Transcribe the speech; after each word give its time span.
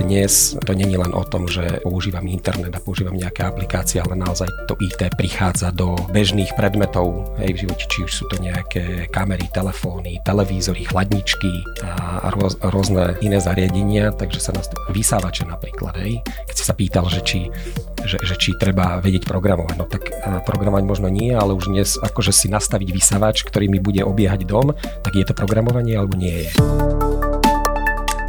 dnes 0.00 0.56
to 0.64 0.72
není 0.72 0.96
len 0.96 1.12
o 1.12 1.24
tom, 1.24 1.44
že 1.46 1.84
používam 1.84 2.24
internet 2.26 2.72
a 2.72 2.80
používam 2.80 3.14
nejaké 3.14 3.44
aplikácie, 3.44 4.00
ale 4.00 4.16
naozaj 4.16 4.48
to 4.66 4.74
IT 4.80 5.14
prichádza 5.14 5.70
do 5.70 5.94
bežných 6.10 6.52
predmetov 6.56 7.36
hej, 7.38 7.54
v 7.54 7.60
živote, 7.66 7.84
či 7.86 8.08
už 8.08 8.12
sú 8.12 8.24
to 8.32 8.40
nejaké 8.40 9.08
kamery, 9.12 9.46
telefóny, 9.52 10.18
televízory, 10.24 10.88
chladničky 10.88 11.64
a 11.84 12.28
rôz, 12.32 12.56
rôzne 12.60 13.20
iné 13.20 13.38
zariadenia, 13.38 14.12
takže 14.16 14.40
sa 14.40 14.52
nás 14.56 14.66
vysávače 14.88 15.44
napríklad, 15.44 15.96
hej. 16.00 16.24
Keď 16.48 16.54
si 16.56 16.64
sa 16.64 16.74
pýtal, 16.74 17.06
že 17.12 17.20
či 17.22 17.52
že, 18.00 18.16
že 18.24 18.34
či 18.40 18.56
treba 18.56 18.96
vedieť 18.96 19.28
programovať. 19.28 19.74
No 19.76 19.84
tak 19.84 20.08
programovať 20.48 20.84
možno 20.88 21.08
nie, 21.12 21.36
ale 21.36 21.52
už 21.52 21.68
dnes 21.68 22.00
akože 22.00 22.32
si 22.32 22.48
nastaviť 22.48 22.88
vysávač, 22.88 23.44
ktorý 23.44 23.68
mi 23.68 23.76
bude 23.76 24.00
obiehať 24.00 24.48
dom, 24.48 24.72
tak 25.04 25.12
je 25.12 25.24
to 25.24 25.36
programovanie 25.36 25.96
alebo 25.96 26.16
nie 26.16 26.48
je. 26.48 26.50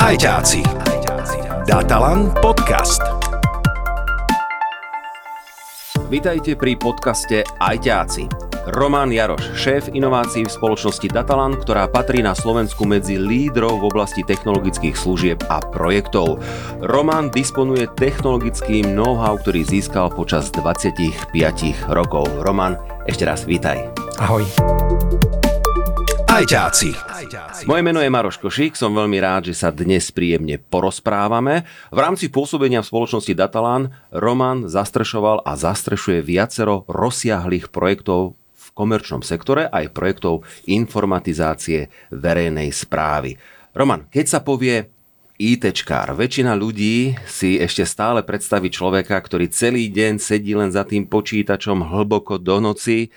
Ajťáci. 0.01 1.00
Datalan 1.71 2.35
podcast. 2.43 2.99
Vítajte 6.11 6.59
pri 6.59 6.75
podcaste 6.75 7.47
Ajťáci. 7.47 8.27
Roman 8.75 9.07
Jaroš, 9.07 9.55
šéf 9.55 9.87
inovácií 9.95 10.43
v 10.43 10.51
spoločnosti 10.51 11.07
Datalan, 11.07 11.55
ktorá 11.55 11.87
patrí 11.87 12.19
na 12.19 12.35
Slovensku 12.35 12.83
medzi 12.83 13.15
lídrov 13.15 13.79
v 13.79 13.87
oblasti 13.87 14.19
technologických 14.19 14.99
služieb 14.99 15.39
a 15.47 15.63
projektov. 15.63 16.43
Roman 16.83 17.31
disponuje 17.31 17.87
technologickým 17.95 18.91
know-how, 18.91 19.39
ktorý 19.39 19.63
získal 19.63 20.11
počas 20.11 20.51
25 20.51 21.31
rokov. 21.87 22.27
Roman, 22.43 22.75
ešte 23.07 23.23
raz 23.23 23.47
vítaj. 23.47 23.79
Ahoj. 24.19 24.43
Ajťáci. 26.31 26.95
Moje 27.67 27.83
meno 27.83 27.99
je 27.99 28.07
Maroš 28.07 28.39
Košík, 28.39 28.79
som 28.79 28.95
veľmi 28.95 29.19
rád, 29.19 29.51
že 29.51 29.55
sa 29.59 29.67
dnes 29.67 30.15
príjemne 30.15 30.63
porozprávame. 30.63 31.67
V 31.91 31.99
rámci 31.99 32.31
pôsobenia 32.31 32.79
v 32.79 32.87
spoločnosti 32.87 33.35
Datalan 33.35 33.91
Roman 34.15 34.71
zastrešoval 34.71 35.43
a 35.43 35.59
zastrešuje 35.59 36.23
viacero 36.23 36.87
rozsiahlých 36.87 37.67
projektov 37.67 38.39
v 38.39 38.67
komerčnom 38.71 39.19
sektore 39.27 39.67
aj 39.67 39.91
projektov 39.91 40.47
informatizácie 40.71 41.91
verejnej 42.15 42.71
správy. 42.71 43.35
Roman, 43.75 44.07
keď 44.07 44.25
sa 44.31 44.39
povie 44.39 44.87
ITčkár. 45.35 46.15
Väčšina 46.15 46.55
ľudí 46.55 47.11
si 47.27 47.59
ešte 47.59 47.83
stále 47.83 48.23
predstaví 48.23 48.71
človeka, 48.71 49.19
ktorý 49.19 49.51
celý 49.51 49.91
deň 49.91 50.15
sedí 50.15 50.55
len 50.55 50.71
za 50.71 50.87
tým 50.87 51.11
počítačom 51.11 51.91
hlboko 51.91 52.39
do 52.39 52.63
noci, 52.63 53.11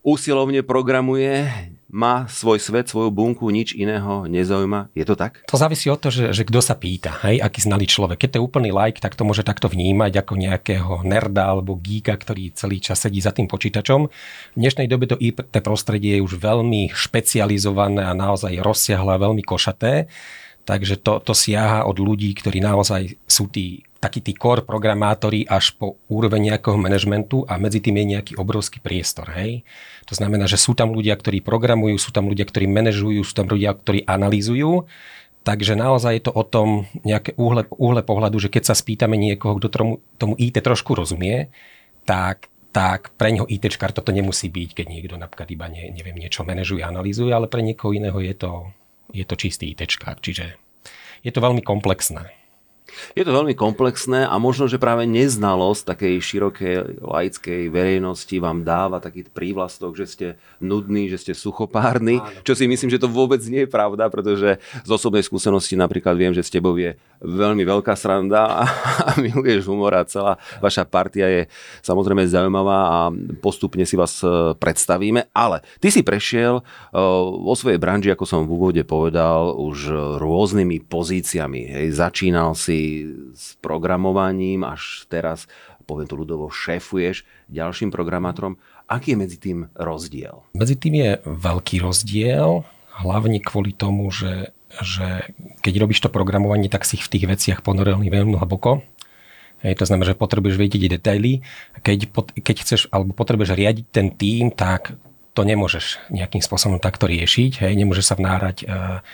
usilovne 0.00 0.64
programuje, 0.64 1.44
má 1.90 2.30
svoj 2.30 2.62
svet, 2.62 2.86
svoju 2.86 3.10
bunku, 3.10 3.50
nič 3.50 3.74
iného 3.74 4.30
nezaujíma. 4.30 4.94
Je 4.94 5.02
to 5.02 5.18
tak? 5.18 5.42
To 5.50 5.58
závisí 5.58 5.90
od 5.90 5.98
toho, 5.98 6.14
že, 6.14 6.24
že 6.30 6.46
kto 6.46 6.62
sa 6.62 6.78
pýta, 6.78 7.18
hej, 7.26 7.42
aký 7.42 7.66
znalý 7.66 7.90
človek. 7.90 8.22
Keď 8.22 8.28
to 8.30 8.38
je 8.38 8.46
úplný 8.46 8.70
like, 8.70 9.02
tak 9.02 9.18
to 9.18 9.26
môže 9.26 9.42
takto 9.42 9.66
vnímať 9.66 10.22
ako 10.22 10.32
nejakého 10.38 10.92
nerda 11.02 11.50
alebo 11.50 11.74
geeka, 11.76 12.14
ktorý 12.14 12.54
celý 12.54 12.78
čas 12.78 13.02
sedí 13.02 13.18
za 13.18 13.34
tým 13.34 13.50
počítačom. 13.50 14.06
V 14.54 14.58
dnešnej 14.58 14.86
dobe 14.86 15.10
to 15.10 15.18
IT 15.18 15.50
prostredie 15.60 16.18
je 16.18 16.24
už 16.24 16.38
veľmi 16.38 16.94
špecializované 16.94 18.06
a 18.06 18.14
naozaj 18.14 18.62
rozsiahle 18.62 19.18
a 19.18 19.22
veľmi 19.22 19.42
košaté. 19.42 20.06
Takže 20.64 21.02
to, 21.02 21.18
to 21.24 21.34
siaha 21.34 21.82
od 21.88 21.98
ľudí, 21.98 22.30
ktorí 22.36 22.62
naozaj 22.62 23.18
sú 23.26 23.50
tí 23.50 23.82
takí 24.00 24.24
tí 24.24 24.32
core 24.32 24.64
programátori 24.64 25.44
až 25.44 25.76
po 25.76 26.00
úroveň 26.08 26.50
nejakého 26.50 26.80
manažmentu 26.80 27.44
a 27.44 27.60
medzi 27.60 27.84
tým 27.84 28.00
je 28.00 28.04
nejaký 28.16 28.32
obrovský 28.40 28.80
priestor. 28.80 29.28
Hej? 29.36 29.68
To 30.08 30.16
znamená, 30.16 30.48
že 30.48 30.56
sú 30.56 30.72
tam 30.72 30.96
ľudia, 30.96 31.12
ktorí 31.20 31.44
programujú, 31.44 32.00
sú 32.00 32.08
tam 32.08 32.32
ľudia, 32.32 32.48
ktorí 32.48 32.64
manažujú, 32.64 33.20
sú 33.20 33.36
tam 33.36 33.52
ľudia, 33.52 33.76
ktorí 33.76 34.08
analýzujú. 34.08 34.88
Takže 35.44 35.76
naozaj 35.76 36.12
je 36.16 36.24
to 36.24 36.32
o 36.32 36.44
tom 36.44 36.88
nejaké 37.04 37.36
úhle, 37.36 37.68
úhle 37.76 38.00
pohľadu, 38.00 38.40
že 38.40 38.48
keď 38.48 38.72
sa 38.72 38.74
spýtame 38.76 39.20
niekoho, 39.20 39.60
kto 39.60 39.68
tomu, 39.68 39.92
tomu 40.16 40.32
IT 40.40 40.56
trošku 40.64 40.96
rozumie, 40.96 41.52
tak 42.08 42.48
tak 42.70 43.10
pre 43.18 43.34
neho 43.34 43.50
ITčkár 43.50 43.90
toto 43.90 44.14
nemusí 44.14 44.46
byť, 44.46 44.78
keď 44.78 44.86
niekto 44.86 45.18
napríklad 45.18 45.50
iba 45.50 45.66
ne, 45.66 45.90
neviem, 45.90 46.14
niečo 46.14 46.46
manažuje, 46.46 46.86
analýzuje, 46.86 47.34
ale 47.34 47.50
pre 47.50 47.66
niekoho 47.66 47.90
iného 47.90 48.14
je 48.22 48.30
to, 48.38 48.70
je 49.10 49.26
to 49.26 49.34
čistý 49.34 49.74
ITčkár. 49.74 50.22
Čiže 50.22 50.54
je 51.26 51.30
to 51.34 51.42
veľmi 51.42 51.66
komplexné. 51.66 52.39
Je 53.14 53.22
to 53.26 53.32
veľmi 53.34 53.54
komplexné 53.58 54.26
a 54.26 54.34
možno, 54.38 54.70
že 54.70 54.80
práve 54.80 55.06
neznalosť 55.08 55.82
takej 55.96 56.14
širokej 56.20 56.74
laickej 57.02 57.60
verejnosti 57.68 58.36
vám 58.38 58.62
dáva 58.62 59.02
taký 59.02 59.26
prívlastok, 59.26 59.98
že 59.98 60.06
ste 60.06 60.26
nudní, 60.62 61.10
že 61.10 61.18
ste 61.18 61.32
suchopárni, 61.34 62.22
čo 62.46 62.54
si 62.54 62.70
myslím, 62.70 62.90
že 62.92 63.02
to 63.02 63.10
vôbec 63.10 63.40
nie 63.46 63.66
je 63.66 63.70
pravda, 63.70 64.06
pretože 64.08 64.60
z 64.60 64.90
osobnej 64.90 65.26
skúsenosti 65.26 65.74
napríklad 65.74 66.14
viem, 66.14 66.32
že 66.32 66.46
s 66.46 66.52
tebou 66.52 66.76
je 66.78 66.94
veľmi 67.20 67.62
veľká 67.62 67.92
sranda 67.94 68.48
a, 68.48 68.62
a 69.06 69.10
miluješ 69.20 69.68
humor 69.68 69.92
a 69.92 70.08
celá 70.08 70.40
vaša 70.58 70.88
partia 70.88 71.28
je 71.28 71.42
samozrejme 71.84 72.24
zaujímavá 72.24 72.78
a 72.88 72.98
postupne 73.44 73.84
si 73.84 73.94
vás 73.94 74.24
e, 74.24 74.56
predstavíme, 74.56 75.28
ale 75.36 75.60
ty 75.78 75.92
si 75.92 76.00
prešiel 76.00 76.60
e, 76.60 76.62
vo 77.40 77.52
svojej 77.52 77.76
branži, 77.80 78.12
ako 78.12 78.24
som 78.24 78.48
v 78.48 78.52
úvode 78.56 78.82
povedal, 78.88 79.52
už 79.56 79.92
rôznymi 80.18 80.88
pozíciami. 80.88 81.62
Hej. 81.76 81.86
Začínal 82.00 82.56
si 82.56 83.04
s 83.36 83.54
programovaním, 83.60 84.64
až 84.64 85.04
teraz, 85.12 85.44
poviem 85.84 86.08
to 86.08 86.16
ľudovo, 86.16 86.48
šéfuješ 86.48 87.22
ďalším 87.52 87.92
programátorom. 87.92 88.56
Aký 88.90 89.14
je 89.14 89.20
medzi 89.20 89.38
tým 89.38 89.70
rozdiel? 89.78 90.42
Medzi 90.56 90.74
tým 90.74 90.94
je 90.98 91.10
veľký 91.22 91.82
rozdiel, 91.84 92.66
hlavne 93.02 93.38
kvôli 93.38 93.70
tomu, 93.70 94.10
že, 94.10 94.50
že 94.78 95.34
keď 95.66 95.74
robíš 95.82 96.00
to 96.06 96.12
programovanie, 96.12 96.70
tak 96.70 96.86
si 96.86 96.94
v 96.94 97.10
tých 97.10 97.26
veciach 97.26 97.60
ponoril 97.66 97.98
veľmi 97.98 98.38
hlboko. 98.38 98.86
Hej, 99.60 99.76
to 99.76 99.84
znamená, 99.84 100.14
že 100.14 100.16
potrebuješ 100.16 100.56
vedieť 100.56 100.96
detaily. 100.96 101.44
Keď, 101.84 101.98
keď 102.40 102.56
chceš 102.64 102.80
alebo 102.88 103.12
potrebuješ 103.12 103.52
riadiť 103.52 103.86
ten 103.92 104.08
tým, 104.14 104.48
tak 104.54 104.96
to 105.36 105.42
nemôžeš 105.44 106.00
nejakým 106.08 106.40
spôsobom 106.40 106.80
takto 106.80 107.04
riešiť. 107.04 107.66
Hej, 107.66 107.72
nemôžeš 107.76 108.06
sa 108.08 108.14
vnárať 108.16 108.56
uh, 108.64 109.04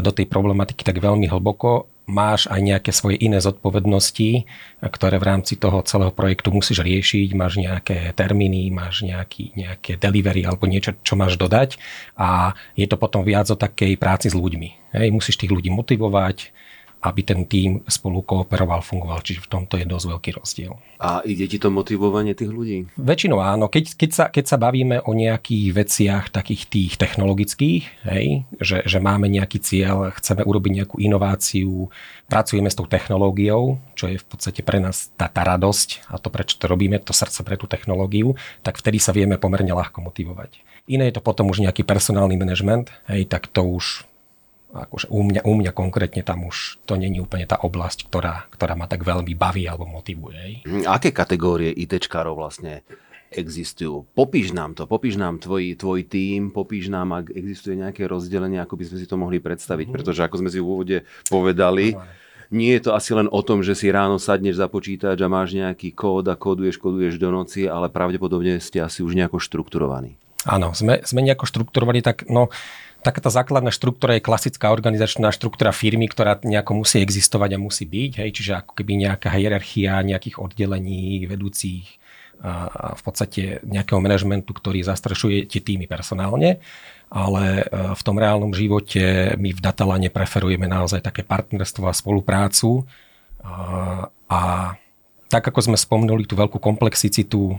do 0.00 0.10
tej 0.10 0.24
problematiky 0.24 0.80
tak 0.80 0.96
veľmi 0.96 1.28
hlboko 1.28 1.93
máš 2.04 2.44
aj 2.52 2.60
nejaké 2.60 2.90
svoje 2.92 3.16
iné 3.16 3.40
zodpovednosti, 3.40 4.44
ktoré 4.84 5.16
v 5.16 5.28
rámci 5.28 5.56
toho 5.56 5.80
celého 5.88 6.12
projektu 6.12 6.52
musíš 6.52 6.84
riešiť, 6.84 7.32
máš 7.32 7.56
nejaké 7.56 8.12
termíny, 8.12 8.68
máš 8.68 9.08
nejaký, 9.08 9.56
nejaké 9.56 9.96
delivery 9.96 10.44
alebo 10.44 10.68
niečo, 10.68 10.92
čo 11.00 11.16
máš 11.16 11.40
dodať 11.40 11.80
a 12.20 12.52
je 12.76 12.84
to 12.84 13.00
potom 13.00 13.24
viac 13.24 13.48
o 13.48 13.56
takej 13.56 13.96
práci 13.96 14.28
s 14.28 14.36
ľuďmi. 14.36 14.94
Hej, 14.94 15.08
musíš 15.10 15.40
tých 15.40 15.52
ľudí 15.52 15.72
motivovať, 15.72 16.52
aby 17.04 17.20
ten 17.20 17.44
tým 17.44 17.84
spolu 17.84 18.24
kooperoval, 18.24 18.80
fungoval. 18.80 19.20
Čiže 19.20 19.44
v 19.44 19.50
tomto 19.52 19.76
je 19.76 19.84
dosť 19.84 20.06
veľký 20.08 20.30
rozdiel. 20.40 20.72
A 20.96 21.20
ide 21.28 21.44
ti 21.44 21.60
to 21.60 21.68
motivovanie 21.68 22.32
tých 22.32 22.48
ľudí? 22.48 22.88
Väčšinou 22.96 23.44
áno. 23.44 23.68
Keď, 23.68 24.00
keď, 24.00 24.10
sa, 24.10 24.24
keď 24.32 24.44
sa 24.48 24.56
bavíme 24.56 25.04
o 25.04 25.12
nejakých 25.12 25.68
veciach 25.76 26.24
takých 26.32 26.64
tých 26.64 26.92
technologických, 26.96 28.08
hej, 28.08 28.48
že, 28.56 28.80
že 28.88 28.98
máme 29.04 29.28
nejaký 29.28 29.60
cieľ, 29.60 30.08
chceme 30.16 30.40
urobiť 30.48 30.72
nejakú 30.80 30.96
inováciu, 30.96 31.92
pracujeme 32.24 32.72
s 32.72 32.78
tou 32.80 32.88
technológiou, 32.88 33.76
čo 33.92 34.08
je 34.08 34.16
v 34.16 34.24
podstate 34.24 34.64
pre 34.64 34.80
nás 34.80 35.12
tá, 35.20 35.28
tá 35.28 35.44
radosť 35.44 36.08
a 36.08 36.16
to, 36.16 36.32
prečo 36.32 36.56
to 36.56 36.64
robíme, 36.64 36.96
to 37.04 37.12
srdce 37.12 37.44
pre 37.44 37.60
tú 37.60 37.68
technológiu, 37.68 38.32
tak 38.64 38.80
vtedy 38.80 38.96
sa 38.96 39.12
vieme 39.12 39.36
pomerne 39.36 39.76
ľahko 39.76 40.00
motivovať. 40.00 40.56
Iné 40.88 41.12
je 41.12 41.20
to 41.20 41.24
potom 41.24 41.52
už 41.52 41.60
nejaký 41.60 41.84
personálny 41.84 42.40
manažment, 42.40 42.88
hej, 43.12 43.28
tak 43.28 43.52
to 43.52 43.60
už 43.60 44.08
akože 44.74 45.06
u 45.08 45.22
mňa, 45.22 45.46
u 45.46 45.54
mňa 45.54 45.70
konkrétne 45.70 46.26
tam 46.26 46.50
už 46.50 46.82
to 46.82 46.98
není 46.98 47.22
úplne 47.22 47.46
tá 47.46 47.62
oblasť, 47.62 48.10
ktorá, 48.10 48.50
ktorá 48.50 48.74
ma 48.74 48.90
tak 48.90 49.06
veľmi 49.06 49.38
baví 49.38 49.70
alebo 49.70 49.86
motivuje. 49.86 50.66
Hm, 50.66 50.84
aké 50.90 51.14
kategórie 51.14 51.70
ITčkárov 51.70 52.34
vlastne 52.34 52.82
existujú? 53.30 54.06
Popíš 54.14 54.50
nám 54.50 54.74
to, 54.74 54.86
popíš 54.90 55.18
nám 55.18 55.38
tvoj, 55.38 55.78
tvoj 55.78 56.06
tým, 56.06 56.50
popíš 56.50 56.90
nám, 56.90 57.14
ak 57.14 57.34
existuje 57.34 57.78
nejaké 57.78 58.06
rozdelenie, 58.06 58.58
ako 58.58 58.74
by 58.78 58.84
sme 58.90 58.98
si 58.98 59.06
to 59.06 59.16
mohli 59.18 59.38
predstaviť, 59.38 59.86
mm. 59.90 59.94
pretože 59.94 60.20
ako 60.22 60.36
sme 60.42 60.50
si 60.50 60.58
v 60.58 60.66
úvode 60.66 60.96
povedali, 61.30 61.98
nie 62.54 62.70
je 62.78 62.86
to 62.86 62.90
asi 62.94 63.10
len 63.16 63.26
o 63.26 63.40
tom, 63.42 63.66
že 63.66 63.74
si 63.74 63.90
ráno 63.90 64.22
sadneš 64.22 64.62
za 64.62 64.70
počítač 64.70 65.18
a 65.18 65.28
máš 65.32 65.58
nejaký 65.58 65.90
kód 65.90 66.30
a 66.30 66.38
koduješ, 66.38 66.78
koduješ 66.78 67.18
do 67.18 67.34
noci, 67.34 67.66
ale 67.66 67.90
pravdepodobne 67.90 68.62
ste 68.62 68.78
asi 68.78 69.02
už 69.02 69.18
nejako 69.18 69.42
štrukturovaní. 69.42 70.14
Áno, 70.44 70.76
sme, 70.76 71.00
sme 71.02 71.24
nejako 71.24 71.48
štrukturovaní, 71.48 72.04
tak 72.04 72.28
no, 72.28 72.52
taká 73.04 73.20
tá 73.20 73.28
základná 73.28 73.68
štruktúra 73.68 74.16
je 74.16 74.24
klasická 74.24 74.72
organizačná 74.72 75.28
štruktúra 75.28 75.76
firmy, 75.76 76.08
ktorá 76.08 76.40
nejako 76.40 76.80
musí 76.80 77.04
existovať 77.04 77.54
a 77.54 77.62
musí 77.62 77.84
byť. 77.84 78.24
Hej, 78.24 78.30
čiže 78.40 78.52
ako 78.64 78.72
keby 78.72 79.04
nejaká 79.04 79.28
hierarchia 79.28 80.00
nejakých 80.00 80.40
oddelení, 80.40 81.28
vedúcich 81.28 82.00
a 82.44 82.92
v 82.92 83.02
podstate 83.04 83.64
nejakého 83.64 84.04
manažmentu, 84.04 84.52
ktorý 84.52 84.84
zastrešuje 84.84 85.48
tie 85.48 85.60
týmy 85.64 85.88
personálne. 85.88 86.60
Ale 87.08 87.62
e, 87.62 87.64
v 87.94 88.02
tom 88.02 88.18
reálnom 88.18 88.50
živote 88.50 89.32
my 89.38 89.54
v 89.54 89.60
Datalane 89.62 90.10
preferujeme 90.10 90.66
naozaj 90.66 91.00
také 91.00 91.22
partnerstvo 91.22 91.86
a 91.86 91.94
spoluprácu 91.94 92.84
a, 93.40 94.08
a 94.28 94.40
tak 95.34 95.50
ako 95.50 95.66
sme 95.66 95.74
spomenuli 95.74 96.30
tú 96.30 96.38
veľkú 96.38 96.62
komplexicitu 96.62 97.58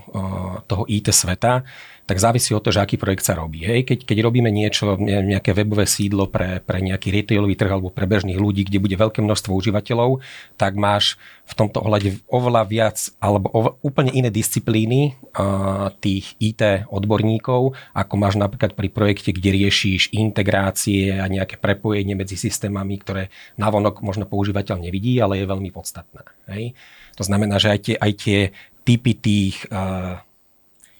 toho 0.63 0.83
IT 0.87 1.11
sveta, 1.11 1.67
tak 2.05 2.21
závisí 2.21 2.53
od 2.53 2.61
toho, 2.61 2.79
že 2.79 2.85
aký 2.85 2.95
projekt 3.01 3.25
sa 3.25 3.35
robí. 3.35 3.65
Hej. 3.65 3.83
Keď, 3.89 3.99
keď 4.05 4.17
robíme 4.21 4.53
niečo, 4.53 4.95
nejaké 5.01 5.57
webové 5.57 5.89
sídlo 5.89 6.29
pre, 6.29 6.61
pre 6.61 6.79
nejaký 6.79 7.09
retailový 7.09 7.57
trh 7.57 7.67
alebo 7.67 7.89
pre 7.89 8.05
bežných 8.05 8.37
ľudí, 8.37 8.63
kde 8.63 8.77
bude 8.77 8.93
veľké 8.93 9.25
množstvo 9.25 9.51
užívateľov, 9.51 10.21
tak 10.55 10.77
máš 10.77 11.17
v 11.49 11.53
tomto 11.57 11.81
ohľade 11.81 12.21
oveľa 12.29 12.63
viac 12.69 12.97
alebo 13.17 13.49
oveľa, 13.51 13.75
úplne 13.81 14.11
iné 14.13 14.29
disciplíny 14.29 15.17
uh, 15.35 15.89
tých 15.97 16.37
IT 16.37 16.87
odborníkov, 16.93 17.73
ako 17.97 18.13
máš 18.15 18.37
napríklad 18.37 18.77
pri 18.77 18.87
projekte, 18.93 19.33
kde 19.33 19.65
riešíš 19.65 20.13
integrácie 20.13 21.17
a 21.17 21.25
nejaké 21.25 21.57
prepojenie 21.57 22.13
medzi 22.13 22.37
systémami, 22.37 23.01
ktoré 23.01 23.33
navonok 23.57 24.05
možno 24.05 24.29
používateľ 24.29 24.77
nevidí, 24.79 25.17
ale 25.17 25.41
je 25.41 25.49
veľmi 25.49 25.73
podstatné. 25.73 26.21
Hej. 26.53 26.77
To 27.15 27.23
znamená, 27.23 27.59
že 27.59 27.71
aj 27.71 27.79
tie, 27.79 27.95
aj 27.95 28.11
tie 28.19 28.39
typy 28.85 29.13
tých 29.17 29.65
uh, 29.73 30.21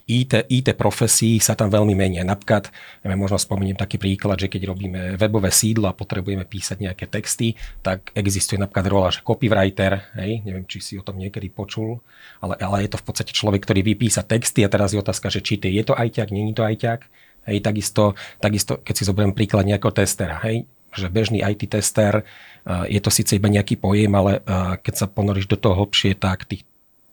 IT, 0.05 0.45
IT 0.53 0.77
profesí 0.77 1.41
sa 1.41 1.57
tam 1.57 1.73
veľmi 1.73 1.97
menia. 1.97 2.21
Napríklad, 2.21 2.69
ja 3.01 3.17
možno 3.17 3.41
spomeniem 3.41 3.73
taký 3.73 3.97
príklad, 3.97 4.37
že 4.37 4.53
keď 4.53 4.61
robíme 4.69 5.01
webové 5.17 5.49
sídlo 5.49 5.89
a 5.89 5.97
potrebujeme 5.97 6.45
písať 6.45 6.77
nejaké 6.77 7.09
texty, 7.09 7.57
tak 7.81 8.13
existuje 8.13 8.61
napríklad 8.61 8.85
rola, 8.85 9.09
že 9.09 9.25
copywriter, 9.25 10.05
hej, 10.21 10.45
neviem, 10.45 10.69
či 10.69 10.77
si 10.77 10.93
o 10.93 11.05
tom 11.05 11.17
niekedy 11.17 11.49
počul, 11.49 12.05
ale, 12.37 12.53
ale 12.61 12.85
je 12.85 12.93
to 12.93 13.01
v 13.01 13.05
podstate 13.05 13.33
človek, 13.33 13.65
ktorý 13.65 13.81
vypísa 13.81 14.21
texty 14.21 14.61
a 14.61 14.69
teraz 14.69 14.93
je 14.93 15.01
otázka, 15.01 15.33
že 15.33 15.41
či 15.41 15.57
je 15.57 15.81
to 15.81 15.97
ajťak, 15.97 16.29
není 16.29 16.53
to 16.53 16.61
ajťak. 16.61 17.09
Hej, 17.45 17.61
takisto, 17.61 18.17
takisto, 18.41 18.81
keď 18.81 18.93
si 18.97 19.03
zoberiem 19.05 19.33
príklad 19.33 19.69
nejakého 19.69 19.93
testera, 19.93 20.41
hej, 20.45 20.65
že 20.95 21.11
bežný 21.11 21.43
IT 21.43 21.67
tester, 21.69 22.23
je 22.65 22.97
to 22.97 23.13
síce 23.13 23.35
iba 23.37 23.45
nejaký 23.45 23.77
pojem, 23.77 24.09
ale 24.15 24.41
keď 24.81 24.93
sa 24.95 25.05
ponoríš 25.05 25.45
do 25.45 25.59
toho 25.59 25.85
hlbšie, 25.85 26.17
tak 26.17 26.49
tých 26.49 26.65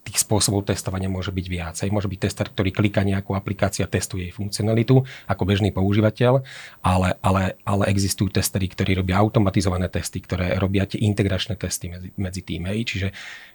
tých 0.03 0.19
spôsobov 0.19 0.67
testovania 0.67 1.07
môže 1.07 1.31
byť 1.31 1.47
viacej. 1.47 1.89
Môže 1.95 2.11
byť 2.11 2.21
tester, 2.27 2.47
ktorý 2.51 2.75
klika 2.75 3.07
nejakú 3.07 3.39
aplikáciu 3.39 3.87
a 3.87 3.91
testuje 3.91 4.29
jej 4.29 4.35
funkcionalitu 4.35 5.07
ako 5.31 5.43
bežný 5.47 5.71
používateľ, 5.71 6.43
ale, 6.83 7.09
ale, 7.23 7.55
ale 7.63 7.85
existujú 7.87 8.35
testery, 8.35 8.67
ktorí 8.67 8.99
robia 8.99 9.23
automatizované 9.23 9.87
testy, 9.87 10.19
ktoré 10.19 10.59
robia 10.59 10.91
tie 10.91 10.99
integračné 11.07 11.55
testy 11.55 11.87
medzi, 11.87 12.11
medzi 12.19 12.43
tým. 12.43 12.67
Hej. 12.67 12.81
Čiže 12.91 13.09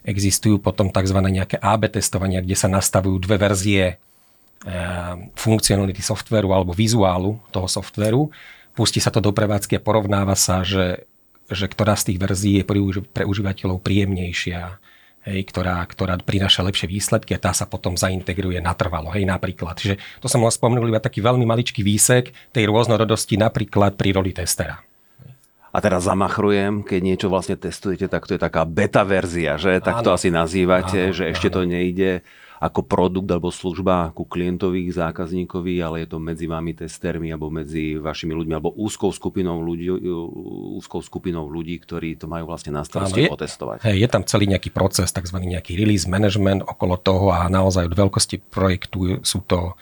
existujú 0.08 0.64
potom 0.64 0.88
tzv. 0.88 1.20
nejaké 1.20 1.60
AB 1.60 1.92
testovania, 1.92 2.40
kde 2.40 2.56
sa 2.56 2.72
nastavujú 2.72 3.20
dve 3.20 3.36
verzie 3.36 3.84
e, 3.92 3.96
funkcionality 5.36 6.00
softveru 6.00 6.56
alebo 6.56 6.72
vizuálu 6.72 7.44
toho 7.52 7.68
softveru. 7.68 8.32
Pustí 8.78 9.02
sa 9.02 9.10
to 9.10 9.18
do 9.18 9.34
prevádzky 9.34 9.82
a 9.82 9.84
porovnáva 9.84 10.38
sa, 10.38 10.62
že, 10.62 11.10
že 11.50 11.66
ktorá 11.66 11.98
z 11.98 12.14
tých 12.14 12.22
verzií 12.22 12.62
je 12.62 12.66
pre 13.10 13.26
užívateľov 13.26 13.82
príjemnejšia 13.82 14.78
hej, 15.28 15.42
ktorá, 15.52 15.84
ktorá 15.84 16.16
prináša 16.24 16.64
lepšie 16.64 16.88
výsledky 16.88 17.36
a 17.36 17.44
tá 17.44 17.52
sa 17.52 17.68
potom 17.68 18.00
zaintegruje 18.00 18.64
natrvalo, 18.64 19.12
hej, 19.12 19.28
napríklad. 19.28 19.76
Čiže 19.76 20.00
to 20.24 20.32
som 20.32 20.40
len 20.40 20.54
spomenul 20.54 20.88
iba 20.88 21.04
taký 21.04 21.20
veľmi 21.20 21.44
maličký 21.44 21.84
výsek 21.84 22.32
tej 22.56 22.64
rôznorodosti 22.72 23.36
napríklad 23.36 24.00
pri 24.00 24.16
roli 24.16 24.32
testera. 24.32 24.80
A 25.76 25.78
teraz 25.84 26.08
zamachrujem, 26.08 26.82
keď 26.82 27.00
niečo 27.04 27.28
vlastne 27.28 27.60
testujete, 27.60 28.08
tak 28.08 28.26
to 28.26 28.40
je 28.40 28.42
taká 28.42 28.64
beta 28.66 29.04
verzia, 29.04 29.60
že? 29.60 29.78
Tak 29.84 30.02
to 30.02 30.16
asi 30.16 30.32
nazývate, 30.34 31.12
áno, 31.12 31.14
že 31.14 31.24
ešte 31.30 31.52
áno. 31.52 31.56
to 31.60 31.62
nejde 31.70 32.12
ako 32.58 32.82
produkt 32.86 33.30
alebo 33.30 33.54
služba 33.54 34.10
ku 34.18 34.26
klientovi, 34.26 34.90
zákazníkovi, 34.90 35.78
ale 35.78 36.04
je 36.04 36.08
to 36.10 36.18
medzi 36.18 36.50
vami 36.50 36.74
testermi 36.74 37.30
alebo 37.30 37.54
medzi 37.54 38.02
vašimi 38.02 38.34
ľuďmi 38.34 38.54
alebo 38.58 38.74
úzkou 38.74 39.14
skupinou 39.14 39.62
ľudí, 39.62 39.94
úzkou 40.78 41.06
skupinou 41.06 41.46
ľudí, 41.46 41.78
ktorí 41.78 42.18
to 42.18 42.26
majú 42.26 42.50
vlastne 42.50 42.74
na 42.74 42.82
starosti 42.82 43.30
otestovať. 43.30 43.86
Hej, 43.86 43.98
je 44.02 44.08
tam 44.10 44.24
celý 44.26 44.50
nejaký 44.50 44.74
proces, 44.74 45.14
tzv. 45.14 45.38
nejaký 45.38 45.78
release 45.78 46.10
management 46.10 46.66
okolo 46.66 46.98
toho 46.98 47.30
a 47.30 47.46
naozaj 47.46 47.86
od 47.86 47.96
veľkosti 47.96 48.42
projektu 48.50 49.22
sú 49.22 49.46
to 49.46 49.78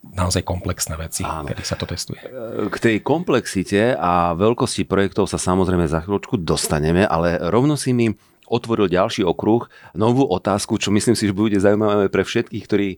naozaj 0.00 0.40
komplexné 0.40 0.96
veci, 0.96 1.22
Áno. 1.26 1.44
kedy 1.44 1.62
sa 1.62 1.76
to 1.76 1.84
testuje. 1.84 2.24
K 2.72 2.76
tej 2.80 2.96
komplexite 3.04 3.92
a 4.00 4.32
veľkosti 4.32 4.88
projektov 4.88 5.28
sa 5.28 5.36
samozrejme 5.36 5.84
za 5.84 6.00
chvíľočku 6.00 6.40
dostaneme, 6.40 7.04
ale 7.04 7.36
rovno 7.52 7.76
si 7.76 7.92
mi 7.92 8.08
otvoril 8.50 8.90
ďalší 8.90 9.22
okruh, 9.22 9.70
novú 9.94 10.26
otázku, 10.26 10.76
čo 10.82 10.90
myslím 10.90 11.14
si, 11.14 11.30
že 11.30 11.34
bude 11.36 11.56
zaujímavé 11.56 12.10
pre 12.10 12.26
všetkých, 12.26 12.64
ktorí 12.66 12.88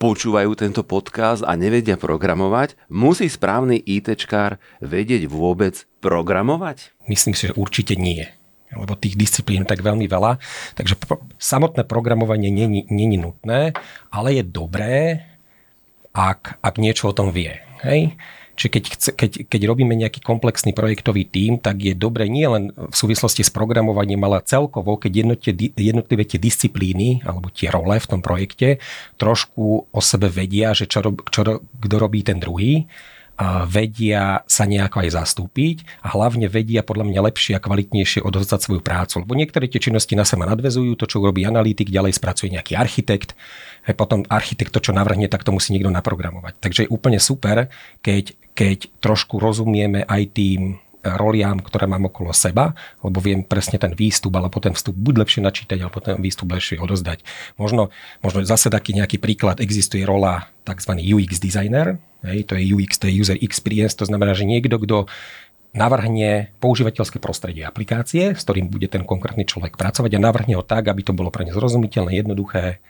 počúvajú 0.00 0.58
tento 0.58 0.82
podcast 0.82 1.46
a 1.46 1.54
nevedia 1.54 1.94
programovať. 1.94 2.74
Musí 2.90 3.30
správny 3.30 3.78
ITčkár 3.78 4.58
vedieť 4.82 5.30
vôbec 5.30 5.86
programovať? 6.02 6.96
Myslím 7.06 7.36
si, 7.36 7.52
že 7.52 7.54
určite 7.54 7.94
nie 7.94 8.26
lebo 8.74 8.98
tých 8.98 9.14
disciplín 9.14 9.62
tak 9.62 9.86
veľmi 9.86 10.10
veľa. 10.10 10.42
Takže 10.74 10.98
samotné 11.38 11.86
programovanie 11.86 12.50
není 12.90 13.16
nutné, 13.22 13.70
ale 14.10 14.28
je 14.34 14.42
dobré, 14.42 15.22
ak, 16.10 16.58
ak 16.58 16.74
niečo 16.82 17.10
o 17.10 17.16
tom 17.16 17.30
vie. 17.30 17.54
Hej? 17.86 18.18
Čiže 18.54 18.70
keď, 18.70 18.84
chce, 18.86 19.10
keď, 19.18 19.30
keď 19.50 19.60
robíme 19.66 19.98
nejaký 19.98 20.22
komplexný 20.22 20.70
projektový 20.70 21.26
tím, 21.26 21.58
tak 21.58 21.82
je 21.82 21.94
dobre 21.94 22.30
nie 22.30 22.46
len 22.46 22.70
v 22.70 22.94
súvislosti 22.94 23.42
s 23.42 23.50
programovaním, 23.50 24.22
ale 24.22 24.46
celkovo, 24.46 24.94
keď 24.94 25.38
jednotlivé 25.74 26.22
tie 26.22 26.38
disciplíny 26.38 27.26
alebo 27.26 27.50
tie 27.50 27.68
role 27.68 27.98
v 27.98 28.10
tom 28.10 28.22
projekte 28.22 28.78
trošku 29.18 29.90
o 29.90 30.00
sebe 30.00 30.30
vedia, 30.30 30.70
že 30.70 30.86
čo, 30.86 31.02
čo, 31.34 31.60
kto 31.60 31.94
robí 31.98 32.22
ten 32.22 32.38
druhý, 32.38 32.86
vedia 33.66 34.46
sa 34.46 34.62
nejako 34.62 35.02
aj 35.02 35.10
zastúpiť 35.10 36.06
a 36.06 36.14
hlavne 36.14 36.46
vedia 36.46 36.86
podľa 36.86 37.10
mňa 37.10 37.20
lepšie 37.26 37.58
a 37.58 37.64
kvalitnejšie 37.66 38.22
odovzdať 38.22 38.62
svoju 38.62 38.78
prácu. 38.78 39.26
Lebo 39.26 39.34
niektoré 39.34 39.66
tie 39.66 39.82
činnosti 39.82 40.14
na 40.14 40.22
seba 40.22 40.46
nadvezujú, 40.46 40.94
to, 40.94 41.10
čo 41.10 41.18
urobí 41.18 41.42
analytik, 41.42 41.90
ďalej 41.90 42.14
spracuje 42.14 42.54
nejaký 42.54 42.78
architekt, 42.78 43.34
potom 43.98 44.22
architekt 44.30 44.70
to, 44.70 44.78
čo 44.78 44.94
navrhne, 44.94 45.26
tak 45.26 45.42
to 45.42 45.50
musí 45.50 45.74
niekto 45.74 45.90
naprogramovať. 45.90 46.62
Takže 46.62 46.80
je 46.86 46.92
úplne 46.94 47.18
super, 47.18 47.66
keď, 48.06 48.38
keď 48.54 49.02
trošku 49.02 49.42
rozumieme 49.42 50.06
aj 50.06 50.22
tým 50.34 50.78
roliám, 51.04 51.60
ktoré 51.60 51.84
mám 51.84 52.08
okolo 52.08 52.32
seba, 52.32 52.72
lebo 53.04 53.20
viem 53.20 53.44
presne 53.44 53.76
ten 53.76 53.92
výstup 53.92 54.32
alebo 54.40 54.56
ten 54.56 54.72
vstup 54.72 54.96
buď 54.96 55.20
lepšie 55.20 55.44
načítať, 55.44 55.78
alebo 55.84 56.00
ten 56.00 56.16
výstup 56.16 56.48
lepšie 56.48 56.80
odozdať. 56.80 57.20
Možno, 57.60 57.92
možno 58.24 58.40
zase 58.48 58.72
taký 58.72 58.96
nejaký 58.96 59.20
príklad, 59.20 59.60
existuje 59.60 60.08
rola 60.08 60.48
tzv. 60.64 60.96
UX 60.96 61.36
designer, 61.36 62.00
hej, 62.24 62.48
to 62.48 62.56
je 62.56 62.64
UX, 62.72 62.96
to 62.96 63.12
je 63.12 63.20
user 63.20 63.36
experience, 63.44 63.92
to 63.92 64.08
znamená, 64.08 64.32
že 64.32 64.48
niekto, 64.48 64.80
kto 64.80 65.04
navrhne 65.74 66.54
používateľské 66.62 67.18
prostredie 67.18 67.66
aplikácie, 67.66 68.32
s 68.32 68.46
ktorým 68.46 68.70
bude 68.70 68.86
ten 68.86 69.02
konkrétny 69.04 69.44
človek 69.44 69.74
pracovať 69.74 70.16
a 70.16 70.24
navrhne 70.24 70.54
ho 70.56 70.64
tak, 70.64 70.88
aby 70.88 71.02
to 71.02 71.12
bolo 71.12 71.28
pre 71.34 71.44
ne 71.44 71.52
zrozumiteľné, 71.52 72.16
jednoduché, 72.16 72.80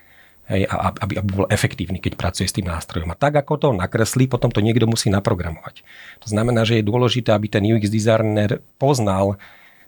hej, 0.51 0.69
a 0.69 0.93
aby, 0.93 1.21
aby 1.21 1.31
bol 1.31 1.47
efektívny, 1.49 1.99
keď 2.01 2.19
pracuje 2.19 2.47
s 2.49 2.57
tým 2.57 2.69
nástrojom. 2.69 3.11
A 3.13 3.17
tak, 3.17 3.37
ako 3.37 3.55
to 3.57 3.69
nakreslí, 3.73 4.29
potom 4.29 4.53
to 4.53 4.61
niekto 4.61 4.85
musí 4.85 5.09
naprogramovať. 5.09 5.85
To 6.25 6.29
znamená, 6.29 6.65
že 6.69 6.81
je 6.81 6.89
dôležité, 6.89 7.33
aby 7.33 7.49
ten 7.49 7.65
UX 7.65 7.89
designer 7.89 8.61
poznal 8.77 9.41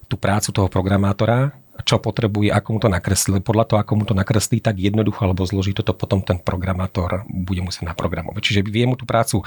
tú 0.07 0.15
prácu 0.15 0.55
toho 0.55 0.69
programátora, 0.71 1.51
čo 1.85 2.01
potrebuje, 2.01 2.49
ako 2.49 2.69
mu 2.73 2.79
to 2.81 2.89
nakreslí. 2.89 3.43
Podľa 3.45 3.65
toho, 3.69 3.79
ako 3.83 3.93
mu 4.01 4.05
to 4.09 4.15
nakreslí, 4.17 4.65
tak 4.65 4.81
jednoducho 4.81 5.21
alebo 5.21 5.45
zloží 5.45 5.77
toto 5.77 5.93
potom 5.93 6.25
ten 6.25 6.41
programátor 6.41 7.29
bude 7.29 7.61
musieť 7.61 7.93
naprogramovať. 7.93 8.41
Čiže 8.41 8.65
vie 8.65 8.89
mu 8.89 8.97
tú 8.97 9.05
prácu 9.05 9.45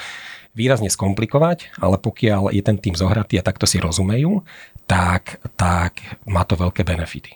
výrazne 0.53 0.93
skomplikovať, 0.93 1.73
ale 1.81 1.97
pokiaľ 1.97 2.53
je 2.53 2.61
ten 2.61 2.77
tým 2.77 2.93
zohratý 2.93 3.41
a 3.41 3.45
takto 3.45 3.65
si 3.65 3.81
rozumejú, 3.81 4.45
tak, 4.85 5.41
tak 5.57 6.05
má 6.29 6.45
to 6.45 6.53
veľké 6.53 6.85
benefity. 6.85 7.33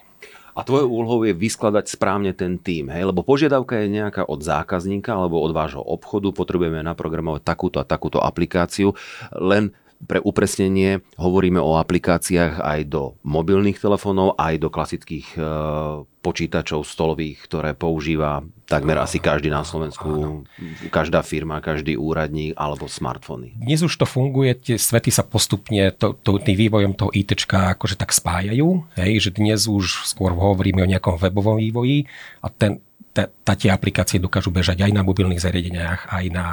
A 0.53 0.61
tvojou 0.61 0.89
úlohou 0.89 1.25
je 1.25 1.33
vyskladať 1.33 1.89
správne 1.89 2.29
ten 2.37 2.61
tým, 2.61 2.93
hej? 2.93 3.09
lebo 3.09 3.25
požiadavka 3.25 3.81
je 3.81 3.89
nejaká 3.89 4.29
od 4.29 4.45
zákazníka 4.45 5.17
alebo 5.17 5.41
od 5.41 5.49
vášho 5.49 5.81
obchodu, 5.81 6.29
potrebujeme 6.29 6.85
naprogramovať 6.85 7.41
takúto 7.41 7.77
a 7.81 7.85
takúto 7.85 8.21
aplikáciu, 8.21 8.93
len 9.33 9.73
pre 10.03 10.19
upresnenie 10.19 11.01
hovoríme 11.15 11.59
o 11.59 11.79
aplikáciách 11.79 12.59
aj 12.59 12.79
do 12.87 13.15
mobilných 13.23 13.79
telefónov, 13.79 14.35
aj 14.37 14.53
do 14.59 14.69
klasických 14.69 15.27
e, 15.35 15.39
počítačov 16.23 16.87
stolových, 16.87 17.43
ktoré 17.43 17.75
používa 17.75 18.43
takmer 18.63 18.95
asi 18.95 19.19
každý 19.19 19.51
na 19.51 19.67
Slovensku, 19.67 20.43
každá 20.87 21.19
firma, 21.19 21.59
každý 21.59 21.99
úradník 21.99 22.55
alebo 22.55 22.87
smartfóny. 22.87 23.59
Dnes 23.59 23.83
už 23.83 23.91
to 23.99 24.07
funguje, 24.07 24.55
tie 24.55 24.79
svety 24.79 25.11
sa 25.11 25.27
postupne 25.27 25.91
to, 25.91 26.15
to, 26.15 26.39
tým 26.39 26.55
vývojom 26.55 26.95
toho 26.95 27.11
IT 27.11 27.35
akože 27.43 27.99
tak 27.99 28.15
spájajú, 28.15 28.87
hej, 28.95 29.13
že 29.19 29.29
dnes 29.35 29.67
už 29.67 30.07
skôr 30.07 30.31
hovoríme 30.31 30.79
o 30.79 30.89
nejakom 30.89 31.19
webovom 31.19 31.59
vývoji 31.59 32.07
a 32.39 32.47
ten, 32.47 32.79
tie 33.13 33.69
aplikácie 33.69 34.17
dokážu 34.17 34.49
bežať 34.49 34.81
aj 34.81 34.91
na 34.91 35.05
mobilných 35.05 35.37
zariadeniach, 35.37 36.09
aj 36.09 36.25
na 36.33 36.45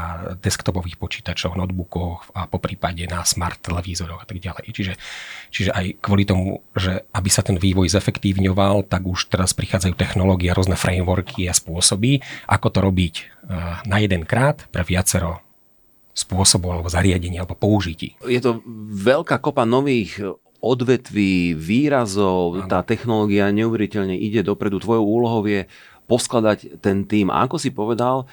desktopových 0.45 1.01
počítačoch, 1.01 1.57
notebookoch 1.57 2.37
a 2.37 2.45
po 2.45 2.61
prípade 2.61 3.09
na 3.09 3.25
smart 3.25 3.57
televízoroch 3.65 4.23
a 4.23 4.27
tak 4.29 4.45
ďalej. 4.45 4.69
Čiže, 4.69 4.93
čiže 5.49 5.71
aj 5.73 6.05
kvôli 6.05 6.29
tomu, 6.29 6.61
že 6.77 7.09
aby 7.17 7.29
sa 7.33 7.41
ten 7.41 7.57
vývoj 7.57 7.89
zefektívňoval, 7.89 8.85
tak 8.93 9.09
už 9.09 9.33
teraz 9.33 9.57
prichádzajú 9.57 9.97
technológie, 9.97 10.53
rôzne 10.53 10.77
frameworky 10.77 11.49
a 11.49 11.57
spôsoby, 11.57 12.21
ako 12.45 12.69
to 12.69 12.79
robiť 12.85 13.15
eh, 13.17 13.25
na 13.89 13.97
jeden 14.05 14.29
krát 14.29 14.69
pre 14.69 14.85
viacero 14.85 15.41
spôsobov 16.13 16.77
alebo 16.77 16.93
zariadení 16.93 17.41
alebo 17.41 17.57
použití. 17.57 18.21
Je 18.29 18.43
to 18.45 18.61
veľká 18.93 19.41
kopa 19.41 19.65
nových 19.65 20.21
odvetví, 20.61 21.57
výrazov, 21.57 22.69
tá 22.69 22.85
technológia 22.85 23.49
neuveriteľne 23.49 24.13
ide 24.13 24.45
dopredu. 24.45 24.77
Tvojou 24.77 25.05
úlohou 25.05 25.43
je 25.49 25.65
poskladať 26.11 26.83
ten 26.83 27.07
tým. 27.07 27.31
A 27.31 27.47
ako 27.47 27.63
si 27.63 27.71
povedal, 27.71 28.27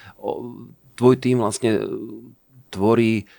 tvoj 0.98 1.16
tým 1.22 1.46
vlastne 1.46 1.78
tvorí 2.74 3.30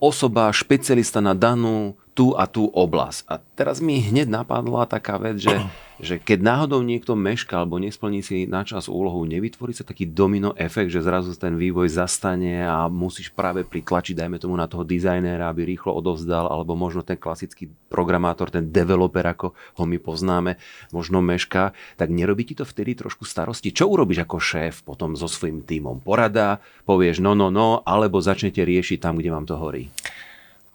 osoba, 0.00 0.48
špecialista 0.56 1.20
na 1.20 1.36
danú 1.36 2.00
tú 2.16 2.32
a 2.32 2.48
tú 2.48 2.72
oblasť. 2.72 3.28
A 3.28 3.34
teraz 3.52 3.84
mi 3.84 4.00
hneď 4.00 4.32
napadla 4.32 4.88
taká 4.88 5.20
vec, 5.20 5.36
že 5.36 5.52
že 6.00 6.16
keď 6.16 6.40
náhodou 6.40 6.80
niekto 6.80 7.12
meška 7.12 7.60
alebo 7.60 7.76
nesplní 7.76 8.24
si 8.24 8.48
na 8.48 8.64
čas 8.64 8.88
úlohu, 8.88 9.20
nevytvorí 9.28 9.76
sa 9.76 9.84
taký 9.84 10.08
domino 10.08 10.56
efekt, 10.56 10.88
že 10.88 11.04
zrazu 11.04 11.36
ten 11.36 11.60
vývoj 11.60 11.92
zastane 11.92 12.64
a 12.64 12.88
musíš 12.88 13.28
práve 13.28 13.62
pritlačiť, 13.68 14.16
dajme 14.16 14.40
tomu 14.40 14.56
na 14.56 14.64
toho 14.64 14.82
dizajnéra, 14.82 15.52
aby 15.52 15.68
rýchlo 15.68 15.92
odovzdal, 15.92 16.48
alebo 16.48 16.72
možno 16.72 17.04
ten 17.04 17.20
klasický 17.20 17.68
programátor, 17.92 18.48
ten 18.48 18.72
developer, 18.72 19.22
ako 19.22 19.52
ho 19.52 19.84
my 19.84 20.00
poznáme, 20.00 20.56
možno 20.90 21.20
meška, 21.20 21.76
tak 22.00 22.08
nerobí 22.08 22.48
ti 22.48 22.56
to 22.56 22.64
vtedy 22.64 22.96
trošku 22.96 23.28
starosti? 23.28 23.70
Čo 23.70 23.92
urobíš 23.92 24.24
ako 24.24 24.36
šéf 24.40 24.74
potom 24.82 25.14
so 25.14 25.28
svojím 25.28 25.62
tímom? 25.68 26.00
Porada, 26.00 26.64
povieš 26.88 27.20
no, 27.20 27.36
no, 27.36 27.52
no, 27.52 27.84
alebo 27.84 28.24
začnete 28.24 28.64
riešiť 28.64 28.98
tam, 28.98 29.20
kde 29.20 29.30
vám 29.30 29.44
to 29.44 29.60
horí? 29.60 29.92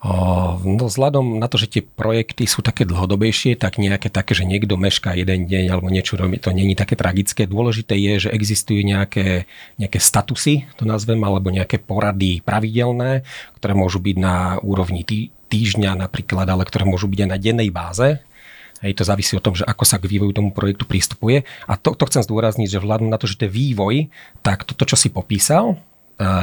No 0.05 0.85
vzhľadom 0.85 1.41
na 1.41 1.49
to, 1.49 1.57
že 1.57 1.71
tie 1.71 1.81
projekty 1.81 2.45
sú 2.45 2.61
také 2.61 2.85
dlhodobejšie, 2.85 3.57
tak 3.57 3.81
nejaké 3.81 4.13
také, 4.13 4.37
že 4.37 4.45
niekto 4.45 4.77
mešká 4.77 5.17
jeden 5.17 5.49
deň 5.49 5.71
alebo 5.71 5.89
niečo 5.89 6.13
robí, 6.13 6.37
to 6.37 6.53
není 6.53 6.77
také 6.77 6.93
tragické. 6.93 7.49
Dôležité 7.49 7.97
je, 7.97 8.27
že 8.27 8.29
existujú 8.29 8.85
nejaké, 8.85 9.49
nejaké 9.81 9.97
statusy, 9.97 10.69
to 10.77 10.85
nazvem, 10.85 11.17
alebo 11.25 11.49
nejaké 11.49 11.81
porady 11.81 12.43
pravidelné, 12.45 13.25
ktoré 13.57 13.73
môžu 13.73 13.97
byť 13.97 14.17
na 14.19 14.61
úrovni 14.61 15.01
tý, 15.01 15.33
týždňa 15.49 15.97
napríklad, 15.97 16.45
ale 16.45 16.69
ktoré 16.69 16.85
môžu 16.85 17.09
byť 17.09 17.19
aj 17.25 17.29
na 17.31 17.41
dennej 17.41 17.69
báze. 17.73 18.21
Hej, 18.85 19.01
to 19.01 19.07
závisí 19.07 19.33
o 19.33 19.41
tom, 19.41 19.57
že 19.57 19.65
ako 19.65 19.89
sa 19.89 19.97
k 19.97 20.05
vývoju 20.05 20.37
tomu 20.37 20.53
projektu 20.53 20.85
pristupuje. 20.85 21.47
A 21.65 21.79
to, 21.79 21.97
to 21.97 22.05
chcem 22.11 22.21
zdôrazniť, 22.21 22.77
že 22.77 22.81
vzhľadom 22.83 23.09
na 23.09 23.17
to, 23.17 23.25
že 23.25 23.39
to 23.41 23.49
je 23.49 23.55
vývoj, 23.57 24.11
tak 24.45 24.67
toto, 24.67 24.85
čo 24.85 24.99
si 24.99 25.09
popísal, 25.09 25.81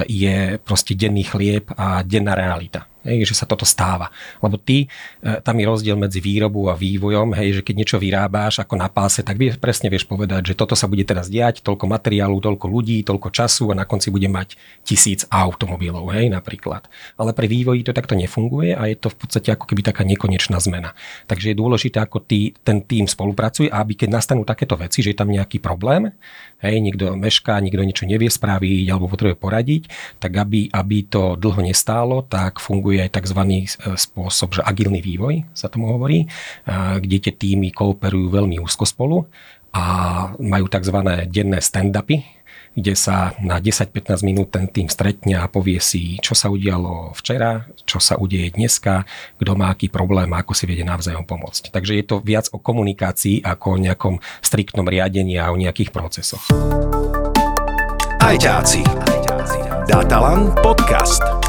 je 0.09 0.57
proste 0.65 0.97
denný 0.99 1.29
chlieb 1.29 1.69
a 1.77 2.01
denná 2.03 2.35
realita 2.35 2.91
hej, 3.07 3.27
že 3.27 3.35
sa 3.35 3.47
toto 3.47 3.67
stáva. 3.67 4.11
Lebo 4.43 4.59
ty, 4.59 4.87
e, 5.23 5.39
tam 5.43 5.59
je 5.59 5.65
rozdiel 5.67 5.97
medzi 5.99 6.19
výrobou 6.23 6.71
a 6.71 6.75
vývojom, 6.75 7.35
hej, 7.37 7.61
že 7.61 7.63
keď 7.63 7.75
niečo 7.79 7.99
vyrábáš 7.99 8.63
ako 8.63 8.75
na 8.79 8.89
páse, 8.89 9.23
tak 9.23 9.39
vie, 9.39 9.55
presne 9.59 9.91
vieš 9.91 10.07
povedať, 10.07 10.53
že 10.53 10.59
toto 10.59 10.75
sa 10.79 10.87
bude 10.87 11.03
teraz 11.03 11.29
diať, 11.29 11.63
toľko 11.63 11.87
materiálu, 11.91 12.39
toľko 12.39 12.67
ľudí, 12.71 13.03
toľko 13.03 13.29
času 13.31 13.71
a 13.73 13.79
na 13.79 13.85
konci 13.85 14.09
bude 14.11 14.27
mať 14.31 14.55
tisíc 14.87 15.27
automobilov, 15.29 16.11
hej, 16.15 16.31
napríklad. 16.31 16.87
Ale 17.19 17.35
pri 17.35 17.47
vývoji 17.51 17.87
to 17.87 17.93
takto 17.95 18.15
nefunguje 18.15 18.75
a 18.75 18.87
je 18.89 18.97
to 18.99 19.09
v 19.11 19.17
podstate 19.19 19.49
ako 19.53 19.69
keby 19.69 19.83
taká 19.83 20.03
nekonečná 20.07 20.59
zmena. 20.63 20.95
Takže 21.27 21.53
je 21.53 21.57
dôležité, 21.59 21.99
ako 22.03 22.23
ty, 22.23 22.55
ten 22.63 22.83
tým 22.83 23.07
spolupracuje 23.11 23.69
a 23.69 23.83
aby 23.83 23.99
keď 23.99 24.09
nastanú 24.15 24.47
takéto 24.47 24.79
veci, 24.79 25.03
že 25.03 25.13
je 25.13 25.19
tam 25.19 25.29
nejaký 25.29 25.59
problém, 25.59 26.15
hej, 26.63 26.79
niekto 26.79 27.19
mešká, 27.19 27.59
niekto 27.59 27.83
niečo 27.83 28.07
nevie 28.07 28.31
spraviť 28.31 28.87
alebo 28.89 29.11
potrebuje 29.11 29.37
poradiť, 29.37 29.83
tak 30.23 30.33
aby, 30.39 30.71
aby 30.71 30.97
to 31.05 31.35
dlho 31.37 31.61
nestálo, 31.61 32.23
tak 32.25 32.63
funguje 32.63 33.03
aj 33.03 33.19
tzv. 33.19 33.41
E, 33.43 33.67
spôsob, 33.99 34.57
že 34.57 34.63
agilný 34.63 35.03
vývoj 35.03 35.45
sa 35.53 35.69
tomu 35.69 35.91
hovorí, 35.91 36.25
e, 36.25 36.27
kde 37.03 37.29
tie 37.29 37.35
týmy 37.35 37.75
kooperujú 37.75 38.31
veľmi 38.31 38.63
úzko 38.63 38.87
spolu 38.87 39.27
a 39.73 39.85
majú 40.37 40.69
tzv. 40.69 40.97
denné 41.27 41.59
stand-upy, 41.59 42.23
kde 42.73 42.95
sa 42.97 43.37
na 43.43 43.61
10-15 43.61 44.25
minút 44.25 44.53
ten 44.55 44.69
tým 44.69 44.89
stretne 44.89 45.37
a 45.37 45.51
povie 45.51 45.81
si, 45.83 46.17
čo 46.25 46.33
sa 46.33 46.49
udialo 46.49 47.13
včera, 47.13 47.69
čo 47.85 48.01
sa 48.01 48.17
udeje 48.17 48.53
dneska, 48.57 49.05
kto 49.37 49.53
má 49.53 49.69
aký 49.69 49.93
problém 49.93 50.33
a 50.33 50.41
ako 50.41 50.53
si 50.57 50.65
viede 50.65 50.87
navzájom 50.87 51.29
pomôcť. 51.29 51.69
Takže 51.69 51.99
je 52.01 52.05
to 52.05 52.25
viac 52.25 52.49
o 52.53 52.59
komunikácii 52.59 53.45
ako 53.45 53.77
o 53.77 53.81
nejakom 53.81 54.15
striktnom 54.41 54.89
riadení 54.89 55.37
a 55.37 55.53
o 55.53 55.57
nejakých 55.61 55.93
procesoch. 55.93 56.45
Ajťáci. 58.23 58.81
Datalan 59.91 60.55
podcast. 60.63 61.42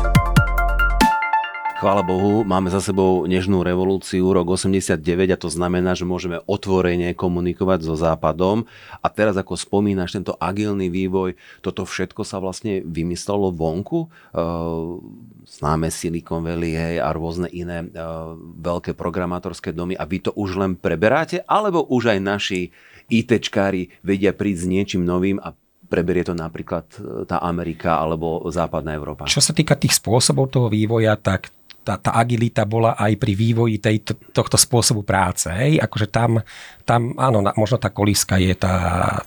Chvála 1.84 2.00
Bohu, 2.00 2.48
máme 2.48 2.72
za 2.72 2.80
sebou 2.80 3.28
nežnú 3.28 3.60
revolúciu, 3.60 4.32
rok 4.32 4.56
89 4.56 5.04
a 5.04 5.36
to 5.36 5.52
znamená, 5.52 5.92
že 6.00 6.08
môžeme 6.08 6.40
otvorene 6.48 7.12
komunikovať 7.12 7.84
so 7.84 8.00
Západom. 8.00 8.64
A 9.04 9.12
teraz, 9.12 9.36
ako 9.36 9.60
spomínaš, 9.60 10.16
tento 10.16 10.32
agilný 10.40 10.88
vývoj, 10.88 11.36
toto 11.60 11.84
všetko 11.84 12.24
sa 12.24 12.40
vlastne 12.40 12.80
vymyslelo 12.88 13.52
vonku. 13.52 14.08
Uh, 14.32 15.04
známe 15.44 15.92
Silicon 15.92 16.48
Valley 16.48 16.72
hej, 16.72 17.04
a 17.04 17.12
rôzne 17.12 17.52
iné 17.52 17.84
uh, 17.84 18.32
veľké 18.64 18.96
programátorské 18.96 19.76
domy 19.76 20.00
a 20.00 20.08
vy 20.08 20.24
to 20.24 20.32
už 20.40 20.56
len 20.56 20.80
preberáte, 20.80 21.44
alebo 21.44 21.84
už 21.84 22.16
aj 22.16 22.20
naši 22.24 22.72
ITčkári 23.12 23.92
vedia 24.08 24.32
prísť 24.32 24.60
s 24.64 24.72
niečím 24.72 25.04
novým 25.04 25.36
a 25.36 25.52
preberie 25.94 26.26
to 26.26 26.34
napríklad 26.34 26.90
e, 26.98 27.30
tá 27.30 27.38
Amerika 27.46 28.02
alebo 28.02 28.50
západná 28.50 28.98
Európa. 28.98 29.30
Čo 29.30 29.46
sa 29.46 29.54
týka 29.54 29.78
tých 29.78 30.02
spôsobov 30.02 30.50
toho 30.50 30.66
vývoja, 30.66 31.14
tak 31.14 31.54
tá, 31.84 32.00
tá 32.00 32.16
agilita 32.16 32.64
bola 32.64 32.96
aj 32.96 33.20
pri 33.20 33.36
vývoji 33.36 33.78
tejto, 33.78 34.16
tohto 34.32 34.56
spôsobu 34.56 35.04
práce. 35.04 35.52
Hej? 35.52 35.84
Akože 35.84 36.08
tam, 36.08 36.40
tam, 36.88 37.12
áno, 37.20 37.44
možno 37.60 37.76
tá 37.76 37.92
kolíska 37.92 38.40
je 38.40 38.56
tá, 38.56 38.76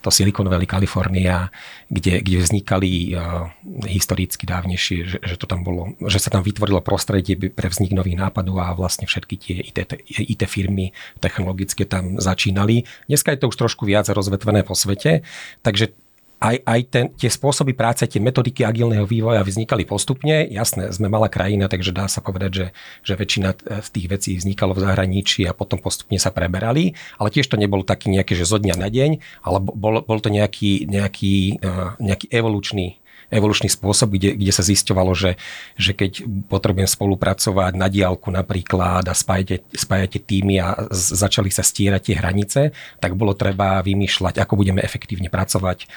to 0.01 0.09
Silicon 0.09 0.49
Valley, 0.49 0.65
Kalifornia, 0.65 1.53
kde, 1.87 2.25
kde 2.25 2.41
vznikali 2.41 3.13
uh, 3.13 3.47
historicky 3.85 4.49
dávnejšie, 4.49 4.97
že, 5.05 5.17
že, 5.21 5.35
to 5.37 5.45
tam 5.45 5.61
bolo, 5.61 5.93
že 6.09 6.17
sa 6.17 6.33
tam 6.33 6.41
vytvorilo 6.41 6.81
prostredie 6.81 7.37
pre 7.37 7.69
vznik 7.69 7.93
nových 7.93 8.17
nápadov 8.17 8.57
a 8.57 8.73
vlastne 8.73 9.05
všetky 9.05 9.35
tie 9.37 9.57
IT, 9.61 9.77
IT 10.17 10.41
firmy 10.49 10.91
technologické 11.21 11.85
tam 11.85 12.17
začínali. 12.17 12.89
Dneska 13.05 13.31
je 13.31 13.39
to 13.39 13.49
už 13.53 13.57
trošku 13.61 13.85
viac 13.85 14.09
rozvetvené 14.09 14.65
po 14.65 14.73
svete, 14.73 15.21
takže 15.61 15.93
aj, 16.37 16.55
aj 16.61 16.79
ten, 16.93 17.05
tie 17.17 17.29
spôsoby 17.33 17.73
práce, 17.73 18.05
tie 18.05 18.21
metodiky 18.21 18.61
agilného 18.61 19.09
vývoja 19.09 19.41
vznikali 19.41 19.89
postupne. 19.89 20.45
Jasné, 20.45 20.93
sme 20.93 21.09
malá 21.09 21.33
krajina, 21.33 21.65
takže 21.65 21.89
dá 21.89 22.05
sa 22.05 22.21
povedať, 22.21 22.51
že, 22.53 22.67
že 23.01 23.13
väčšina 23.17 23.49
z 23.57 23.89
tých 23.89 24.07
vecí 24.07 24.31
vznikalo 24.37 24.77
v 24.77 24.83
zahraničí 24.85 25.49
a 25.49 25.57
potom 25.57 25.81
postupne 25.81 26.21
sa 26.21 26.29
preberali, 26.29 26.93
ale 27.17 27.33
tiež 27.33 27.49
to 27.49 27.57
nebolo 27.57 27.81
taký 27.81 28.13
nejaký, 28.13 28.37
že 28.37 28.45
zo 28.45 28.61
dňa 28.61 28.75
na 28.77 28.89
deň, 28.93 29.11
ale 29.41 29.57
bol, 29.61 30.05
bol 30.05 30.19
to 30.21 30.29
nejaký, 30.29 30.85
nejaký, 30.85 31.57
eh, 31.57 31.89
nejaký 31.97 32.29
evolučný 32.29 33.01
evolučný 33.27 33.67
spôsob, 33.67 34.15
kde, 34.15 34.39
kde 34.39 34.51
sa 34.55 34.63
zisťovalo, 34.63 35.11
že, 35.11 35.35
že 35.75 35.91
keď 35.91 36.23
potrebujem 36.47 36.87
spolupracovať 36.87 37.75
na 37.75 37.91
diálku 37.91 38.31
napríklad 38.31 39.03
a 39.03 39.13
spájate, 39.13 39.67
spájate 39.75 40.23
týmy 40.23 40.63
a 40.63 40.87
z, 40.87 41.27
začali 41.27 41.51
sa 41.51 41.63
stierať 41.63 42.01
tie 42.11 42.15
hranice, 42.15 42.61
tak 43.03 43.19
bolo 43.19 43.35
treba 43.35 43.83
vymýšľať, 43.83 44.39
ako 44.39 44.63
budeme 44.63 44.79
efektívne 44.79 45.27
pracovať 45.27 45.91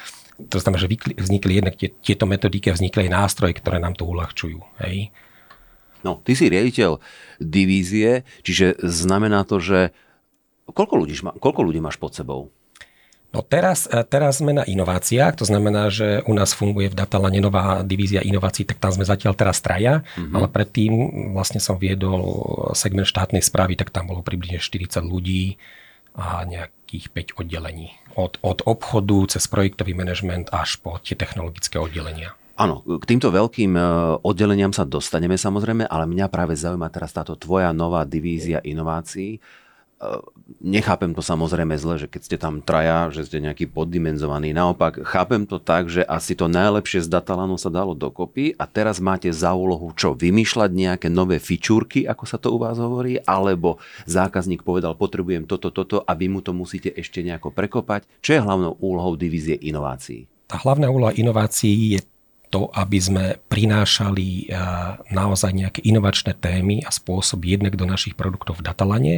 to 0.49 0.57
znamená, 0.63 0.81
že 0.81 0.91
vznikli 1.19 1.53
jednak 1.61 1.75
tie, 1.77 1.93
tieto 1.93 2.25
metodiky 2.25 2.73
a 2.73 2.77
vznikli 2.77 3.09
aj 3.09 3.15
nástroje, 3.15 3.59
ktoré 3.59 3.83
nám 3.83 3.99
to 3.99 4.09
uľahčujú. 4.09 4.63
Hej? 4.87 5.13
No, 6.01 6.23
ty 6.25 6.33
si 6.33 6.49
riaditeľ 6.49 6.97
divízie, 7.43 8.25
čiže 8.41 8.81
znamená 8.81 9.45
to, 9.45 9.61
že 9.61 9.93
koľko 10.65 10.95
ľudí, 10.97 11.15
koľko 11.21 11.61
ľudí 11.61 11.81
máš 11.83 12.01
pod 12.01 12.17
sebou? 12.17 12.49
No 13.31 13.47
teraz, 13.47 13.87
e, 13.87 14.03
teraz 14.03 14.43
sme 14.43 14.51
na 14.51 14.67
inováciách, 14.67 15.39
to 15.39 15.47
znamená, 15.47 15.87
že 15.87 16.27
u 16.27 16.35
nás 16.35 16.51
funguje 16.51 16.91
v 16.91 16.99
Datalane 16.99 17.39
nová 17.39 17.87
divízia 17.87 18.27
inovácií, 18.27 18.67
tak 18.67 18.83
tam 18.83 18.91
sme 18.91 19.07
zatiaľ 19.07 19.39
teraz 19.39 19.63
traja, 19.63 20.03
mm-hmm. 20.03 20.35
ale 20.35 20.47
predtým 20.51 20.93
vlastne 21.31 21.63
som 21.63 21.79
viedol 21.79 22.27
segment 22.75 23.07
štátnej 23.07 23.45
správy, 23.45 23.79
tak 23.79 23.95
tam 23.95 24.11
bolo 24.11 24.27
približne 24.27 24.59
40 24.59 25.07
ľudí 25.07 25.63
a 26.19 26.43
nejakých 26.45 27.37
5 27.37 27.41
oddelení 27.41 27.95
od, 28.19 28.39
od 28.43 28.67
obchodu 28.67 29.37
cez 29.37 29.47
projektový 29.47 29.95
manažment 29.95 30.51
až 30.51 30.83
po 30.83 30.99
tie 30.99 31.15
technologické 31.15 31.79
oddelenia. 31.79 32.35
Áno, 32.61 32.85
k 32.85 33.05
týmto 33.09 33.33
veľkým 33.33 33.73
e, 33.73 33.83
oddeleniam 34.21 34.69
sa 34.75 34.85
dostaneme 34.85 35.41
samozrejme, 35.41 35.89
ale 35.89 36.05
mňa 36.05 36.29
práve 36.29 36.53
zaujíma 36.53 36.93
teraz 36.93 37.17
táto 37.17 37.33
tvoja 37.33 37.73
nová 37.73 38.05
divízia 38.05 38.61
inovácií. 38.61 39.41
Nechápem 40.65 41.13
to 41.13 41.21
samozrejme 41.21 41.77
zle, 41.77 42.01
že 42.01 42.09
keď 42.09 42.21
ste 42.25 42.37
tam 42.41 42.65
traja, 42.65 43.13
že 43.13 43.29
ste 43.29 43.37
nejaký 43.37 43.69
poddimenzovaný. 43.69 44.57
Naopak, 44.57 45.05
chápem 45.05 45.45
to 45.45 45.61
tak, 45.61 45.93
že 45.93 46.01
asi 46.09 46.33
to 46.33 46.49
najlepšie 46.49 47.05
z 47.05 47.09
Datalanu 47.13 47.61
sa 47.61 47.69
dalo 47.69 47.93
dokopy 47.93 48.57
a 48.57 48.65
teraz 48.65 48.97
máte 48.97 49.29
za 49.29 49.53
úlohu 49.53 49.93
čo? 49.93 50.17
Vymýšľať 50.17 50.71
nejaké 50.73 51.09
nové 51.13 51.37
fičúrky, 51.37 52.09
ako 52.09 52.25
sa 52.25 52.41
to 52.41 52.49
u 52.49 52.57
vás 52.57 52.81
hovorí? 52.81 53.21
Alebo 53.29 53.77
zákazník 54.09 54.65
povedal, 54.65 54.97
potrebujem 54.97 55.45
toto, 55.45 55.69
toto 55.69 56.01
a 56.01 56.17
vy 56.17 56.33
mu 56.33 56.41
to 56.41 56.57
musíte 56.57 56.89
ešte 56.97 57.21
nejako 57.21 57.53
prekopať? 57.53 58.09
Čo 58.25 58.41
je 58.41 58.41
hlavnou 58.41 58.81
úlohou 58.81 59.21
divízie 59.21 59.61
inovácií? 59.61 60.25
Tá 60.49 60.65
hlavná 60.65 60.89
úloha 60.89 61.13
inovácií 61.13 62.01
je 62.01 62.01
to, 62.51 62.67
aby 62.75 62.99
sme 62.99 63.25
prinášali 63.47 64.51
naozaj 65.15 65.55
nejaké 65.55 65.87
inovačné 65.87 66.35
témy 66.35 66.83
a 66.83 66.91
spôsoby 66.91 67.55
jednak 67.55 67.79
do 67.79 67.87
našich 67.87 68.19
produktov 68.19 68.59
v 68.59 68.67
Datalane. 68.67 69.15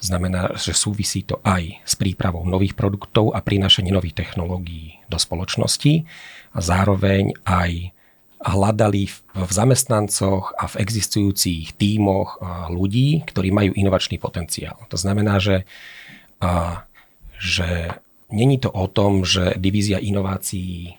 Znamená, 0.00 0.56
že 0.56 0.72
súvisí 0.72 1.28
to 1.28 1.44
aj 1.44 1.84
s 1.84 1.92
prípravou 1.92 2.48
nových 2.48 2.72
produktov 2.72 3.36
a 3.36 3.44
prinášaním 3.44 4.00
nových 4.00 4.16
technológií 4.24 4.96
do 5.12 5.20
spoločnosti 5.20 6.08
a 6.56 6.58
zároveň 6.64 7.36
aj 7.44 7.92
hľadali 8.40 9.12
v 9.36 9.50
zamestnancoch 9.52 10.56
a 10.56 10.64
v 10.64 10.74
existujúcich 10.80 11.76
tímoch 11.76 12.40
ľudí, 12.72 13.28
ktorí 13.28 13.52
majú 13.52 13.76
inovačný 13.76 14.16
potenciál. 14.16 14.80
To 14.88 14.96
znamená, 14.96 15.36
že, 15.36 15.68
že 17.36 18.00
není 18.32 18.56
to 18.56 18.72
o 18.72 18.88
tom, 18.88 19.28
že 19.28 19.60
divízia 19.60 20.00
inovácií 20.00 20.96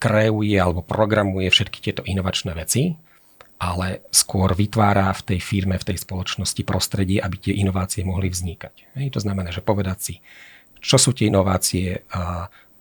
kreuje 0.00 0.56
alebo 0.56 0.80
programuje 0.80 1.52
všetky 1.52 1.84
tieto 1.84 2.00
inovačné 2.08 2.56
veci, 2.56 2.96
ale 3.56 4.04
skôr 4.12 4.52
vytvára 4.52 5.08
v 5.16 5.34
tej 5.34 5.40
firme, 5.40 5.80
v 5.80 5.88
tej 5.92 5.98
spoločnosti 6.04 6.60
prostredie, 6.62 7.18
aby 7.24 7.36
tie 7.40 7.54
inovácie 7.56 8.04
mohli 8.04 8.28
vznikať. 8.28 9.00
Hej, 9.00 9.16
to 9.16 9.20
znamená, 9.24 9.48
že 9.48 9.64
povedať 9.64 9.98
si, 10.00 10.14
čo 10.84 11.00
sú 11.00 11.16
tie 11.16 11.32
inovácie, 11.32 12.04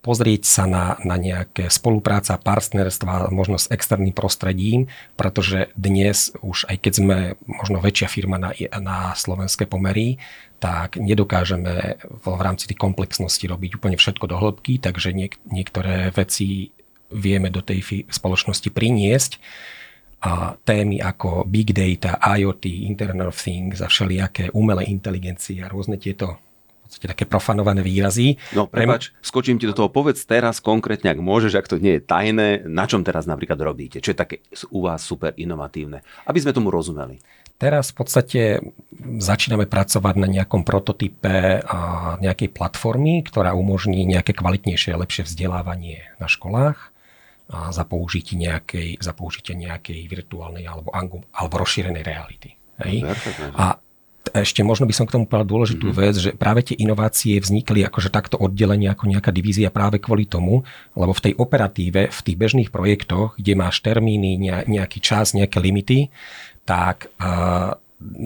pozrieť 0.05 0.43
sa 0.45 0.69
na, 0.69 1.01
na 1.01 1.17
nejaké 1.17 1.65
spolupráca, 1.73 2.37
partnerstva, 2.37 3.33
možno 3.33 3.57
s 3.57 3.65
externým 3.73 4.13
prostredím, 4.13 4.85
pretože 5.17 5.73
dnes 5.73 6.29
už 6.45 6.69
aj 6.69 6.77
keď 6.77 6.93
sme 6.93 7.17
možno 7.49 7.81
väčšia 7.81 8.05
firma 8.05 8.37
na, 8.37 8.53
na 8.77 9.17
slovenské 9.17 9.65
pomery, 9.65 10.21
tak 10.61 11.01
nedokážeme 11.01 11.97
v, 12.05 12.25
v 12.29 12.41
rámci 12.45 12.69
tej 12.69 12.77
komplexnosti 12.77 13.41
robiť 13.49 13.81
úplne 13.81 13.97
všetko 13.97 14.29
do 14.29 14.37
hĺbky, 14.37 14.77
takže 14.77 15.09
niek- 15.09 15.41
niektoré 15.49 16.13
veci 16.13 16.69
vieme 17.09 17.49
do 17.49 17.65
tej 17.65 18.05
spoločnosti 18.13 18.69
priniesť 18.69 19.41
a 20.25 20.57
témy 20.57 20.97
ako 21.05 21.45
big 21.45 21.69
data, 21.69 22.17
IoT, 22.17 22.89
Internet 22.89 23.29
of 23.29 23.37
Things 23.37 23.77
a 23.77 23.87
všelijaké 23.87 24.49
umelé 24.57 24.89
inteligencie 24.89 25.61
a 25.61 25.69
rôzne 25.69 26.01
tieto 26.01 26.41
podstate 26.95 27.11
také 27.11 27.25
profanované 27.27 27.83
výrazy. 27.83 28.39
No 28.55 28.71
prepač, 28.71 29.11
skočím 29.19 29.59
ti 29.59 29.67
do 29.67 29.75
toho, 29.75 29.91
povedz 29.91 30.23
teraz 30.23 30.63
konkrétne, 30.63 31.11
ak 31.11 31.19
môžeš, 31.19 31.59
ak 31.59 31.67
to 31.67 31.75
nie 31.75 31.99
je 31.99 32.05
tajné, 32.07 32.63
na 32.63 32.87
čom 32.87 33.03
teraz 33.03 33.27
napríklad 33.27 33.59
robíte, 33.59 33.99
čo 33.99 34.15
je 34.15 34.17
také 34.17 34.35
u 34.71 34.87
vás 34.87 35.03
super 35.03 35.35
inovatívne, 35.35 35.99
aby 36.23 36.39
sme 36.39 36.55
tomu 36.55 36.71
rozumeli. 36.71 37.19
Teraz 37.59 37.91
v 37.91 37.95
podstate 37.99 38.41
začíname 39.19 39.67
pracovať 39.67 40.15
na 40.19 40.27
nejakom 40.27 40.63
prototype 40.63 41.63
a 41.63 41.79
nejakej 42.19 42.51
platformy, 42.51 43.23
ktorá 43.23 43.55
umožní 43.55 44.07
nejaké 44.07 44.35
kvalitnejšie 44.35 44.95
a 44.95 44.99
lepšie 44.99 45.27
vzdelávanie 45.27 46.03
na 46.19 46.27
školách 46.31 46.94
za 47.49 47.83
použitie 47.85 48.41
nejakej, 48.41 48.97
za 48.97 49.13
použitie 49.13 49.53
nejakej 49.53 50.09
virtuálnej 50.09 50.65
alebo, 50.65 50.89
alebo 51.29 51.53
rozšírenej 51.61 52.01
reality. 52.01 52.57
Hej? 52.81 53.05
A 53.53 53.77
ešte 54.33 54.65
možno 54.65 54.89
by 54.89 54.93
som 54.97 55.05
k 55.05 55.13
tomu 55.13 55.29
povedal 55.29 55.45
dôležitú 55.45 55.93
mm-hmm. 55.93 56.01
vec, 56.01 56.15
že 56.17 56.31
práve 56.33 56.65
tie 56.65 56.75
inovácie 56.81 57.37
vznikli 57.37 57.85
akože 57.85 58.09
takto 58.09 58.41
oddelenie 58.41 58.89
ako 58.89 59.05
nejaká 59.13 59.29
divízia 59.29 59.69
práve 59.69 60.01
kvôli 60.01 60.25
tomu, 60.25 60.65
lebo 60.97 61.13
v 61.13 61.23
tej 61.29 61.33
operatíve, 61.37 62.09
v 62.09 62.19
tých 62.25 62.37
bežných 62.37 62.73
projektoch, 62.73 63.37
kde 63.37 63.53
máš 63.53 63.85
termíny, 63.85 64.41
nejaký 64.65 64.97
čas, 64.97 65.37
nejaké 65.37 65.61
limity, 65.61 66.09
tak 66.65 67.13
uh, 67.21 67.77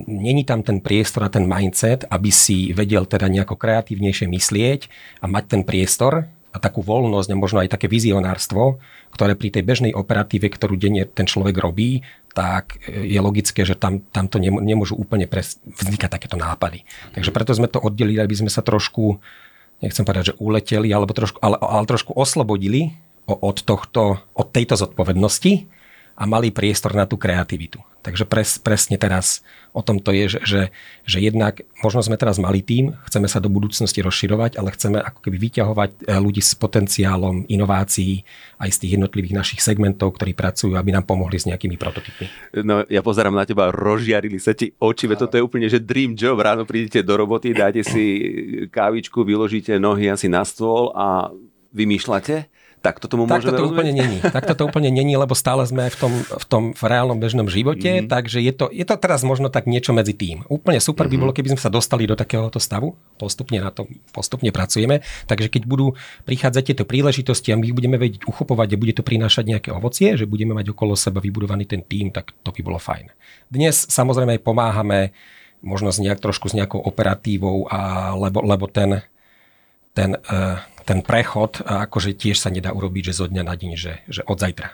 není 0.07 0.47
tam 0.47 0.63
ten 0.63 0.79
priestor 0.79 1.27
a 1.27 1.33
ten 1.33 1.43
mindset, 1.43 2.07
aby 2.07 2.31
si 2.31 2.71
vedel 2.71 3.03
teda 3.03 3.27
nejako 3.27 3.59
kreatívnejšie 3.59 4.31
myslieť 4.31 4.81
a 5.19 5.25
mať 5.27 5.43
ten 5.51 5.61
priestor 5.67 6.31
a 6.49 6.57
takú 6.57 6.81
voľnosť 6.81 7.29
a 7.29 7.37
možno 7.37 7.61
aj 7.61 7.69
také 7.77 7.85
vizionárstvo, 7.85 8.81
ktoré 9.13 9.37
pri 9.37 9.53
tej 9.53 9.63
bežnej 9.65 9.93
operatíve, 9.93 10.49
ktorú 10.49 10.81
denne 10.81 11.05
ten 11.05 11.29
človek 11.29 11.53
robí, 11.53 12.01
tak 12.33 12.81
je 12.89 13.19
logické, 13.21 13.61
že 13.65 13.77
tam, 13.77 14.01
tam 14.09 14.25
to 14.25 14.41
nemôžu 14.41 14.97
úplne 14.97 15.29
pres, 15.29 15.61
vznikať 15.65 16.09
takéto 16.09 16.37
nápady. 16.37 16.85
Takže 17.13 17.29
preto 17.29 17.53
sme 17.53 17.69
to 17.69 17.77
oddelili, 17.81 18.17
aby 18.21 18.33
sme 18.33 18.49
sa 18.49 18.65
trošku, 18.65 19.21
nechcem 19.81 20.05
povedať, 20.05 20.33
že 20.33 20.39
uleteli, 20.41 20.89
alebo 20.89 21.13
trošku, 21.13 21.37
ale, 21.41 21.57
ale 21.61 21.85
trošku 21.85 22.17
oslobodili 22.17 22.97
od, 23.29 23.61
tohto, 23.61 24.17
od 24.33 24.47
tejto 24.49 24.73
zodpovednosti 24.73 25.69
a 26.17 26.23
mali 26.25 26.49
priestor 26.49 26.97
na 26.97 27.05
tú 27.05 27.21
kreativitu. 27.21 27.81
Takže 27.99 28.23
pres, 28.23 28.55
presne 28.63 28.95
teraz 28.95 29.43
o 29.75 29.83
tom 29.83 29.99
to 29.99 30.15
je, 30.15 30.31
že, 30.31 30.39
že, 30.47 30.61
že 31.03 31.19
jednak 31.19 31.61
možno 31.83 31.99
sme 31.99 32.15
teraz 32.15 32.39
malý 32.39 32.63
tým, 32.63 32.95
chceme 33.05 33.27
sa 33.27 33.43
do 33.43 33.51
budúcnosti 33.51 33.99
rozširovať, 33.99 34.55
ale 34.55 34.71
chceme 34.71 34.97
ako 35.03 35.19
keby 35.19 35.37
vyťahovať 35.37 35.89
e, 35.91 36.15
ľudí 36.17 36.39
s 36.39 36.55
potenciálom 36.55 37.43
inovácií 37.51 38.23
aj 38.57 38.69
z 38.71 38.77
tých 38.81 38.91
jednotlivých 38.95 39.35
našich 39.35 39.61
segmentov, 39.61 40.15
ktorí 40.15 40.31
pracujú, 40.31 40.79
aby 40.79 40.95
nám 40.95 41.03
pomohli 41.03 41.37
s 41.37 41.45
nejakými 41.45 41.75
prototypmi. 41.75 42.55
No 42.63 42.87
ja 42.87 43.03
pozerám 43.03 43.35
na 43.35 43.43
teba, 43.43 43.69
rozžiarili 43.69 44.39
sa 44.39 44.55
ti 44.55 44.71
oči, 44.79 45.05
veď 45.05 45.27
toto 45.27 45.35
je 45.35 45.45
úplne, 45.45 45.67
že 45.67 45.83
dream 45.83 46.15
job, 46.15 46.39
ráno 46.39 46.63
prídete 46.63 47.03
do 47.03 47.13
roboty, 47.19 47.51
dáte 47.51 47.83
si 47.83 48.03
kávičku, 48.71 49.27
vyložíte 49.27 49.75
nohy 49.75 50.07
asi 50.07 50.31
na 50.31 50.47
stôl 50.47 50.95
a 50.95 51.29
vymýšľate 51.75 52.58
tak 52.79 53.03
to 53.03 53.11
tomu 53.11 53.27
tak 53.27 53.43
môžeme 53.43 53.59
to 53.59 53.67
úplne 53.67 53.91
není. 53.91 54.17
Tak 54.23 54.55
to 54.55 54.63
úplne 54.63 54.87
není, 54.87 55.19
lebo 55.19 55.35
stále 55.35 55.67
sme 55.67 55.91
v 55.91 55.97
tom, 55.99 56.13
v 56.15 56.45
tom 56.47 56.63
v 56.71 56.83
reálnom 56.87 57.19
bežnom 57.19 57.51
živote, 57.51 58.03
mm-hmm. 58.03 58.11
takže 58.11 58.39
je 58.39 58.53
to, 58.55 58.71
je 58.71 58.87
to 58.87 58.95
teraz 58.95 59.27
možno 59.27 59.51
tak 59.51 59.67
niečo 59.67 59.91
medzi 59.91 60.15
tým. 60.15 60.47
Úplne 60.47 60.79
super 60.79 61.05
mm-hmm. 61.05 61.11
by 61.11 61.15
mhm. 61.15 61.21
bolo, 61.27 61.31
keby 61.35 61.49
sme 61.55 61.61
sa 61.61 61.71
dostali 61.71 62.07
do 62.07 62.15
takéhoto 62.15 62.57
stavu. 62.57 62.95
Postupne 63.19 63.59
na 63.59 63.71
tom 63.75 63.91
postupne 64.15 64.47
pracujeme. 64.55 65.03
Takže 65.27 65.51
keď 65.51 65.67
budú 65.67 65.99
prichádzať 66.23 66.63
tieto 66.71 66.83
príležitosti 66.87 67.51
a 67.51 67.59
my 67.59 67.67
ich 67.67 67.75
budeme 67.75 67.99
vedieť 67.99 68.23
uchopovať 68.23 68.67
a 68.71 68.79
bude 68.79 68.95
to 68.95 69.03
prinášať 69.03 69.43
nejaké 69.43 69.69
ovocie, 69.75 70.15
že 70.15 70.23
budeme 70.23 70.55
mať 70.55 70.71
okolo 70.71 70.95
seba 70.95 71.19
vybudovaný 71.19 71.67
ten 71.67 71.83
tým, 71.83 72.15
tak 72.15 72.31
to 72.47 72.55
by 72.55 72.63
bolo 72.63 72.79
fajn. 72.79 73.11
Dnes 73.51 73.75
samozrejme 73.91 74.39
pomáhame 74.39 75.11
možno 75.59 75.91
s 75.91 75.99
nejak, 75.99 76.23
trošku 76.23 76.47
s 76.47 76.55
nejakou 76.55 76.79
operatívou, 76.79 77.67
a, 77.67 78.11
lebo, 78.15 78.39
lebo 78.39 78.71
ten, 78.71 79.03
ten, 79.91 80.15
uh, 80.15 80.63
ten 80.89 81.05
prechod 81.05 81.61
akože 81.61 82.17
tiež 82.17 82.41
sa 82.41 82.49
nedá 82.49 82.73
urobiť, 82.73 83.13
že 83.13 83.21
zo 83.21 83.29
dňa 83.29 83.43
na 83.45 83.53
deň, 83.53 83.71
že, 83.77 84.01
že 84.09 84.25
od 84.25 84.41
zajtra. 84.41 84.73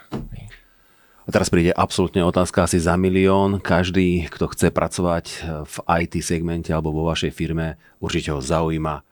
A 1.26 1.28
teraz 1.28 1.52
príde 1.52 1.76
absolútne 1.76 2.24
otázka 2.24 2.64
asi 2.64 2.80
za 2.80 2.96
milión. 2.96 3.60
Každý, 3.60 4.24
kto 4.32 4.48
chce 4.48 4.72
pracovať 4.72 5.26
v 5.68 5.76
IT 6.00 6.24
segmente 6.24 6.72
alebo 6.72 6.94
vo 6.96 7.12
vašej 7.12 7.34
firme, 7.36 7.76
určite 8.00 8.32
ho 8.32 8.40
zaujíma. 8.40 9.04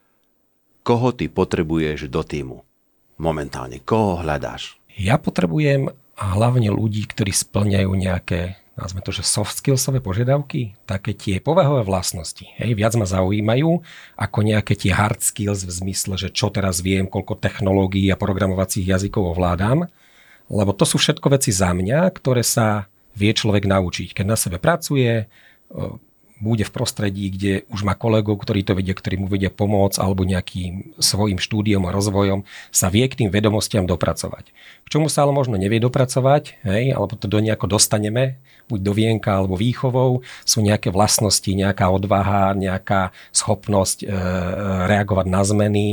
Koho 0.80 1.12
ty 1.12 1.28
potrebuješ 1.28 2.08
do 2.08 2.24
týmu 2.24 2.64
momentálne? 3.20 3.84
Koho 3.84 4.24
hľadáš? 4.24 4.80
Ja 4.96 5.20
potrebujem 5.20 5.92
hlavne 6.16 6.70
ľudí, 6.70 7.04
ktorí 7.04 7.34
splňajú 7.34 7.90
nejaké 7.92 8.63
nazme 8.74 9.00
to, 9.02 9.14
že 9.14 9.22
soft 9.22 9.54
skillsové 9.62 10.02
požiadavky, 10.02 10.74
také 10.86 11.14
tie 11.14 11.38
povahové 11.38 11.86
vlastnosti, 11.86 12.42
hej, 12.58 12.74
viac 12.74 12.98
ma 12.98 13.06
zaujímajú 13.06 13.82
ako 14.18 14.38
nejaké 14.42 14.74
tie 14.74 14.90
hard 14.90 15.22
skills 15.22 15.62
v 15.62 15.70
zmysle, 15.70 16.18
že 16.18 16.34
čo 16.34 16.50
teraz 16.50 16.82
viem, 16.82 17.06
koľko 17.06 17.38
technológií 17.38 18.10
a 18.10 18.18
programovacích 18.18 18.86
jazykov 18.86 19.38
ovládam, 19.38 19.86
lebo 20.50 20.70
to 20.74 20.84
sú 20.84 20.98
všetko 20.98 21.32
veci 21.32 21.54
za 21.54 21.70
mňa, 21.70 22.10
ktoré 22.12 22.42
sa 22.42 22.90
vie 23.14 23.30
človek 23.30 23.64
naučiť. 23.64 24.10
Keď 24.12 24.26
na 24.26 24.36
sebe 24.36 24.58
pracuje, 24.58 25.30
bude 26.44 26.68
v 26.68 26.74
prostredí, 26.76 27.32
kde 27.32 27.64
už 27.72 27.88
má 27.88 27.96
kolegov, 27.96 28.36
ktorí 28.44 28.60
to 28.60 28.76
vedia, 28.76 28.92
ktorí 28.92 29.16
mu 29.16 29.32
vedia 29.32 29.48
pomôcť 29.48 29.96
alebo 29.96 30.28
nejakým 30.28 31.00
svojim 31.00 31.40
štúdiom 31.40 31.88
a 31.88 31.94
rozvojom 31.96 32.44
sa 32.68 32.92
vie 32.92 33.08
k 33.08 33.24
tým 33.24 33.32
vedomostiam 33.32 33.88
dopracovať. 33.88 34.52
K 34.84 34.88
čomu 34.92 35.08
sa 35.08 35.24
ale 35.24 35.32
možno 35.32 35.56
nevie 35.56 35.80
dopracovať, 35.80 36.60
hej, 36.68 36.92
alebo 36.92 37.16
to 37.16 37.24
do 37.24 37.40
nejako 37.40 37.80
dostaneme, 37.80 38.36
buď 38.68 38.80
do 38.84 38.92
vienka 38.92 39.40
alebo 39.40 39.56
výchovou, 39.56 40.20
sú 40.44 40.60
nejaké 40.60 40.92
vlastnosti, 40.92 41.48
nejaká 41.48 41.88
odvaha, 41.88 42.52
nejaká 42.52 43.16
schopnosť 43.32 44.04
e, 44.04 44.06
reagovať 44.84 45.26
na 45.32 45.42
zmeny, 45.42 45.88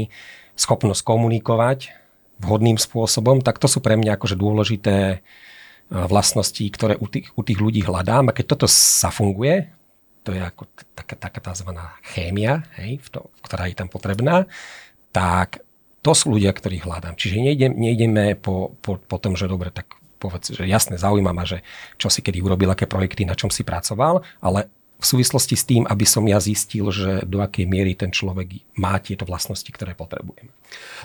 schopnosť 0.59 1.01
komunikovať 1.07 1.95
vhodným 2.41 2.81
spôsobom, 2.81 3.39
tak 3.45 3.61
to 3.61 3.69
sú 3.69 3.79
pre 3.79 3.95
mňa 3.95 4.17
akože 4.17 4.35
dôležité 4.35 4.95
e, 5.07 5.17
vlastnosti, 5.89 6.63
ktoré 6.73 6.97
u 6.97 7.05
tých, 7.05 7.29
u 7.37 7.41
tých 7.45 7.59
ľudí 7.61 7.81
hľadám 7.85 8.33
a 8.33 8.35
keď 8.35 8.57
toto 8.57 8.67
sa 8.67 9.13
funguje, 9.13 9.69
to 10.21 10.37
je 10.37 10.41
ako 10.41 10.69
taká, 10.93 11.15
taká 11.17 11.39
tzv. 11.41 11.69
chémia, 12.05 12.65
hej, 12.77 13.01
to, 13.09 13.33
ktorá 13.41 13.65
je 13.69 13.75
tam 13.77 13.89
potrebná, 13.89 14.45
tak 15.09 15.65
to 16.01 16.11
sú 16.17 16.33
ľudia, 16.33 16.53
ktorých 16.53 16.85
hľadám. 16.85 17.17
Čiže 17.17 17.37
nejdem, 17.41 17.71
nejdeme 17.77 18.33
po, 18.37 18.73
po, 18.81 18.97
po 18.97 19.17
tom, 19.21 19.37
že 19.37 19.49
dobre, 19.49 19.69
tak 19.69 19.97
povedz, 20.21 20.53
že 20.53 20.69
jasne, 20.69 21.01
zaujíma 21.01 21.33
ma, 21.33 21.45
že 21.45 21.65
čo 21.97 22.09
si 22.13 22.21
kedy 22.21 22.41
urobil, 22.41 22.69
aké 22.69 22.85
projekty, 22.85 23.25
na 23.25 23.33
čom 23.33 23.49
si 23.49 23.65
pracoval, 23.65 24.21
ale 24.41 24.69
v 25.01 25.05
súvislosti 25.09 25.57
s 25.57 25.65
tým, 25.65 25.83
aby 25.89 26.05
som 26.05 26.21
ja 26.29 26.37
zistil, 26.37 26.93
že 26.93 27.25
do 27.25 27.41
akej 27.41 27.65
miery 27.65 27.97
ten 27.97 28.13
človek 28.13 28.61
má 28.77 29.01
tieto 29.01 29.25
vlastnosti, 29.25 29.65
ktoré 29.65 29.97
potrebujem. 29.97 30.53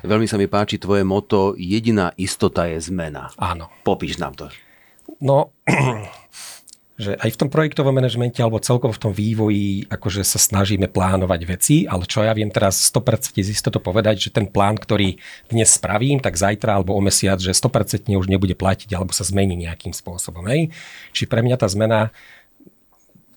Veľmi 0.04 0.28
sa 0.28 0.36
mi 0.36 0.44
páči 0.44 0.76
tvoje 0.76 1.00
moto, 1.00 1.56
jediná 1.56 2.12
istota 2.20 2.68
je 2.68 2.76
zmena. 2.76 3.32
Áno. 3.40 3.72
Popíš 3.88 4.20
nám 4.20 4.36
to. 4.36 4.52
No, 5.16 5.56
že 6.96 7.12
aj 7.20 7.30
v 7.36 7.40
tom 7.44 7.48
projektovom 7.52 7.92
manažmente 7.92 8.40
alebo 8.40 8.56
celkovo 8.56 8.96
v 8.96 9.02
tom 9.04 9.12
vývoji 9.12 9.84
akože 9.92 10.24
sa 10.24 10.40
snažíme 10.40 10.88
plánovať 10.88 11.40
veci, 11.44 11.76
ale 11.84 12.08
čo 12.08 12.24
ja 12.24 12.32
viem 12.32 12.48
teraz 12.48 12.88
100% 12.88 13.36
z 13.36 13.52
istotu 13.52 13.76
povedať, 13.84 14.28
že 14.28 14.30
ten 14.32 14.48
plán, 14.48 14.80
ktorý 14.80 15.20
dnes 15.52 15.76
spravím, 15.76 16.24
tak 16.24 16.40
zajtra 16.40 16.80
alebo 16.80 16.96
o 16.96 17.00
mesiac, 17.04 17.36
že 17.36 17.52
100% 17.52 18.08
už 18.16 18.32
nebude 18.32 18.56
platiť 18.56 18.96
alebo 18.96 19.12
sa 19.12 19.28
zmení 19.28 19.68
nejakým 19.68 19.92
spôsobom. 19.92 20.48
Hej? 20.48 20.72
Či 21.12 21.28
pre 21.28 21.44
mňa 21.44 21.56
tá 21.60 21.68
zmena 21.68 22.16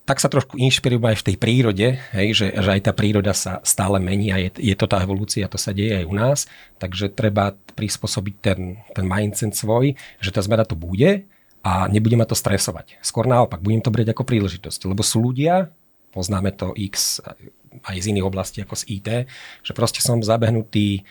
tak 0.07 0.17
sa 0.17 0.25
trošku 0.25 0.57
inšpirujem 0.57 1.05
aj 1.05 1.21
v 1.21 1.25
tej 1.29 1.35
prírode, 1.37 1.87
hej, 2.17 2.27
že, 2.33 2.47
že 2.49 2.69
aj 2.73 2.81
tá 2.81 2.97
príroda 2.97 3.29
sa 3.29 3.61
stále 3.61 4.01
mení 4.01 4.33
a 4.33 4.41
je, 4.41 4.49
je 4.57 4.73
to 4.73 4.89
tá 4.89 5.05
evolúcia, 5.05 5.45
to 5.45 5.61
sa 5.61 5.69
deje 5.69 6.01
aj 6.01 6.05
u 6.09 6.13
nás, 6.17 6.39
takže 6.81 7.13
treba 7.13 7.53
prispôsobiť 7.77 8.35
ten, 8.41 8.81
ten 8.89 9.05
mindset 9.05 9.53
svoj, 9.53 9.93
že 10.17 10.33
tá 10.33 10.41
zmena 10.41 10.65
tu 10.65 10.73
bude 10.73 11.29
a 11.63 11.91
nebude 11.91 12.15
ma 12.15 12.23
to 12.23 12.37
stresovať. 12.37 12.99
Skôr 13.03 13.27
naopak, 13.27 13.59
budem 13.59 13.83
to 13.83 13.91
brať 13.91 14.15
ako 14.15 14.23
príležitosť, 14.23 14.87
lebo 14.87 15.03
sú 15.03 15.19
ľudia, 15.19 15.71
poznáme 16.15 16.55
to 16.55 16.71
X 16.75 17.19
aj 17.85 17.97
z 18.01 18.09
iných 18.15 18.25
oblastí 18.25 18.65
ako 18.65 18.75
z 18.79 18.83
IT, 18.89 19.07
že 19.61 19.71
proste 19.77 20.01
som 20.01 20.23
zabehnutý, 20.23 21.05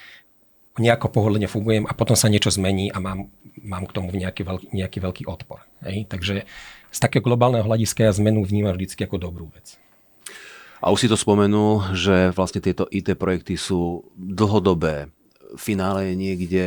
nejako 0.79 1.11
pohodlne 1.11 1.51
fungujem 1.51 1.85
a 1.91 1.93
potom 1.93 2.15
sa 2.15 2.31
niečo 2.31 2.55
zmení 2.55 2.95
a 2.95 3.03
mám, 3.03 3.29
mám 3.59 3.85
k 3.85 3.95
tomu 3.95 4.15
nejaký 4.15 4.47
veľký, 4.47 4.67
nejaký 4.71 4.99
veľký 5.03 5.25
odpor. 5.27 5.67
Hej? 5.83 6.07
Takže 6.07 6.47
z 6.89 6.99
takého 6.99 7.21
globálneho 7.21 7.67
hľadiska 7.67 8.07
ja 8.07 8.13
zmenu 8.15 8.47
vnímam 8.47 8.73
vždy 8.73 8.95
ako 8.95 9.19
dobrú 9.19 9.51
vec. 9.53 9.77
A 10.79 10.95
už 10.95 11.05
si 11.05 11.11
to 11.11 11.19
spomenul, 11.19 11.91
že 11.91 12.31
vlastne 12.31 12.63
tieto 12.63 12.87
IT 12.87 13.19
projekty 13.19 13.59
sú 13.59 14.07
dlhodobé. 14.15 15.11
Finále 15.57 16.13
je 16.13 16.15
niekde 16.19 16.65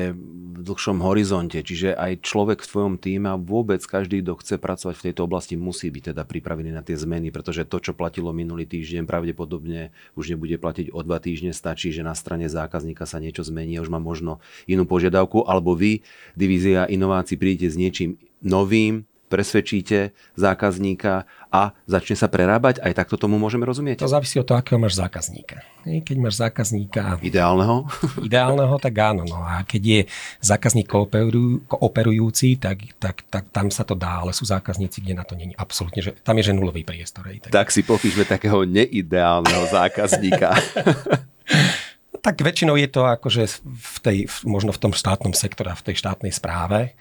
v 0.62 0.62
dlhšom 0.65 1.02
horizonte, 1.02 1.62
čiže 1.62 1.94
aj 1.94 2.22
človek 2.26 2.62
v 2.62 2.70
tvojom 2.70 2.96
týme 3.02 3.34
a 3.34 3.38
vôbec 3.38 3.82
každý, 3.82 4.22
kto 4.22 4.38
chce 4.41 4.56
pracovať 4.62 4.96
v 4.98 5.06
tejto 5.10 5.22
oblasti, 5.26 5.58
musí 5.58 5.89
byť 5.89 6.13
teda 6.13 6.24
pripravený 6.26 6.74
na 6.74 6.86
tie 6.86 6.98
zmeny, 6.98 7.34
pretože 7.34 7.65
to, 7.65 7.78
čo 7.82 7.98
platilo 7.98 8.34
minulý 8.34 8.70
týždeň, 8.70 9.06
pravdepodobne 9.06 9.94
už 10.17 10.34
nebude 10.34 10.58
platiť 10.58 10.94
o 10.94 11.00
dva 11.02 11.22
týždne. 11.22 11.54
Stačí, 11.54 11.94
že 11.94 12.06
na 12.06 12.13
strane 12.13 12.50
zákazníka 12.50 13.06
sa 13.06 13.22
niečo 13.22 13.46
zmení 13.46 13.78
a 13.78 13.84
už 13.86 13.89
má 13.89 14.02
možno 14.02 14.41
inú 14.65 14.86
požiadavku, 14.86 15.46
alebo 15.46 15.74
vy, 15.74 16.02
divízia 16.38 16.86
inovácií, 16.89 17.38
prídete 17.38 17.74
s 17.74 17.78
niečím 17.78 18.17
novým, 18.41 19.06
presvedčíte 19.32 20.12
zákazníka 20.36 21.24
a 21.48 21.72
začne 21.88 22.20
sa 22.20 22.28
prerábať? 22.28 22.84
Aj 22.84 22.91
takto 22.91 23.15
tomu 23.15 23.39
môžeme 23.39 23.63
rozumieť? 23.63 24.04
To 24.04 24.12
závisí 24.12 24.36
od 24.36 24.44
toho, 24.44 24.60
akého 24.60 24.76
máš 24.76 25.00
zákazníka. 25.00 25.63
Keď 25.88 26.17
máš 26.20 26.36
zákazníka... 26.44 27.15
Ideálneho? 27.24 27.88
Ideálneho, 28.28 28.76
tak 28.76 28.94
áno. 29.00 29.24
No. 29.24 29.39
A 29.39 29.63
keď 29.63 29.82
je 29.82 30.02
zákazník 30.44 30.91
kooperujúci, 30.91 32.60
tak, 32.60 32.84
tak, 33.00 33.24
tak 33.32 33.48
tam 33.56 33.72
sa 33.72 33.88
to 33.88 33.96
dá, 33.96 34.28
ale 34.28 34.36
sú 34.36 34.44
zákazníci, 34.44 35.00
kde 35.00 35.15
na 35.15 35.24
to 35.24 35.39
není 35.39 35.56
absolútne, 35.56 36.04
že 36.04 36.12
tam 36.20 36.36
je 36.36 36.52
že 36.52 36.54
nulový 36.54 36.84
priestor. 36.84 37.32
tak. 37.39 37.56
tak 37.56 37.67
si 37.72 37.88
popíšme 37.88 38.28
takého 38.28 38.67
neideálneho 38.67 39.72
zákazníka. 39.72 40.52
tak 42.26 42.38
väčšinou 42.38 42.78
je 42.78 42.89
to 42.91 43.02
akože 43.08 43.63
v 43.65 43.98
tej, 44.04 44.17
možno 44.46 44.70
v 44.70 44.82
tom 44.82 44.94
štátnom 44.94 45.34
sektore, 45.34 45.74
v 45.74 45.86
tej 45.91 45.96
štátnej 45.98 46.32
správe, 46.32 46.94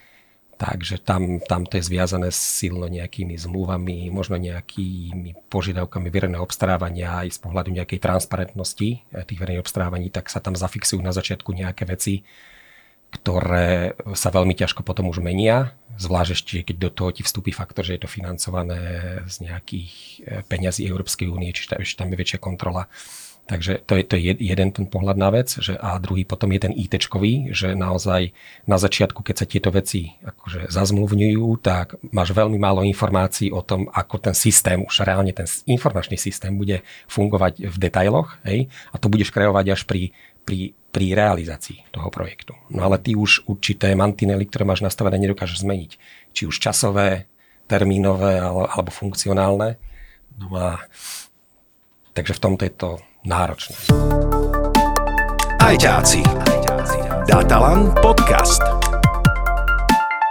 Takže 0.61 1.01
tam, 1.01 1.41
tam 1.41 1.65
to 1.65 1.81
je 1.81 1.89
zviazané 1.89 2.29
silno 2.29 2.85
nejakými 2.85 3.33
zmluvami, 3.33 4.13
možno 4.13 4.37
nejakými 4.37 5.49
požiadavkami 5.49 6.13
verejného 6.13 6.45
obstarávania 6.45 7.25
aj 7.25 7.33
z 7.33 7.39
pohľadu 7.41 7.73
nejakej 7.73 7.97
transparentnosti 7.97 8.89
eh, 9.01 9.25
tých 9.25 9.41
verejných 9.41 9.65
obstarávaní, 9.65 10.13
tak 10.13 10.29
sa 10.29 10.45
tam 10.45 10.53
zafixujú 10.53 11.01
na 11.01 11.17
začiatku 11.17 11.57
nejaké 11.57 11.89
veci, 11.89 12.29
ktoré 13.09 13.97
sa 14.13 14.29
veľmi 14.29 14.53
ťažko 14.53 14.85
potom 14.85 15.09
už 15.09 15.25
menia, 15.25 15.73
zvlášť 15.97 16.31
ešte, 16.37 16.57
keď 16.69 16.77
do 16.77 16.91
toho 16.93 17.11
ti 17.17 17.25
vstúpi 17.25 17.57
faktor, 17.57 17.83
že 17.83 17.97
je 17.97 18.05
to 18.05 18.13
financované 18.13 19.25
z 19.33 19.49
nejakých 19.49 19.93
eh, 19.97 20.45
peňazí 20.45 20.85
Európskej 20.85 21.33
únie, 21.33 21.57
čiže 21.57 21.97
tam 21.97 22.13
je 22.13 22.21
väčšia 22.21 22.37
kontrola 22.37 22.85
Takže 23.51 23.83
to 23.83 23.99
je, 23.99 24.05
to 24.07 24.15
je 24.15 24.39
jeden 24.39 24.71
ten 24.71 24.87
pohľad 24.87 25.19
na 25.19 25.35
vec, 25.35 25.51
že 25.59 25.75
a 25.75 25.99
druhý 25.99 26.23
potom 26.23 26.55
je 26.55 26.71
ten 26.71 26.75
it 26.79 26.95
že 27.51 27.75
naozaj 27.75 28.31
na 28.71 28.79
začiatku, 28.79 29.27
keď 29.27 29.35
sa 29.43 29.47
tieto 29.51 29.75
veci 29.75 30.15
akože 30.23 30.71
zazmluvňujú, 30.71 31.47
tak 31.59 31.99
máš 32.15 32.31
veľmi 32.31 32.55
málo 32.63 32.87
informácií 32.87 33.51
o 33.51 33.59
tom, 33.67 33.91
ako 33.91 34.31
ten 34.31 34.39
systém, 34.39 34.87
už 34.87 35.03
reálne 35.03 35.35
ten 35.35 35.51
informačný 35.67 36.15
systém 36.15 36.55
bude 36.55 36.87
fungovať 37.11 37.67
v 37.67 37.77
detailoch, 37.83 38.39
hej, 38.47 38.71
a 38.95 38.97
to 39.03 39.11
budeš 39.11 39.35
kreovať 39.35 39.67
až 39.75 39.83
pri, 39.83 40.15
pri, 40.47 40.71
pri 40.95 41.07
realizácii 41.19 41.91
toho 41.91 42.07
projektu. 42.07 42.55
No 42.71 42.87
ale 42.87 43.03
ty 43.03 43.19
už 43.19 43.51
určité 43.51 43.91
mantinely, 43.99 44.47
ktoré 44.47 44.63
máš 44.63 44.87
nastavené, 44.87 45.19
nedokážeš 45.19 45.67
zmeniť. 45.67 45.99
Či 46.31 46.47
už 46.47 46.55
časové, 46.63 47.27
termínové 47.67 48.39
alebo 48.47 48.95
funkcionálne. 48.95 49.75
No 50.39 50.55
a 50.55 50.87
takže 52.15 52.39
v 52.39 52.43
tomto 52.47 52.63
je 52.63 52.75
to 52.79 52.91
náročné. 53.25 53.77
Ajťáci. 55.61 56.25
Datalan 57.29 57.93
podcast. 58.01 58.65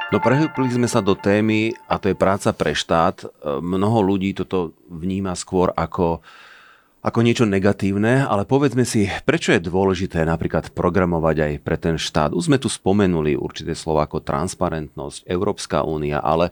No 0.09 0.17
prehúpli 0.17 0.73
sme 0.73 0.89
sa 0.89 1.05
do 1.05 1.13
témy 1.13 1.77
a 1.85 2.01
to 2.01 2.09
je 2.09 2.17
práca 2.17 2.49
pre 2.49 2.73
štát. 2.73 3.29
Mnoho 3.61 4.01
ľudí 4.01 4.33
toto 4.33 4.73
vníma 4.89 5.37
skôr 5.37 5.69
ako 5.77 6.25
ako 6.99 7.23
niečo 7.23 7.47
negatívne, 7.47 8.27
ale 8.27 8.43
povedzme 8.43 8.83
si, 8.83 9.07
prečo 9.23 9.55
je 9.55 9.63
dôležité 9.63 10.27
napríklad 10.27 10.75
programovať 10.75 11.35
aj 11.47 11.53
pre 11.63 11.79
ten 11.79 11.95
štát. 11.95 12.35
Už 12.35 12.51
sme 12.51 12.59
tu 12.59 12.67
spomenuli 12.67 13.39
určité 13.39 13.71
slova 13.71 14.03
ako 14.03 14.19
transparentnosť, 14.19 15.23
Európska 15.23 15.87
únia, 15.87 16.19
ale 16.19 16.51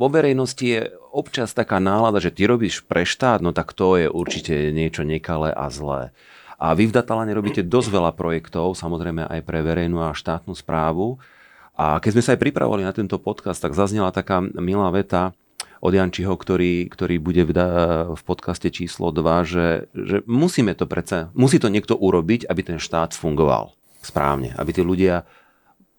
vo 0.00 0.08
verejnosti 0.08 0.64
je 0.64 0.80
občas 1.12 1.52
taká 1.52 1.76
nálada, 1.76 2.22
že 2.22 2.32
ty 2.32 2.48
robíš 2.48 2.80
pre 2.84 3.04
štát, 3.04 3.44
no 3.44 3.52
tak 3.52 3.76
to 3.76 4.00
je 4.00 4.06
určite 4.08 4.72
niečo 4.72 5.04
nekalé 5.04 5.52
a 5.52 5.68
zlé. 5.68 6.16
A 6.60 6.76
vy 6.76 6.88
v 6.88 6.96
Datalane 6.96 7.32
robíte 7.32 7.64
dosť 7.64 7.88
veľa 7.88 8.12
projektov, 8.12 8.76
samozrejme 8.76 9.24
aj 9.24 9.40
pre 9.44 9.64
verejnú 9.64 10.04
a 10.04 10.16
štátnu 10.16 10.52
správu. 10.52 11.16
A 11.72 11.96
keď 12.00 12.10
sme 12.16 12.24
sa 12.24 12.32
aj 12.36 12.42
pripravovali 12.44 12.84
na 12.84 12.92
tento 12.92 13.16
podcast, 13.16 13.60
tak 13.64 13.72
zaznela 13.72 14.12
taká 14.12 14.44
milá 14.44 14.92
veta 14.92 15.32
od 15.80 15.96
Jančiho, 15.96 16.36
ktorý, 16.36 16.92
ktorý 16.92 17.16
bude 17.16 17.48
v, 17.48 18.20
podcaste 18.20 18.68
číslo 18.68 19.08
2, 19.08 19.48
že, 19.48 19.68
že 19.96 20.16
musíme 20.28 20.76
to 20.76 20.84
predsa, 20.84 21.32
musí 21.32 21.56
to 21.56 21.72
niekto 21.72 21.96
urobiť, 21.96 22.44
aby 22.44 22.60
ten 22.60 22.76
štát 22.76 23.16
fungoval 23.16 23.72
správne, 24.04 24.52
aby 24.60 24.70
tí 24.76 24.82
ľudia 24.84 25.24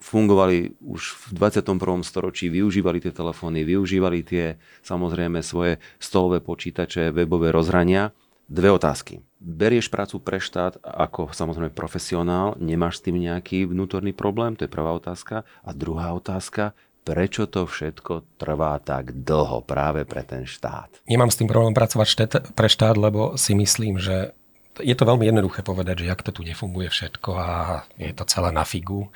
fungovali 0.02 0.82
už 0.82 1.30
v 1.32 1.46
21. 1.62 2.02
storočí, 2.02 2.50
využívali 2.50 2.98
tie 2.98 3.14
telefóny, 3.14 3.62
využívali 3.62 4.26
tie 4.26 4.58
samozrejme 4.82 5.46
svoje 5.46 5.78
stolové 6.02 6.42
počítače, 6.42 7.14
webové 7.14 7.54
rozhrania. 7.54 8.12
Dve 8.52 8.68
otázky. 8.68 9.24
Berieš 9.40 9.88
prácu 9.88 10.20
pre 10.20 10.44
štát 10.44 10.76
ako 10.84 11.32
samozrejme 11.32 11.72
profesionál, 11.72 12.60
nemáš 12.60 13.00
s 13.00 13.08
tým 13.08 13.16
nejaký 13.16 13.64
vnútorný 13.64 14.12
problém, 14.12 14.60
to 14.60 14.68
je 14.68 14.76
prvá 14.76 14.92
otázka. 14.92 15.48
A 15.64 15.72
druhá 15.72 16.12
otázka, 16.12 16.76
prečo 17.08 17.48
to 17.48 17.64
všetko 17.64 18.28
trvá 18.36 18.76
tak 18.84 19.16
dlho 19.24 19.64
práve 19.64 20.04
pre 20.04 20.28
ten 20.28 20.44
štát? 20.44 21.00
Nemám 21.08 21.32
s 21.32 21.40
tým 21.40 21.48
problém 21.48 21.72
pracovať 21.72 22.08
štát, 22.12 22.32
pre 22.52 22.68
štát, 22.68 23.00
lebo 23.00 23.40
si 23.40 23.56
myslím, 23.56 23.96
že 24.04 24.36
je 24.84 24.96
to 25.00 25.08
veľmi 25.08 25.28
jednoduché 25.28 25.64
povedať, 25.64 26.04
že 26.04 26.10
jak 26.12 26.20
to 26.20 26.36
tu 26.36 26.42
nefunguje 26.44 26.92
všetko 26.92 27.32
a 27.36 27.50
je 27.96 28.12
to 28.12 28.24
celé 28.28 28.52
na 28.52 28.68
figu 28.68 29.08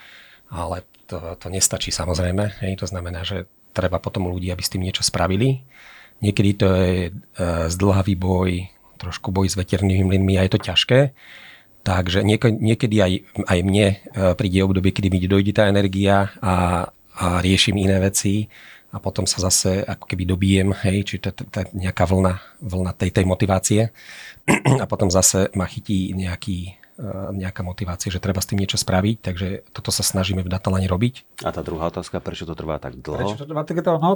ale 0.50 0.86
to, 1.06 1.22
to 1.38 1.48
nestačí 1.50 1.94
samozrejme. 1.94 2.62
Hej. 2.66 2.82
To 2.82 2.88
znamená, 2.90 3.22
že 3.22 3.46
treba 3.76 4.02
potom 4.02 4.32
ľudí, 4.32 4.50
aby 4.50 4.64
s 4.64 4.72
tým 4.72 4.86
niečo 4.86 5.06
spravili. 5.06 5.62
Niekedy 6.24 6.52
to 6.56 6.68
je 6.72 6.94
e, 7.08 7.12
zdlhavý 7.70 8.16
boj, 8.16 8.72
trošku 8.98 9.36
boj 9.36 9.52
s 9.52 9.60
veternými 9.60 10.08
mlynmi 10.08 10.40
a 10.40 10.46
je 10.48 10.52
to 10.56 10.60
ťažké. 10.64 11.00
Takže 11.86 12.26
niekedy 12.26 12.96
aj, 12.98 13.12
aj 13.46 13.60
mne 13.62 13.88
e, 13.94 13.96
príde 14.34 14.66
obdobie, 14.66 14.90
kedy 14.90 15.08
mi 15.12 15.22
dojde 15.30 15.54
tá 15.54 15.70
energia 15.70 16.34
a, 16.42 16.88
a 17.14 17.26
riešim 17.46 17.78
iné 17.78 18.02
veci 18.02 18.50
a 18.96 18.98
potom 18.98 19.28
sa 19.28 19.44
zase 19.44 19.84
ako 19.84 20.08
keby 20.08 20.24
dobijem, 20.24 20.72
hej, 20.88 21.04
či 21.04 21.16
to 21.20 21.36
je 21.36 21.68
nejaká 21.76 22.08
vlna, 22.08 22.40
vlna 22.64 22.96
tej, 22.96 23.12
tej 23.12 23.26
motivácie 23.28 23.82
a 24.82 24.86
potom 24.88 25.12
zase 25.12 25.52
ma 25.54 25.68
chytí 25.68 26.16
nejaký 26.16 26.80
nejaká 27.36 27.60
motivácia, 27.60 28.08
že 28.08 28.24
treba 28.24 28.40
s 28.40 28.48
tým 28.48 28.64
niečo 28.64 28.80
spraviť, 28.80 29.18
takže 29.20 29.48
toto 29.76 29.92
sa 29.92 30.04
snažíme 30.04 30.42
v 30.44 30.52
Datalane 30.52 30.88
robiť. 30.88 31.44
A 31.44 31.52
tá 31.52 31.60
druhá 31.60 31.92
otázka, 31.92 32.24
prečo 32.24 32.48
to 32.48 32.56
trvá 32.56 32.80
tak 32.80 32.96
dlho? 32.96 33.20
Prečo 33.20 33.40
to 33.44 33.48
trvá 33.48 33.68
tak 33.68 33.84
dlho? 33.84 34.00
No, 34.00 34.12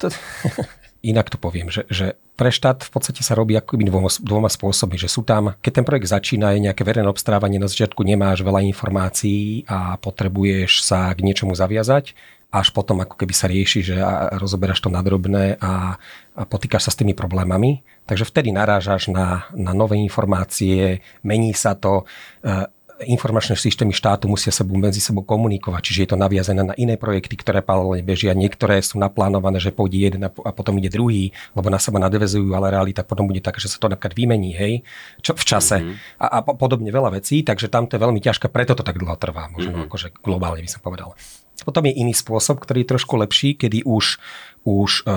to... 0.00 0.08
Inak 1.02 1.34
to 1.34 1.36
poviem, 1.36 1.66
že, 1.66 1.82
že 1.90 2.14
pre 2.38 2.54
štát 2.54 2.86
v 2.86 2.90
podstate 2.94 3.26
sa 3.26 3.34
robí 3.34 3.58
akoby 3.58 3.90
dvoma, 3.90 4.06
dvoma 4.22 4.46
spôsobmi, 4.46 4.94
že 4.94 5.10
sú 5.10 5.26
tam, 5.26 5.58
keď 5.58 5.82
ten 5.82 5.86
projekt 5.86 6.08
začína, 6.08 6.54
je 6.54 6.70
nejaké 6.70 6.86
verejné 6.86 7.10
obstarávanie, 7.10 7.58
na 7.58 7.66
začiatku 7.66 8.06
nemáš 8.06 8.46
veľa 8.46 8.62
informácií 8.70 9.66
a 9.66 9.98
potrebuješ 9.98 10.86
sa 10.86 11.10
k 11.10 11.26
niečomu 11.26 11.58
zaviazať, 11.58 12.14
až 12.52 12.68
potom 12.70 13.02
ako 13.02 13.18
keby 13.18 13.34
sa 13.34 13.50
rieši, 13.50 13.80
že 13.82 13.96
rozoberáš 14.38 14.84
to 14.84 14.94
na 14.94 15.02
drobné 15.02 15.58
a, 15.58 15.98
a 16.36 16.42
potýkaš 16.46 16.86
sa 16.86 16.92
s 16.94 17.00
tými 17.02 17.18
problémami. 17.18 17.82
Takže 18.06 18.24
vtedy 18.26 18.50
narážaš 18.50 19.08
na, 19.08 19.46
na 19.54 19.70
nové 19.70 19.96
informácie, 20.02 21.00
mení 21.22 21.54
sa 21.54 21.78
to. 21.78 22.02
E, 22.42 22.66
informačné 23.06 23.58
systémy 23.58 23.90
štátu 23.90 24.30
musia 24.30 24.54
sebou 24.54 24.78
medzi 24.78 25.02
sebou 25.02 25.26
komunikovať, 25.26 25.82
čiže 25.82 26.00
je 26.06 26.10
to 26.14 26.18
naviazené 26.18 26.62
na 26.62 26.74
iné 26.78 26.94
projekty, 26.94 27.34
ktoré 27.34 27.58
paralelne 27.58 28.06
bežia. 28.06 28.30
Niektoré 28.30 28.78
sú 28.82 28.98
naplánované, 29.02 29.58
že 29.58 29.74
pôjde 29.74 29.98
jeden 29.98 30.22
a 30.26 30.30
potom 30.30 30.78
ide 30.78 30.90
druhý, 30.92 31.34
lebo 31.58 31.66
na 31.66 31.82
seba 31.82 31.98
nadvezujú, 31.98 32.54
ale 32.54 32.70
realita 32.70 33.02
potom 33.02 33.26
bude 33.26 33.42
taká, 33.42 33.58
že 33.58 33.70
sa 33.70 33.82
to 33.82 33.90
napríklad 33.90 34.14
vymení, 34.14 34.54
hej, 34.54 34.72
čo 35.18 35.34
v 35.34 35.44
čase 35.44 35.76
mm-hmm. 35.82 36.22
a, 36.22 36.26
a 36.30 36.38
podobne 36.46 36.90
veľa 36.94 37.18
vecí, 37.18 37.42
takže 37.42 37.66
tam 37.66 37.90
to 37.90 37.98
je 37.98 38.02
veľmi 38.02 38.22
ťažké, 38.22 38.46
preto 38.50 38.78
to 38.78 38.86
tak 38.86 38.98
dlho 38.98 39.18
trvá, 39.18 39.50
možno 39.50 39.74
mm-hmm. 39.74 39.86
akože 39.90 40.08
globálne 40.22 40.62
by 40.62 40.70
som 40.70 40.82
povedal. 40.82 41.18
Potom 41.62 41.86
je 41.88 41.94
iný 41.94 42.14
spôsob, 42.14 42.62
ktorý 42.62 42.82
je 42.82 42.90
trošku 42.92 43.14
lepší, 43.18 43.54
kedy 43.56 43.86
už 43.86 44.18
už 44.62 45.02
e, 45.02 45.10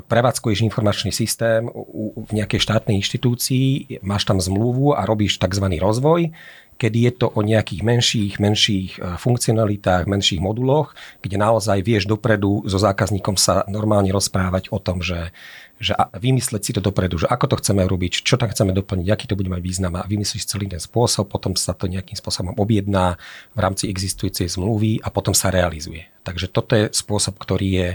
prevádzkuješ 0.00 0.64
informačný 0.64 1.12
systém 1.12 1.68
u, 1.68 2.24
v 2.24 2.40
nejakej 2.40 2.60
štátnej 2.64 2.96
inštitúcii, 2.96 4.00
máš 4.00 4.24
tam 4.24 4.40
zmluvu 4.40 4.96
a 4.96 5.04
robíš 5.04 5.36
tzv. 5.36 5.68
rozvoj, 5.76 6.32
kedy 6.80 6.98
je 7.10 7.12
to 7.12 7.26
o 7.28 7.44
nejakých 7.44 7.82
menších, 7.84 8.32
menších 8.40 8.90
e, 8.96 9.00
funkcionalitách, 9.20 10.08
menších 10.08 10.40
moduloch, 10.40 10.96
kde 11.20 11.36
naozaj 11.36 11.84
vieš 11.84 12.08
dopredu 12.08 12.64
so 12.64 12.80
zákazníkom 12.80 13.36
sa 13.36 13.66
normálne 13.68 14.08
rozprávať 14.08 14.72
o 14.72 14.80
tom, 14.80 15.04
že 15.04 15.36
že 15.78 15.94
vymysleť 15.94 16.62
si 16.62 16.72
to 16.74 16.82
dopredu, 16.82 17.22
že 17.22 17.30
ako 17.30 17.54
to 17.54 17.58
chceme 17.62 17.86
robiť, 17.86 18.26
čo 18.26 18.34
tam 18.34 18.50
chceme 18.50 18.74
doplniť, 18.74 19.06
aký 19.06 19.30
to 19.30 19.38
bude 19.38 19.46
mať 19.46 19.62
význam 19.62 19.94
a 19.94 20.06
vymyslíš 20.06 20.50
celý 20.50 20.66
ten 20.66 20.82
spôsob, 20.82 21.30
potom 21.30 21.54
sa 21.54 21.70
to 21.74 21.86
nejakým 21.86 22.18
spôsobom 22.18 22.58
objedná 22.58 23.14
v 23.54 23.58
rámci 23.62 23.86
existujúcej 23.86 24.50
zmluvy 24.50 24.98
a 25.06 25.08
potom 25.14 25.32
sa 25.32 25.54
realizuje. 25.54 26.10
Takže 26.26 26.50
toto 26.52 26.76
je 26.76 26.92
spôsob, 26.92 27.40
ktorý 27.40 27.68
je 27.72 27.88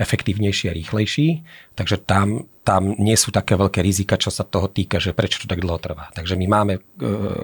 efektívnejší 0.00 0.72
a 0.72 0.74
rýchlejší, 0.74 1.46
takže 1.78 2.02
tam, 2.02 2.50
tam 2.66 2.98
nie 2.98 3.14
sú 3.14 3.30
také 3.30 3.54
veľké 3.54 3.78
rizika, 3.78 4.18
čo 4.18 4.34
sa 4.34 4.42
toho 4.42 4.66
týka, 4.66 4.98
že 4.98 5.14
prečo 5.14 5.44
to 5.44 5.46
tak 5.46 5.62
dlho 5.62 5.78
trvá. 5.78 6.10
Takže 6.10 6.34
my 6.34 6.46
máme 6.50 6.74
e, 6.76 6.80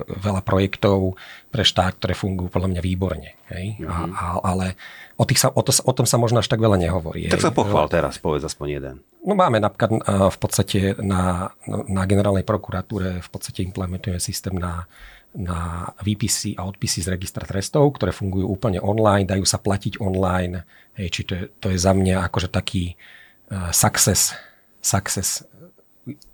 veľa 0.09 0.42
projektov 0.42 1.14
pre 1.55 1.62
štát, 1.62 2.00
ktoré 2.00 2.18
fungujú 2.18 2.50
podľa 2.50 2.74
mňa 2.74 2.83
výborne. 2.83 3.38
Hej? 3.55 3.78
Mm-hmm. 3.78 3.87
A, 3.87 3.96
mhm. 4.02 4.12
a, 4.18 4.24
ale 4.42 4.66
o, 5.14 5.22
tých 5.22 5.46
sa, 5.46 5.48
o, 5.55 5.62
to, 5.62 5.70
o 5.70 5.92
tom 5.94 6.11
sa 6.11 6.18
možno 6.18 6.42
až 6.42 6.50
tak 6.50 6.59
veľa 6.59 6.81
nehovorí. 6.81 7.31
Tak 7.31 7.44
sa 7.44 7.55
pochvál 7.55 7.87
teraz, 7.87 8.18
povedz 8.18 8.42
aspoň 8.42 8.68
jeden. 8.83 8.96
No 9.22 9.38
máme 9.38 9.62
napríklad 9.62 9.90
e, 9.94 10.00
v 10.30 10.38
podstate 10.38 10.78
na, 10.98 11.54
na 11.68 12.02
generálnej 12.11 12.42
prokuratúre 12.42 13.22
v 13.22 13.28
podstate 13.30 13.62
implementujeme 13.62 14.18
systém 14.18 14.58
na 14.58 14.90
na 15.32 15.88
výpisy 16.04 16.61
a 16.61 16.68
odpisy 16.68 17.00
z 17.00 17.16
registra 17.16 17.48
trestov, 17.48 17.96
ktoré 17.96 18.12
fungujú 18.12 18.52
úplne 18.52 18.85
online, 18.85 19.24
dajú 19.24 19.48
sa 19.48 19.56
platiť 19.56 19.96
online. 19.96 20.68
Hej, 20.92 21.08
či 21.08 21.20
to 21.24 21.32
je, 21.32 21.44
to 21.56 21.66
je 21.72 21.78
za 21.80 21.96
mňa 21.96 22.28
akože 22.28 22.52
taký 22.52 22.92
uh, 22.92 23.72
success, 23.72 24.37
success 24.85 25.40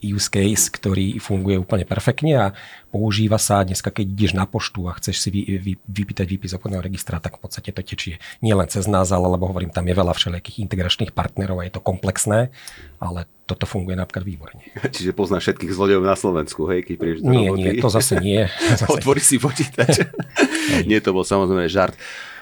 use 0.00 0.32
case, 0.32 0.72
ktorý 0.72 1.20
funguje 1.20 1.60
úplne 1.60 1.84
perfektne 1.84 2.32
a 2.40 2.46
používa 2.88 3.36
sa 3.36 3.60
dneska, 3.60 3.92
keď 3.92 4.06
ideš 4.08 4.32
na 4.32 4.48
poštu 4.48 4.88
a 4.88 4.96
chceš 4.96 5.20
si 5.20 5.28
vy, 5.28 5.40
vy, 5.60 5.72
vypýtať 5.84 6.24
výpis 6.24 6.56
obchodného 6.56 6.80
registra, 6.80 7.20
tak 7.20 7.36
v 7.36 7.44
podstate 7.44 7.76
to 7.76 7.84
tečie 7.84 8.16
nielen 8.40 8.64
cez 8.72 8.88
nás, 8.88 9.12
ale 9.12 9.28
lebo 9.28 9.44
hovorím, 9.44 9.68
tam 9.68 9.84
je 9.84 9.92
veľa 9.92 10.16
všelijakých 10.16 10.64
integračných 10.64 11.12
partnerov 11.12 11.60
a 11.60 11.68
je 11.68 11.72
to 11.76 11.84
komplexné, 11.84 12.48
ale 12.96 13.28
toto 13.44 13.68
funguje 13.68 13.92
napríklad 13.92 14.24
výborne. 14.24 14.60
Čiže 14.96 15.12
poznáš 15.12 15.52
všetkých 15.52 15.72
zlodejov 15.76 16.04
na 16.04 16.16
Slovensku, 16.16 16.64
hej, 16.72 16.88
keď 16.88 16.94
prídeš 16.96 17.20
do 17.20 17.28
Nie, 17.28 17.52
roboty. 17.52 17.60
nie, 17.60 17.72
to 17.84 17.88
zase 17.92 18.14
nie. 18.24 18.40
Otvorí 18.96 19.20
si 19.20 19.36
počítač. 19.36 20.08
nie, 20.88 20.96
to 21.04 21.12
bol 21.12 21.28
samozrejme 21.28 21.68
žart. 21.68 21.92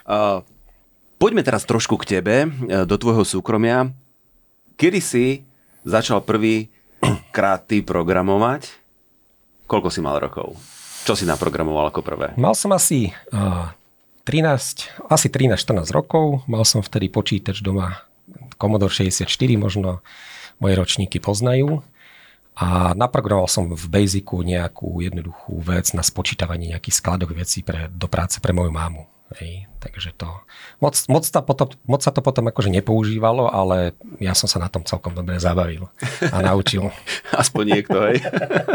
Uh, 0.06 0.46
poďme 1.18 1.42
teraz 1.42 1.66
trošku 1.66 1.98
k 1.98 2.18
tebe, 2.18 2.46
e, 2.46 2.48
do 2.86 2.94
tvojho 2.94 3.26
súkromia. 3.26 3.90
Kedy 4.78 5.00
si 5.02 5.26
začal 5.82 6.22
prvý 6.22 6.70
krát 7.34 7.68
programovať, 7.68 8.70
koľko 9.66 9.88
si 9.90 10.00
mal 10.04 10.18
rokov? 10.22 10.56
Čo 11.06 11.14
si 11.14 11.22
naprogramoval 11.22 11.94
ako 11.94 12.02
prvé? 12.02 12.34
Mal 12.34 12.54
som 12.58 12.74
asi 12.74 13.14
uh, 13.30 13.70
13, 14.26 15.06
asi 15.06 15.30
13-14 15.30 15.94
rokov. 15.94 16.42
Mal 16.50 16.66
som 16.66 16.82
vtedy 16.82 17.06
počítač 17.06 17.62
doma 17.62 18.02
Commodore 18.58 18.90
64, 18.90 19.30
možno 19.54 20.02
moje 20.58 20.74
ročníky 20.74 21.22
poznajú. 21.22 21.86
A 22.56 22.96
naprogramoval 22.96 23.46
som 23.52 23.68
v 23.70 23.84
Basicu 23.86 24.40
nejakú 24.40 25.04
jednoduchú 25.04 25.60
vec 25.60 25.92
na 25.92 26.00
spočítavanie 26.00 26.72
nejakých 26.72 26.98
skladok 27.04 27.36
vecí 27.36 27.60
pre, 27.60 27.92
do 27.92 28.08
práce 28.08 28.40
pre 28.40 28.56
moju 28.56 28.72
mámu. 28.72 29.04
Hej, 29.34 29.66
takže 29.82 30.14
to, 30.14 30.30
moc, 30.78 30.94
moc, 31.10 31.26
sa 31.26 31.42
potom, 31.42 31.66
moc 31.90 31.98
sa 31.98 32.14
to 32.14 32.22
potom 32.22 32.46
akože 32.46 32.70
nepoužívalo, 32.70 33.50
ale 33.50 33.98
ja 34.22 34.38
som 34.38 34.46
sa 34.46 34.62
na 34.62 34.70
tom 34.70 34.86
celkom 34.86 35.18
dobre 35.18 35.42
zabavil 35.42 35.90
a 36.30 36.38
naučil. 36.46 36.94
Aspoň 37.42 37.64
niekto, 37.66 38.06
hej. 38.06 38.22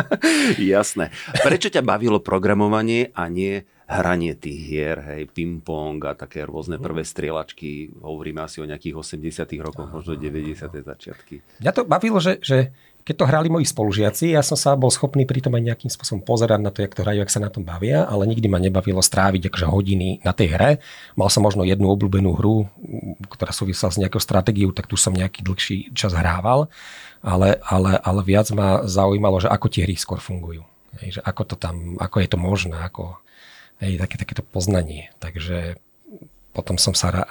Jasné. 0.76 1.16
Prečo 1.40 1.72
ťa 1.72 1.80
bavilo 1.88 2.20
programovanie 2.20 3.16
a 3.16 3.32
nie 3.32 3.64
hranie 3.92 4.36
tých 4.40 4.60
hier, 4.72 4.98
hej, 5.04 5.28
ping-pong 5.32 6.00
a 6.08 6.16
také 6.16 6.48
rôzne 6.48 6.80
prvé 6.80 7.04
strieľačky, 7.04 7.92
hovoríme 8.00 8.40
asi 8.40 8.64
o 8.64 8.68
nejakých 8.68 8.96
80 8.96 9.52
rokoch, 9.60 9.92
možno 9.92 10.16
90 10.16 10.72
začiatky. 10.84 11.44
Mňa 11.60 11.72
to 11.76 11.84
bavilo, 11.84 12.24
že, 12.24 12.40
že 12.40 12.72
keď 13.02 13.16
to 13.18 13.26
hrali 13.26 13.50
moji 13.50 13.66
spolužiaci, 13.66 14.38
ja 14.38 14.46
som 14.46 14.54
sa 14.54 14.78
bol 14.78 14.94
schopný 14.94 15.26
pri 15.26 15.42
tom 15.42 15.58
aj 15.58 15.64
nejakým 15.74 15.90
spôsobom 15.90 16.22
pozerať 16.22 16.62
na 16.62 16.70
to, 16.70 16.86
jak 16.86 16.94
to 16.94 17.02
hrajú, 17.02 17.26
jak 17.26 17.34
sa 17.34 17.42
na 17.42 17.50
tom 17.50 17.66
bavia, 17.66 18.06
ale 18.06 18.30
nikdy 18.30 18.46
ma 18.46 18.62
nebavilo 18.62 19.02
stráviť 19.02 19.50
akože 19.50 19.68
hodiny 19.68 20.22
na 20.22 20.32
tej 20.38 20.54
hre. 20.54 20.72
Mal 21.18 21.30
som 21.34 21.42
možno 21.42 21.66
jednu 21.66 21.90
obľúbenú 21.90 22.38
hru, 22.38 22.70
ktorá 23.26 23.50
súvisela 23.50 23.90
s 23.90 23.98
nejakou 23.98 24.22
stratégiou, 24.22 24.70
tak 24.70 24.86
tu 24.86 24.94
som 25.02 25.18
nejaký 25.18 25.42
dlhší 25.42 25.78
čas 25.98 26.14
hrával, 26.14 26.70
ale, 27.26 27.58
ale, 27.66 27.98
ale 27.98 28.22
viac 28.22 28.54
ma 28.54 28.86
zaujímalo, 28.86 29.42
že 29.42 29.50
ako 29.50 29.68
tie 29.74 29.82
hry 29.90 29.98
skôr 29.98 30.22
fungujú. 30.22 30.62
Hej, 31.02 31.18
že 31.18 31.22
ako 31.26 31.42
to 31.50 31.56
tam, 31.58 31.98
ako 31.98 32.22
je 32.22 32.30
to 32.30 32.38
možné, 32.38 32.78
ako 32.78 33.18
hej, 33.82 33.98
také, 33.98 34.22
takéto 34.22 34.46
poznanie. 34.46 35.10
Takže 35.18 35.82
potom 36.54 36.78
som 36.78 36.94
sa 36.94 37.10
hra, 37.10 37.26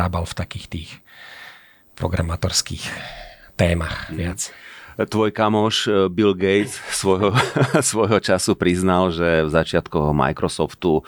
hrábal 0.00 0.26
v 0.26 0.34
takých 0.34 0.66
tých 0.66 0.90
programátorských 1.94 2.82
témach 3.54 4.10
viac. 4.10 4.50
Mm 4.50 4.71
tvoj 4.96 5.30
kamoš 5.32 5.76
eh, 5.88 5.92
Bill 6.08 6.34
Gates 6.36 6.76
svojho, 6.92 7.32
svojho 7.90 8.18
času 8.20 8.56
priznal, 8.58 9.12
že 9.12 9.46
v 9.46 9.50
začiatkoch 9.50 10.12
Microsoftu 10.12 11.04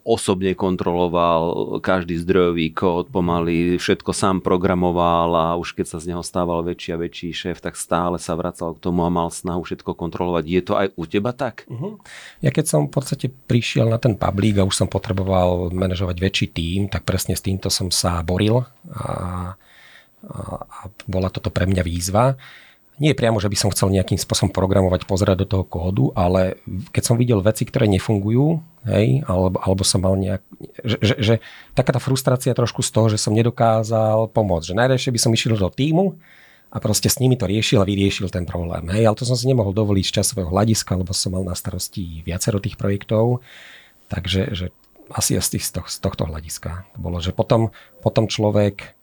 osobne 0.00 0.56
kontroloval 0.56 1.76
každý 1.84 2.16
zdrojový 2.16 2.72
kód, 2.72 3.12
pomaly 3.12 3.76
všetko 3.76 4.10
sám 4.16 4.36
programoval 4.40 5.30
a 5.36 5.46
už 5.60 5.76
keď 5.76 5.86
sa 5.86 5.98
z 6.00 6.12
neho 6.12 6.24
stával 6.24 6.64
väčší 6.64 6.96
a 6.96 7.00
väčší 7.00 7.28
šéf, 7.36 7.60
tak 7.60 7.76
stále 7.76 8.16
sa 8.16 8.32
vracal 8.32 8.74
k 8.76 8.82
tomu 8.82 9.04
a 9.04 9.12
mal 9.12 9.28
snahu 9.28 9.60
všetko 9.60 9.92
kontrolovať. 9.92 10.44
Je 10.48 10.62
to 10.64 10.74
aj 10.80 10.88
u 10.96 11.04
teba 11.04 11.36
tak? 11.36 11.68
Uh-huh. 11.68 12.00
Ja 12.40 12.48
keď 12.48 12.64
som 12.66 12.80
v 12.88 12.96
podstate 12.96 13.26
prišiel 13.28 13.92
na 13.92 14.00
ten 14.00 14.16
publik 14.16 14.56
a 14.58 14.66
už 14.66 14.74
som 14.74 14.88
potreboval 14.88 15.68
manažovať 15.68 16.16
väčší 16.16 16.46
tím, 16.48 16.88
tak 16.88 17.04
presne 17.04 17.36
s 17.36 17.44
týmto 17.44 17.68
som 17.68 17.92
sa 17.92 18.24
boril 18.24 18.64
a, 18.64 18.64
a, 18.96 19.06
a 20.64 20.78
bola 21.04 21.28
toto 21.28 21.52
pre 21.52 21.68
mňa 21.68 21.82
výzva 21.84 22.40
nie 23.00 23.16
priamo, 23.16 23.40
že 23.40 23.48
by 23.48 23.56
som 23.56 23.72
chcel 23.72 23.88
nejakým 23.88 24.20
spôsobom 24.20 24.52
programovať, 24.52 25.08
pozerať 25.08 25.42
do 25.42 25.46
toho 25.48 25.64
kódu, 25.64 26.12
ale 26.12 26.60
keď 26.92 27.02
som 27.02 27.16
videl 27.16 27.40
veci, 27.40 27.64
ktoré 27.64 27.88
nefungujú, 27.88 28.60
hej, 28.84 29.24
alebo, 29.24 29.56
alebo 29.56 29.82
som 29.88 30.04
mal 30.04 30.20
nejak, 30.20 30.44
že, 30.84 30.96
že, 31.00 31.14
že 31.16 31.34
taká 31.72 31.96
tá 31.96 32.00
frustrácia 32.00 32.52
trošku 32.52 32.84
z 32.84 32.90
toho, 32.92 33.08
že 33.08 33.16
som 33.16 33.32
nedokázal 33.32 34.28
pomôcť, 34.36 34.76
že 34.76 34.78
najradšej 34.78 35.12
by 35.16 35.20
som 35.20 35.32
išiel 35.32 35.56
do 35.56 35.72
týmu 35.72 36.20
a 36.70 36.76
proste 36.76 37.08
s 37.08 37.16
nimi 37.18 37.40
to 37.40 37.48
riešil 37.48 37.80
a 37.80 37.88
vyriešil 37.88 38.28
ten 38.28 38.44
problém, 38.44 38.84
hej, 38.92 39.08
ale 39.08 39.16
to 39.16 39.24
som 39.24 39.34
si 39.34 39.48
nemohol 39.48 39.72
dovoliť 39.72 40.04
z 40.04 40.14
časového 40.20 40.52
hľadiska, 40.52 41.00
lebo 41.00 41.16
som 41.16 41.32
mal 41.32 41.42
na 41.42 41.56
starosti 41.56 42.20
viacero 42.20 42.60
tých 42.60 42.76
projektov, 42.76 43.40
takže 44.12 44.52
že 44.52 44.66
asi 45.10 45.40
z, 45.40 45.58
tých, 45.58 45.64
z 45.66 45.98
tohto 45.98 46.28
hľadiska. 46.28 46.86
To 46.94 46.98
bolo, 47.02 47.18
že 47.18 47.34
potom, 47.34 47.74
potom 47.98 48.30
človek 48.30 48.99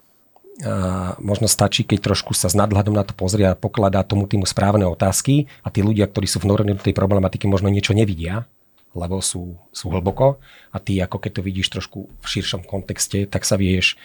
možno 1.22 1.46
stačí, 1.46 1.86
keď 1.86 2.12
trošku 2.14 2.34
sa 2.34 2.50
s 2.50 2.58
nadhľadom 2.58 2.98
na 2.98 3.06
to 3.06 3.14
pozrie 3.14 3.46
a 3.46 3.58
pokladá 3.58 4.02
tomu 4.02 4.26
týmu 4.26 4.50
správne 4.50 4.90
otázky 4.90 5.46
a 5.62 5.70
tí 5.70 5.86
ľudia, 5.86 6.10
ktorí 6.10 6.26
sú 6.26 6.42
vnorení 6.42 6.74
do 6.74 6.82
tej 6.82 6.98
problematiky, 6.98 7.46
možno 7.46 7.70
niečo 7.70 7.94
nevidia, 7.94 8.50
lebo 8.98 9.22
sú, 9.22 9.54
sú 9.70 9.94
hlboko 9.94 10.42
a 10.74 10.78
ty 10.82 10.98
ako 10.98 11.22
keď 11.22 11.32
to 11.38 11.42
vidíš 11.46 11.68
trošku 11.78 12.10
v 12.10 12.26
širšom 12.26 12.66
kontexte, 12.66 13.30
tak 13.30 13.46
sa 13.46 13.54
vieš 13.54 14.02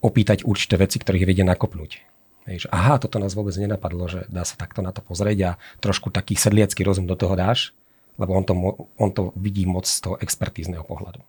opýtať 0.00 0.48
určité 0.48 0.80
veci, 0.80 0.96
ktorých 0.96 1.28
vedia 1.28 1.44
nakopnúť. 1.44 2.00
Hej, 2.48 2.72
aha, 2.72 2.96
toto 2.96 3.20
nás 3.20 3.36
vôbec 3.36 3.52
nenapadlo, 3.60 4.08
že 4.08 4.24
dá 4.32 4.48
sa 4.48 4.56
takto 4.56 4.80
na 4.80 4.96
to 4.96 5.04
pozrieť 5.04 5.38
a 5.44 5.50
trošku 5.84 6.08
taký 6.08 6.40
sedliacký 6.40 6.80
rozum 6.80 7.04
do 7.04 7.12
toho 7.12 7.36
dáš, 7.36 7.76
lebo 8.16 8.32
on 8.32 8.44
to, 8.48 8.54
on 8.96 9.10
to 9.12 9.36
vidí 9.36 9.68
moc 9.68 9.84
z 9.84 10.00
toho 10.00 10.16
expertízneho 10.16 10.80
pohľadu. 10.80 11.20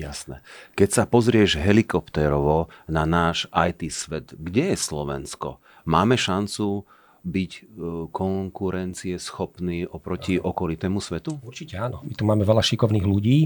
Jasné. 0.00 0.40
Keď 0.80 0.88
sa 0.88 1.04
pozrieš 1.04 1.60
helikoptérovo 1.60 2.72
na 2.88 3.04
náš 3.04 3.44
IT 3.52 3.84
svet, 3.92 4.32
kde 4.32 4.72
je 4.72 4.76
Slovensko? 4.80 5.60
Máme 5.84 6.16
šancu 6.16 6.88
byť 7.20 7.52
e, 7.52 7.62
konkurencie 8.08 9.20
schopný 9.20 9.84
oproti 9.84 10.40
okolitému 10.40 11.04
svetu? 11.04 11.36
Určite 11.44 11.76
áno. 11.76 12.00
My 12.00 12.16
tu 12.16 12.24
máme 12.24 12.48
veľa 12.48 12.64
šikovných 12.64 13.04
ľudí 13.04 13.44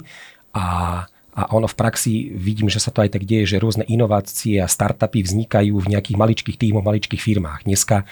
a, 0.54 1.02
a 1.34 1.42
ono 1.50 1.66
v 1.66 1.74
praxi 1.74 2.30
vidím, 2.30 2.70
že 2.70 2.78
sa 2.78 2.94
to 2.94 3.02
aj 3.02 3.18
tak 3.18 3.26
deje, 3.26 3.58
že 3.58 3.62
rôzne 3.62 3.82
inovácie 3.90 4.62
a 4.62 4.70
startupy 4.70 5.26
vznikajú 5.26 5.74
v 5.74 5.90
nejakých 5.90 6.20
maličkých 6.20 6.54
tímoch, 6.54 6.86
maličkých 6.86 7.18
firmách. 7.18 7.66
Dneska 7.66 8.06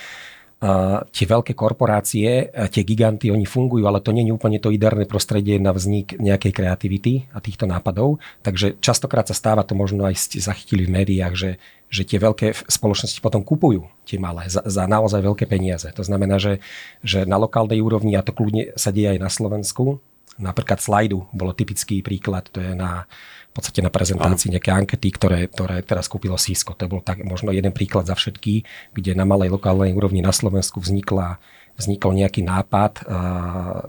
tie 1.11 1.27
veľké 1.27 1.59
korporácie, 1.59 2.55
tie 2.71 2.83
giganty, 2.87 3.35
oni 3.35 3.43
fungujú, 3.43 3.83
ale 3.83 3.99
to 3.99 4.15
nie 4.15 4.23
je 4.23 4.31
úplne 4.31 4.63
to 4.63 4.71
ideálne 4.71 5.11
prostredie 5.11 5.59
na 5.59 5.75
vznik 5.75 6.15
nejakej 6.23 6.55
kreativity 6.55 7.27
a 7.35 7.43
týchto 7.43 7.67
nápadov. 7.67 8.23
Takže 8.47 8.79
častokrát 8.79 9.27
sa 9.27 9.35
stáva, 9.35 9.67
to 9.67 9.75
možno 9.75 10.07
aj 10.07 10.15
ste 10.15 10.39
zachytili 10.39 10.87
v 10.87 11.03
médiách, 11.03 11.35
že, 11.35 11.51
že 11.91 12.07
tie 12.07 12.23
veľké 12.23 12.71
spoločnosti 12.71 13.19
potom 13.19 13.43
kupujú 13.43 13.91
tie 14.07 14.23
malé 14.23 14.47
za, 14.47 14.63
za 14.63 14.87
naozaj 14.87 15.27
veľké 15.27 15.51
peniaze. 15.51 15.91
To 15.99 16.07
znamená, 16.07 16.39
že, 16.39 16.63
že 17.03 17.27
na 17.27 17.43
lokálnej 17.43 17.83
úrovni, 17.83 18.15
a 18.15 18.23
to 18.23 18.31
kľudne 18.31 18.71
sa 18.79 18.95
deje 18.95 19.19
aj 19.19 19.19
na 19.19 19.31
Slovensku, 19.35 19.99
Napríklad 20.41 20.81
slajdu 20.81 21.29
bolo 21.37 21.53
typický 21.53 22.01
príklad, 22.01 22.49
to 22.49 22.65
je 22.65 22.73
na 22.73 23.05
v 23.53 23.61
podstate 23.61 23.85
na 23.85 23.93
prezentácii 23.93 24.49
nejaké 24.49 24.73
ankety, 24.73 25.13
ktoré, 25.13 25.45
ktoré 25.53 25.85
teraz 25.85 26.09
kúpilo 26.09 26.41
Cisco. 26.41 26.73
To 26.73 26.89
bol 26.89 27.05
tak 27.05 27.21
možno 27.21 27.53
jeden 27.53 27.69
príklad 27.77 28.09
za 28.09 28.17
všetky, 28.17 28.65
kde 28.97 29.13
na 29.13 29.29
malej 29.29 29.53
lokálnej 29.53 29.93
úrovni 29.93 30.25
na 30.25 30.33
Slovensku 30.33 30.81
vznikla, 30.81 31.37
vznikol 31.77 32.17
nejaký 32.17 32.49
nápad, 32.49 33.05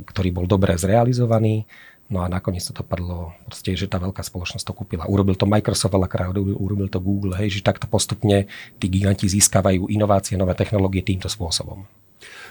ktorý 0.04 0.30
bol 0.36 0.52
dobre 0.52 0.76
zrealizovaný. 0.76 1.64
No 2.12 2.20
a 2.20 2.28
nakoniec 2.28 2.62
to 2.68 2.76
dopadlo, 2.76 3.32
proste, 3.48 3.74
že 3.80 3.88
tá 3.88 4.04
veľká 4.04 4.20
spoločnosť 4.20 4.68
to 4.68 4.76
kúpila. 4.76 5.08
Urobil 5.08 5.40
to 5.40 5.48
Microsoft, 5.48 5.96
urobil, 5.96 6.60
urobil 6.60 6.92
to 6.92 7.00
Google, 7.00 7.32
hej, 7.40 7.58
že 7.58 7.66
takto 7.66 7.88
postupne 7.88 8.52
tí 8.78 8.86
giganti 8.92 9.32
získavajú 9.32 9.88
inovácie, 9.88 10.36
nové 10.36 10.54
technológie 10.60 11.02
týmto 11.08 11.32
spôsobom. 11.32 11.88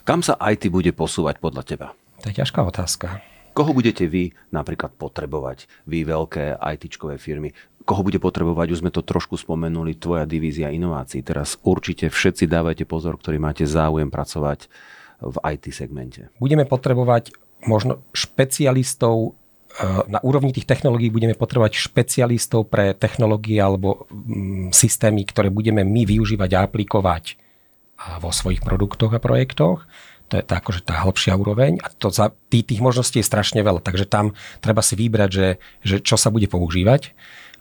Kam 0.08 0.24
sa 0.24 0.40
IT 0.40 0.72
bude 0.72 0.90
posúvať 0.96 1.38
podľa 1.38 1.62
teba? 1.68 1.86
To 2.24 2.32
je 2.32 2.40
ťažká 2.40 2.64
otázka. 2.64 3.20
Koho 3.52 3.76
budete 3.76 4.08
vy 4.08 4.32
napríklad 4.48 4.96
potrebovať, 4.96 5.68
vy 5.84 6.08
veľké 6.08 6.56
IT-čkové 6.56 7.20
firmy? 7.20 7.52
Koho 7.84 8.00
bude 8.00 8.16
potrebovať, 8.16 8.72
už 8.72 8.80
sme 8.80 8.94
to 8.94 9.04
trošku 9.04 9.36
spomenuli, 9.36 9.98
tvoja 9.98 10.24
divízia 10.24 10.72
inovácií. 10.72 11.20
Teraz 11.20 11.60
určite 11.60 12.08
všetci 12.08 12.48
dávajte 12.48 12.88
pozor, 12.88 13.20
ktorí 13.20 13.36
máte 13.36 13.68
záujem 13.68 14.08
pracovať 14.08 14.70
v 15.20 15.36
IT 15.52 15.64
segmente. 15.74 16.32
Budeme 16.40 16.64
potrebovať 16.64 17.34
možno 17.68 18.02
špecialistov 18.16 19.34
eh, 19.76 20.02
na 20.08 20.18
úrovni 20.24 20.50
tých 20.50 20.66
technológií 20.66 21.12
budeme 21.12 21.36
potrebovať 21.36 21.78
špecialistov 21.78 22.72
pre 22.72 22.96
technológie 22.96 23.60
alebo 23.60 24.08
mm, 24.10 24.74
systémy, 24.74 25.28
ktoré 25.28 25.52
budeme 25.52 25.84
my 25.86 26.08
využívať 26.08 26.50
a 26.56 26.64
aplikovať 26.66 27.24
vo 28.18 28.34
svojich 28.34 28.62
produktoch 28.66 29.14
a 29.14 29.22
projektoch 29.22 29.86
to 30.32 30.40
je 30.40 30.44
tá, 30.48 30.64
akože 30.64 30.80
tá 30.88 31.04
hĺbšia 31.04 31.36
úroveň 31.36 31.76
a 31.84 31.92
to 31.92 32.08
za, 32.08 32.32
tých, 32.48 32.72
tých 32.72 32.80
možností 32.80 33.20
je 33.20 33.28
strašne 33.28 33.60
veľa, 33.60 33.84
takže 33.84 34.08
tam 34.08 34.32
treba 34.64 34.80
si 34.80 34.96
vybrať, 34.96 35.28
že, 35.28 35.48
že 35.84 35.96
čo 36.00 36.16
sa 36.16 36.32
bude 36.32 36.48
používať 36.48 37.12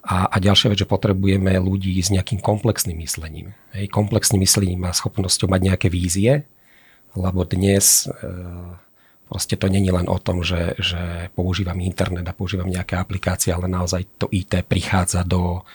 a, 0.07 0.31
a 0.31 0.35
ďalšia 0.39 0.71
vec, 0.71 0.79
že 0.79 0.87
potrebujeme 0.87 1.51
ľudí 1.59 1.99
s 1.99 2.07
nejakým 2.15 2.39
komplexným 2.39 2.95
myslením. 3.03 3.51
Hej, 3.75 3.91
komplexným 3.91 4.39
myslením 4.47 4.87
a 4.87 4.95
schopnosťou 4.95 5.51
mať 5.51 5.61
nejaké 5.67 5.87
vízie, 5.91 6.47
lebo 7.11 7.43
dnes 7.43 8.07
e, 8.07 8.15
proste 9.27 9.59
to 9.59 9.67
není 9.67 9.91
len 9.91 10.07
o 10.07 10.15
tom, 10.15 10.39
že, 10.39 10.79
že 10.79 11.27
používam 11.35 11.83
internet 11.83 12.23
a 12.23 12.31
používam 12.31 12.71
nejaké 12.71 12.95
aplikácie, 12.95 13.51
ale 13.51 13.67
naozaj 13.67 14.07
to 14.15 14.31
IT 14.31 14.63
prichádza 14.71 15.27
do, 15.27 15.67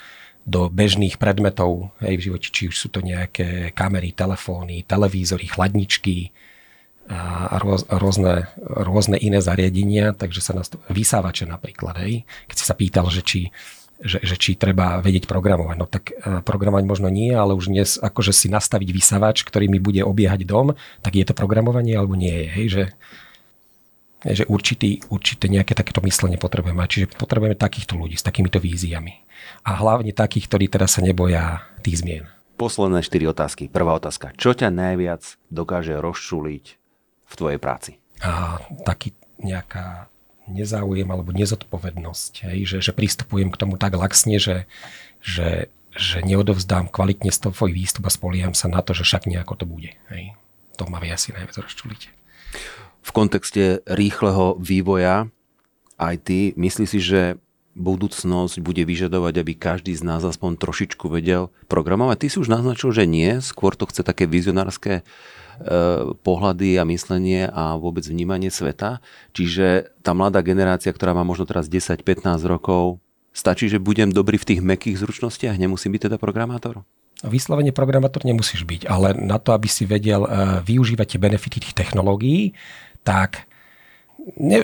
do 0.48 0.72
bežných 0.72 1.20
predmetov 1.20 1.92
hej, 2.00 2.16
v 2.16 2.24
živote, 2.32 2.48
či 2.48 2.72
už 2.72 2.76
sú 2.76 2.88
to 2.88 3.04
nejaké 3.04 3.76
kamery, 3.76 4.16
telefóny, 4.16 4.80
televízory, 4.88 5.44
chladničky, 5.44 6.32
a 7.06 7.62
rôz, 7.62 7.86
rôzne, 7.86 8.50
rôzne 8.58 9.14
iné 9.14 9.38
zariadenia, 9.38 10.10
takže 10.10 10.42
sa 10.42 10.52
nás 10.58 10.66
vysávače 10.90 11.46
napríklad, 11.46 12.02
hej, 12.02 12.26
keď 12.50 12.56
si 12.58 12.64
sa 12.66 12.74
pýtal, 12.74 13.06
že 13.14 13.22
či, 13.22 13.40
že, 14.02 14.18
že 14.26 14.34
či 14.34 14.58
treba 14.58 14.98
vedieť 14.98 15.30
programovať. 15.30 15.76
No 15.78 15.86
tak 15.86 16.10
e, 16.12 16.42
programovať 16.42 16.84
možno 16.84 17.08
nie, 17.08 17.30
ale 17.30 17.54
už 17.54 17.70
dnes 17.70 17.96
akože 18.02 18.34
si 18.34 18.50
nastaviť 18.50 18.88
vysávač, 18.90 19.46
ktorý 19.46 19.70
mi 19.70 19.78
bude 19.78 20.02
obiehať 20.02 20.42
dom, 20.44 20.74
tak 21.00 21.14
je 21.14 21.24
to 21.24 21.38
programovanie 21.38 21.94
alebo 21.94 22.18
nie 22.18 22.34
je, 22.34 22.46
hej, 22.58 22.66
že, 22.68 22.84
že 24.26 24.44
určitý, 24.50 25.00
určité 25.06 25.46
nejaké 25.46 25.78
takéto 25.78 26.02
myslenie 26.02 26.36
potrebujeme. 26.36 26.82
Čiže 26.82 27.14
potrebujeme 27.14 27.54
takýchto 27.54 27.94
ľudí 27.94 28.18
s 28.18 28.26
takýmito 28.26 28.58
víziami. 28.58 29.22
A 29.62 29.78
hlavne 29.78 30.10
takých, 30.10 30.50
ktorí 30.50 30.66
teraz 30.66 30.98
sa 30.98 31.06
neboja 31.06 31.62
tých 31.86 32.02
zmien. 32.02 32.24
Posledné 32.56 33.04
štyri 33.04 33.28
otázky. 33.28 33.68
Prvá 33.68 33.94
otázka. 33.94 34.32
Čo 34.34 34.56
ťa 34.56 34.72
najviac 34.72 35.36
dokáže 35.52 36.00
rozčuliť 36.00 36.85
v 37.26 37.34
tvojej 37.34 37.60
práci? 37.60 37.98
A 38.22 38.62
taký 38.86 39.12
nejaká 39.42 40.08
nezáujem 40.46 41.06
alebo 41.10 41.34
nezodpovednosť, 41.34 42.32
hej, 42.46 42.58
že, 42.64 42.78
že 42.78 42.92
pristupujem 42.94 43.50
k 43.50 43.58
tomu 43.58 43.74
tak 43.76 43.98
laxne, 43.98 44.38
že, 44.38 44.70
že, 45.18 45.68
že 45.90 46.22
neodovzdám 46.22 46.88
kvalitne 46.88 47.34
svoj 47.34 47.74
výstup 47.74 48.06
a 48.06 48.14
spolieham 48.14 48.54
sa 48.54 48.70
na 48.70 48.80
to, 48.80 48.94
že 48.94 49.02
však 49.02 49.26
nejako 49.26 49.54
to 49.58 49.64
bude. 49.66 49.92
Hej. 50.08 50.38
To 50.78 50.86
ma 50.86 51.02
vie 51.02 51.10
asi 51.10 51.34
najviac 51.34 51.56
rozčuliť. 51.58 52.02
V 53.06 53.10
kontexte 53.10 53.82
rýchleho 53.86 54.58
vývoja 54.58 55.30
IT, 55.98 56.58
myslíš 56.58 56.88
si, 56.90 57.00
že 57.02 57.22
budúcnosť 57.76 58.64
bude 58.64 58.82
vyžadovať, 58.88 59.34
aby 59.36 59.52
každý 59.52 59.92
z 59.92 60.02
nás 60.02 60.24
aspoň 60.24 60.56
trošičku 60.56 61.12
vedel 61.12 61.52
programovať? 61.68 62.24
Ty 62.24 62.26
si 62.32 62.36
už 62.40 62.48
naznačil, 62.48 62.88
že 62.90 63.04
nie, 63.04 63.38
skôr 63.44 63.76
to 63.76 63.84
chce 63.84 64.00
také 64.00 64.24
vizionárske 64.24 65.04
pohľady 66.20 66.76
a 66.80 66.84
myslenie 66.84 67.48
a 67.48 67.76
vôbec 67.80 68.04
vnímanie 68.04 68.52
sveta. 68.52 69.00
Čiže 69.32 69.92
tá 70.04 70.12
mladá 70.12 70.44
generácia, 70.44 70.92
ktorá 70.92 71.16
má 71.16 71.24
možno 71.24 71.48
teraz 71.48 71.70
10-15 71.70 72.44
rokov, 72.44 73.00
stačí, 73.36 73.68
že 73.68 73.76
budem 73.76 74.08
dobrý 74.08 74.40
v 74.40 74.48
tých 74.48 74.60
mekých 74.64 74.96
zručnostiach, 75.00 75.60
nemusím 75.60 75.92
byť 75.96 76.08
teda 76.08 76.16
programátor? 76.16 76.84
Vyslovene 77.24 77.72
programátor 77.72 78.28
nemusíš 78.28 78.68
byť, 78.68 78.88
ale 78.88 79.16
na 79.16 79.40
to, 79.40 79.56
aby 79.56 79.68
si 79.68 79.88
vedel 79.88 80.28
uh, 80.28 80.60
využívať 80.60 81.16
tie 81.16 81.20
benefity 81.20 81.56
tých 81.64 81.76
technológií, 81.76 82.52
tak 83.00 83.48
ne, 84.36 84.60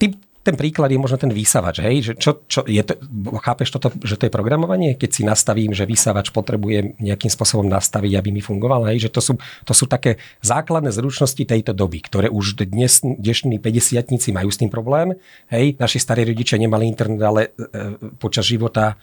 ty 0.00 0.16
ten 0.44 0.60
príklad 0.60 0.92
je 0.92 1.00
možno 1.00 1.16
ten 1.16 1.32
vysavač, 1.32 1.80
hej, 1.80 1.96
že 2.04 2.12
čo, 2.20 2.44
čo 2.44 2.68
je 2.68 2.84
to, 2.84 3.00
chápeš 3.40 3.72
toto, 3.72 3.88
že 4.04 4.20
to 4.20 4.28
je 4.28 4.32
programovanie, 4.32 4.92
keď 4.92 5.10
si 5.10 5.22
nastavím, 5.24 5.72
že 5.72 5.88
vysavač 5.88 6.28
potrebuje 6.28 7.00
nejakým 7.00 7.32
spôsobom 7.32 7.64
nastaviť, 7.64 8.12
aby 8.20 8.28
mi 8.28 8.44
fungoval, 8.44 8.84
hej, 8.92 9.08
že 9.08 9.10
to 9.10 9.24
sú, 9.24 9.32
to 9.64 9.72
sú 9.72 9.88
také 9.88 10.20
základné 10.44 10.92
zručnosti 10.92 11.40
tejto 11.40 11.72
doby, 11.72 12.04
ktoré 12.04 12.28
už 12.28 12.60
dnes, 12.60 13.00
dnešní 13.00 13.56
50 13.56 14.04
majú 14.36 14.48
s 14.52 14.60
tým 14.60 14.68
problém, 14.68 15.16
hej, 15.48 15.80
naši 15.80 15.96
starí 15.96 16.28
rodičia 16.28 16.60
nemali 16.60 16.84
internet, 16.84 17.22
ale 17.24 17.40
e, 17.56 17.96
počas 18.20 18.44
života 18.44 19.00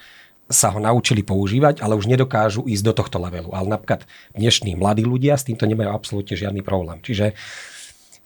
sa 0.51 0.69
ho 0.75 0.79
naučili 0.83 1.23
používať, 1.23 1.81
ale 1.81 1.97
už 1.97 2.05
nedokážu 2.05 2.67
ísť 2.67 2.83
do 2.85 2.93
tohto 2.93 3.17
levelu. 3.17 3.49
Ale 3.55 3.71
napríklad 3.71 4.03
dnešní 4.35 4.75
mladí 4.75 5.07
ľudia 5.07 5.39
s 5.39 5.47
týmto 5.47 5.63
nemajú 5.63 5.89
absolútne 5.89 6.35
žiadny 6.35 6.61
problém. 6.61 6.99
Čiže 6.99 7.33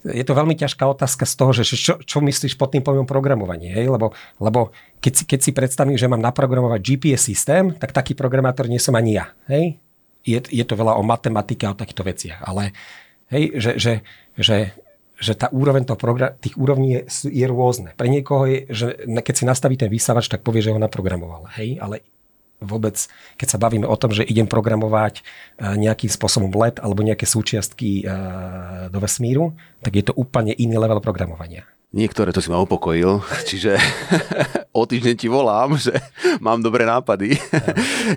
je 0.05 0.21
to 0.21 0.37
veľmi 0.37 0.53
ťažká 0.53 0.85
otázka 0.85 1.25
z 1.25 1.33
toho, 1.33 1.51
že 1.55 1.63
čo, 1.65 1.97
čo 1.97 2.17
myslíš 2.21 2.61
pod 2.61 2.69
tým 2.69 2.85
pojmom 2.85 3.09
programovanie. 3.09 3.73
Hej? 3.73 3.89
Lebo, 3.89 4.13
lebo 4.37 4.69
keď, 5.01 5.13
si, 5.17 5.23
keď 5.25 5.39
si 5.41 5.51
predstavím, 5.51 5.97
že 5.97 6.05
mám 6.05 6.21
naprogramovať 6.21 6.79
GPS 6.81 7.33
systém, 7.33 7.73
tak 7.73 7.89
taký 7.89 8.13
programátor 8.13 8.69
nie 8.69 8.77
som 8.77 8.93
ani 8.93 9.17
ja. 9.17 9.33
Hej? 9.49 9.81
Je, 10.21 10.37
je 10.41 10.65
to 10.65 10.77
veľa 10.77 10.97
o 10.97 11.03
matematike 11.05 11.65
a 11.65 11.73
o 11.73 11.79
takýchto 11.79 12.05
veciach. 12.05 12.39
Ale 12.45 12.73
hej, 13.33 13.57
že, 13.57 13.71
že, 13.81 13.93
že, 14.37 14.57
že 15.17 15.33
tá 15.33 15.49
úroveň 15.49 15.89
toho 15.89 15.97
program, 15.97 16.37
tých 16.37 16.57
úrovní 16.57 17.01
je, 17.01 17.01
je 17.29 17.45
rôzne. 17.49 17.97
Pre 17.97 18.09
niekoho 18.09 18.45
je, 18.45 18.59
že 18.69 18.87
keď 19.09 19.33
si 19.33 19.43
nastaví 19.49 19.77
ten 19.77 19.89
vysávač, 19.89 20.29
tak 20.29 20.45
povie, 20.45 20.61
že 20.61 20.73
ho 20.73 20.81
naprogramoval. 20.81 21.49
Hej? 21.57 21.81
Ale 21.81 22.05
vôbec, 22.63 22.95
keď 23.35 23.47
sa 23.47 23.61
bavíme 23.61 23.87
o 23.87 23.95
tom, 23.99 24.15
že 24.15 24.23
idem 24.25 24.47
programovať 24.47 25.19
e, 25.19 25.23
nejakým 25.75 26.11
spôsobom 26.11 26.51
let 26.55 26.79
alebo 26.79 27.03
nejaké 27.03 27.27
súčiastky 27.27 28.01
e, 28.01 28.03
do 28.89 28.99
vesmíru, 28.99 29.53
tak 29.83 29.95
je 29.99 30.03
to 30.07 30.13
úplne 30.15 30.55
iný 30.55 30.79
level 30.79 31.03
programovania. 31.03 31.67
Niektoré 31.95 32.35
to 32.35 32.43
si 32.43 32.51
ma 32.51 32.59
upokojil, 32.59 33.23
čiže 33.49 33.79
o 34.79 34.83
týždeň 34.83 35.15
ti 35.15 35.31
volám, 35.31 35.79
že 35.79 35.95
mám 36.45 36.59
dobré 36.59 36.83
nápady. 36.83 37.39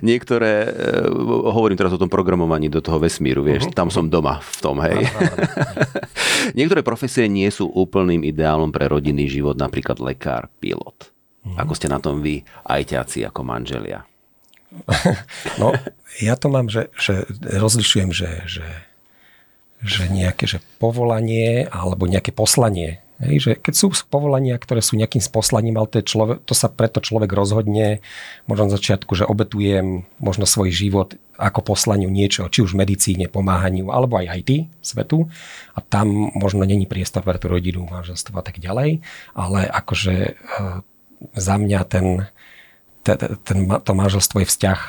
Niektoré, 0.03 0.67
e, 0.67 1.07
hovorím 1.47 1.79
teraz 1.79 1.95
o 1.95 2.01
tom 2.01 2.11
programovaní 2.11 2.67
do 2.67 2.83
toho 2.83 2.99
vesmíru, 2.99 3.39
vieš, 3.39 3.71
uh-huh. 3.71 3.77
tam 3.79 3.87
som 3.87 4.11
doma 4.11 4.43
v 4.43 4.57
tom, 4.59 4.83
hej. 4.83 5.07
Niektoré 6.59 6.83
profesie 6.83 7.31
nie 7.31 7.47
sú 7.47 7.71
úplným 7.71 8.27
ideálom 8.27 8.73
pre 8.73 8.91
rodinný 8.91 9.31
život, 9.31 9.55
napríklad 9.55 10.03
lekár, 10.03 10.51
pilot. 10.59 11.15
Uh-huh. 11.47 11.55
Ako 11.63 11.71
ste 11.71 11.87
na 11.87 12.03
tom 12.03 12.19
vy, 12.19 12.43
ajťáci 12.67 13.23
ako 13.23 13.47
manželia? 13.47 14.08
No, 15.61 15.73
ja 16.21 16.35
to 16.37 16.47
mám, 16.51 16.69
že, 16.69 16.93
že 16.97 17.25
rozlišujem, 17.39 18.09
že, 18.13 18.29
že, 18.45 18.67
že 19.81 20.03
nejaké 20.11 20.45
že 20.45 20.59
povolanie 20.77 21.65
alebo 21.69 22.05
nejaké 22.05 22.33
poslanie. 22.35 23.01
Hej, 23.19 23.35
že 23.43 23.51
keď 23.59 23.73
sú 23.75 23.91
povolania, 24.07 24.55
ktoré 24.55 24.79
sú 24.79 24.95
nejakým 24.95 25.19
poslaním, 25.27 25.75
ale 25.75 25.91
to, 25.91 25.99
človek, 25.99 26.39
to 26.47 26.55
sa 26.55 26.71
preto 26.71 27.03
človek 27.03 27.27
rozhodne, 27.35 27.99
možno 28.47 28.71
na 28.71 28.75
začiatku, 28.79 29.11
že 29.11 29.27
obetujem 29.27 30.07
možno 30.23 30.47
svoj 30.47 30.71
život 30.71 31.19
ako 31.35 31.75
poslaniu 31.75 32.07
niečo, 32.07 32.47
či 32.47 32.63
už 32.63 32.79
medicíne, 32.79 33.27
pomáhaniu, 33.27 33.91
alebo 33.91 34.19
aj 34.19 34.39
IT 34.39 34.71
svetu. 34.79 35.27
A 35.75 35.83
tam 35.83 36.31
možno 36.31 36.63
není 36.63 36.87
priestor 36.87 37.27
pre 37.27 37.35
tú 37.35 37.51
rodinu, 37.51 37.83
manželstvo 37.91 38.39
a 38.39 38.43
tak 38.43 38.63
ďalej. 38.63 39.03
Ale 39.35 39.67
akože 39.67 40.15
e, 40.15 40.31
za 41.35 41.55
mňa 41.59 41.79
ten, 41.91 42.23
ten, 43.17 43.65
to 43.81 43.91
manželstvo 43.95 44.43
je 44.43 44.51
vzťah 44.51 44.79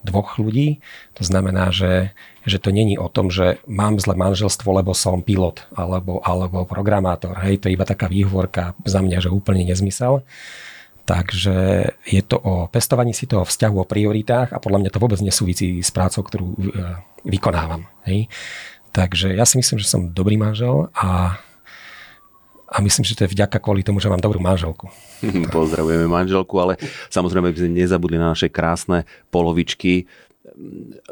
dvoch 0.00 0.40
ľudí. 0.40 0.80
To 1.20 1.22
znamená, 1.24 1.68
že, 1.72 2.16
že 2.48 2.56
to 2.56 2.72
není 2.72 2.96
o 2.96 3.08
tom, 3.12 3.28
že 3.28 3.60
mám 3.68 4.00
zle 4.00 4.16
manželstvo, 4.16 4.72
lebo 4.72 4.96
som 4.96 5.20
pilot 5.20 5.68
alebo, 5.76 6.24
alebo 6.24 6.64
programátor. 6.64 7.36
Hej, 7.44 7.64
to 7.64 7.68
je 7.68 7.76
iba 7.76 7.84
taká 7.84 8.08
výhovorka 8.08 8.72
za 8.88 9.04
mňa, 9.04 9.28
že 9.28 9.32
úplne 9.32 9.64
nezmysel. 9.68 10.24
Takže 11.04 11.90
je 12.06 12.22
to 12.22 12.38
o 12.38 12.70
pestovaní 12.70 13.10
si 13.10 13.26
toho 13.26 13.42
vzťahu, 13.42 13.76
o 13.82 13.88
prioritách 13.88 14.54
a 14.54 14.62
podľa 14.62 14.86
mňa 14.86 14.90
to 14.94 15.02
vôbec 15.02 15.20
nesúvisí 15.20 15.82
s 15.82 15.90
prácou, 15.90 16.22
ktorú 16.22 16.46
e, 16.54 16.58
vykonávam. 17.26 17.82
Hej. 18.06 18.30
Takže 18.94 19.34
ja 19.34 19.42
si 19.42 19.58
myslím, 19.58 19.82
že 19.82 19.90
som 19.90 20.14
dobrý 20.14 20.38
manžel 20.38 20.86
a 20.94 21.40
a 22.70 22.78
myslím, 22.78 23.02
že 23.02 23.18
to 23.18 23.26
je 23.26 23.34
vďaka 23.34 23.58
kvôli 23.58 23.82
tomu, 23.82 23.98
že 23.98 24.06
mám 24.06 24.22
dobrú 24.22 24.38
manželku. 24.38 24.86
Pozdravujeme 25.54 26.06
manželku, 26.06 26.54
ale 26.62 26.78
samozrejme 27.10 27.50
by 27.50 27.58
sme 27.58 27.70
nezabudli 27.74 28.14
na 28.14 28.30
naše 28.30 28.46
krásne 28.46 29.02
polovičky. 29.34 30.06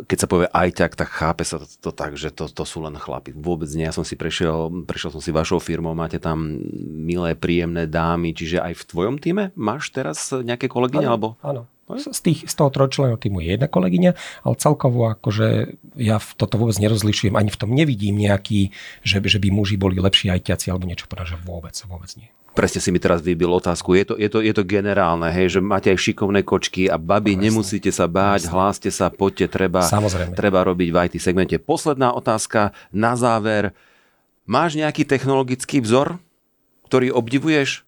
Keď 0.07 0.19
sa 0.19 0.31
povie 0.31 0.47
ajťak, 0.47 0.95
tak 0.95 1.09
chápe 1.11 1.43
sa 1.43 1.59
to, 1.59 1.67
to 1.67 1.91
tak, 1.91 2.15
že 2.15 2.31
to, 2.31 2.47
to 2.47 2.63
sú 2.63 2.87
len 2.87 2.95
chlapi. 2.95 3.35
Vôbec 3.35 3.67
nie. 3.75 3.91
Ja 3.91 3.95
som 3.95 4.07
si 4.07 4.15
prešiel, 4.15 4.71
prešiel 4.87 5.11
som 5.11 5.23
si 5.23 5.35
vašou 5.35 5.59
firmou, 5.59 5.99
máte 5.99 6.23
tam 6.23 6.63
milé, 6.79 7.35
príjemné 7.35 7.91
dámy, 7.91 8.39
čiže 8.39 8.63
aj 8.63 8.79
v 8.79 8.87
tvojom 8.87 9.17
týme 9.19 9.51
máš 9.59 9.91
teraz 9.91 10.31
nejaké 10.31 10.71
kolegyne? 10.71 11.11
Áno, 11.11 11.15
alebo... 11.19 11.29
áno. 11.43 11.67
Z, 11.97 12.21
tých, 12.21 12.45
z 12.45 12.55
toho 12.55 12.69
trojčleného 12.69 13.17
týmu 13.17 13.41
je 13.41 13.57
jedna 13.57 13.65
kolegyňa, 13.65 14.13
ale 14.45 14.55
celkovo 14.61 15.09
akože 15.09 15.81
ja 15.97 16.21
v 16.21 16.29
toto 16.37 16.61
vôbec 16.61 16.77
nerozlišujem, 16.77 17.33
ani 17.33 17.49
v 17.49 17.57
tom 17.57 17.73
nevidím 17.73 18.21
nejaký, 18.21 18.77
že, 19.01 19.25
že 19.25 19.41
by 19.41 19.49
muži 19.49 19.81
boli 19.81 19.97
lepší 19.97 20.29
ajťaci 20.29 20.69
alebo 20.69 20.85
niečo 20.85 21.09
podobné, 21.09 21.33
že 21.33 21.41
vôbec, 21.41 21.73
vôbec 21.89 22.13
nie. 22.21 22.29
Presne 22.59 22.83
si 22.83 22.91
mi 22.91 22.99
teraz 22.99 23.23
vybil 23.23 23.55
otázku. 23.55 23.95
Je 23.95 24.03
to, 24.03 24.15
je 24.19 24.27
to, 24.27 24.43
je 24.43 24.51
to 24.51 24.67
generálne, 24.67 25.31
hej, 25.31 25.57
že 25.57 25.61
máte 25.63 25.95
aj 25.95 26.03
šikovné 26.03 26.43
kočky 26.43 26.91
a 26.91 26.99
babi, 26.99 27.39
Presne. 27.39 27.45
nemusíte 27.47 27.91
sa 27.95 28.11
báť, 28.11 28.51
Presne. 28.51 28.53
hláste 28.53 28.91
sa, 28.91 29.07
poďte, 29.15 29.47
treba, 29.47 29.87
Samozrejme. 29.87 30.35
treba 30.35 30.67
robiť 30.67 30.89
v 30.91 30.97
IT 31.07 31.15
segmente. 31.23 31.55
Posledná 31.63 32.11
otázka 32.11 32.75
na 32.91 33.15
záver. 33.15 33.79
Máš 34.43 34.75
nejaký 34.75 35.07
technologický 35.07 35.79
vzor, 35.79 36.19
ktorý 36.91 37.15
obdivuješ? 37.15 37.87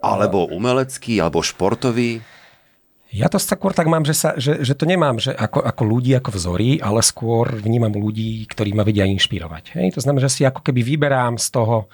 Alebo 0.00 0.48
umelecký, 0.48 1.20
alebo 1.20 1.44
športový? 1.44 2.24
Ja 3.16 3.32
to 3.32 3.40
skôr 3.40 3.72
tak 3.72 3.88
mám, 3.88 4.04
že, 4.04 4.12
sa, 4.12 4.36
že, 4.36 4.60
že 4.60 4.76
to 4.76 4.84
nemám 4.84 5.16
že 5.16 5.32
ako, 5.32 5.64
ako 5.64 5.82
ľudí, 5.88 6.12
ako 6.12 6.36
vzory, 6.36 6.76
ale 6.84 7.00
skôr 7.00 7.48
vnímam 7.56 7.96
ľudí, 7.96 8.44
ktorí 8.44 8.76
ma 8.76 8.84
vedia 8.84 9.08
inšpirovať. 9.08 9.72
Hej? 9.80 9.96
To 9.96 10.04
znamená, 10.04 10.28
že 10.28 10.32
si 10.36 10.42
ako 10.44 10.60
keby 10.60 10.84
vyberám 10.84 11.40
z 11.40 11.48
toho, 11.48 11.88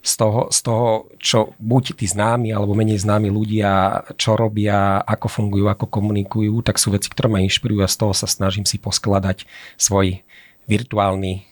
z 0.00 0.12
toho, 0.16 0.48
z 0.48 0.60
toho, 0.64 0.88
čo 1.20 1.38
buď 1.60 2.00
tí 2.00 2.08
známi 2.08 2.56
alebo 2.56 2.72
menej 2.72 3.04
známi 3.04 3.28
ľudia, 3.28 4.02
čo 4.16 4.32
robia, 4.34 5.04
ako 5.04 5.28
fungujú, 5.28 5.68
ako 5.68 5.86
komunikujú, 5.92 6.64
tak 6.64 6.80
sú 6.80 6.90
veci, 6.96 7.12
ktoré 7.12 7.28
ma 7.28 7.44
inšpirujú 7.44 7.84
a 7.84 7.92
z 7.92 7.96
toho 8.00 8.16
sa 8.16 8.24
snažím 8.24 8.64
si 8.64 8.80
poskladať 8.80 9.44
svoj 9.76 10.24
virtuálny 10.66 11.44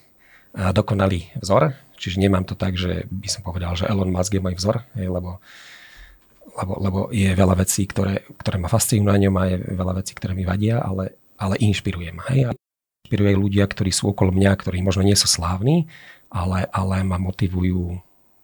dokonalý 0.72 1.30
vzor. 1.38 1.76
Čiže 2.00 2.24
nemám 2.24 2.48
to 2.48 2.56
tak, 2.56 2.80
že 2.80 3.04
by 3.12 3.28
som 3.28 3.44
povedal, 3.44 3.76
že 3.76 3.84
Elon 3.84 4.08
Musk 4.08 4.32
je 4.32 4.40
môj 4.40 4.56
vzor, 4.56 4.88
hej, 4.96 5.12
lebo 5.12 5.38
lebo, 6.56 6.72
lebo 6.80 6.98
je 7.14 7.30
veľa 7.30 7.54
vecí, 7.58 7.86
ktoré, 7.86 8.26
ktoré 8.40 8.56
ma 8.58 8.68
fascinujú 8.70 9.06
na 9.06 9.16
ňom 9.16 9.34
a 9.38 9.42
je 9.50 9.56
veľa 9.76 9.94
vecí, 10.02 10.12
ktoré 10.14 10.32
mi 10.34 10.42
vadia, 10.42 10.82
ale, 10.82 11.18
ale 11.38 11.58
inšpirujem. 11.60 12.16
Hej? 12.30 12.40
A 12.48 12.50
inšpiruje 13.06 13.32
ľudia, 13.34 13.64
ktorí 13.66 13.90
sú 13.90 14.10
okolo 14.10 14.30
mňa, 14.30 14.52
ktorí 14.54 14.82
možno 14.82 15.02
nie 15.02 15.18
sú 15.18 15.26
slávni, 15.26 15.90
ale, 16.30 16.66
ale 16.70 17.02
ma 17.02 17.18
motivujú 17.18 17.98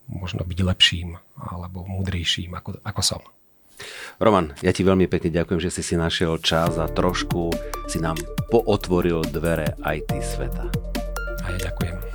možno 0.06 0.46
byť 0.46 0.58
lepším 0.62 1.18
alebo 1.34 1.82
múdrejším, 1.86 2.54
ako, 2.54 2.78
ako 2.82 3.02
som. 3.02 3.22
Roman, 4.16 4.56
ja 4.64 4.72
ti 4.72 4.80
veľmi 4.80 5.04
pekne 5.10 5.28
ďakujem, 5.28 5.60
že 5.60 5.68
si 5.68 5.82
si 5.84 5.94
našiel 6.00 6.40
čas 6.40 6.80
a 6.80 6.88
trošku 6.88 7.52
si 7.90 8.00
nám 8.00 8.16
pootvoril 8.48 9.20
dvere 9.28 9.76
IT 9.84 10.10
sveta. 10.24 10.72
A 11.44 11.46
ja 11.52 11.58
ďakujem. 11.68 12.05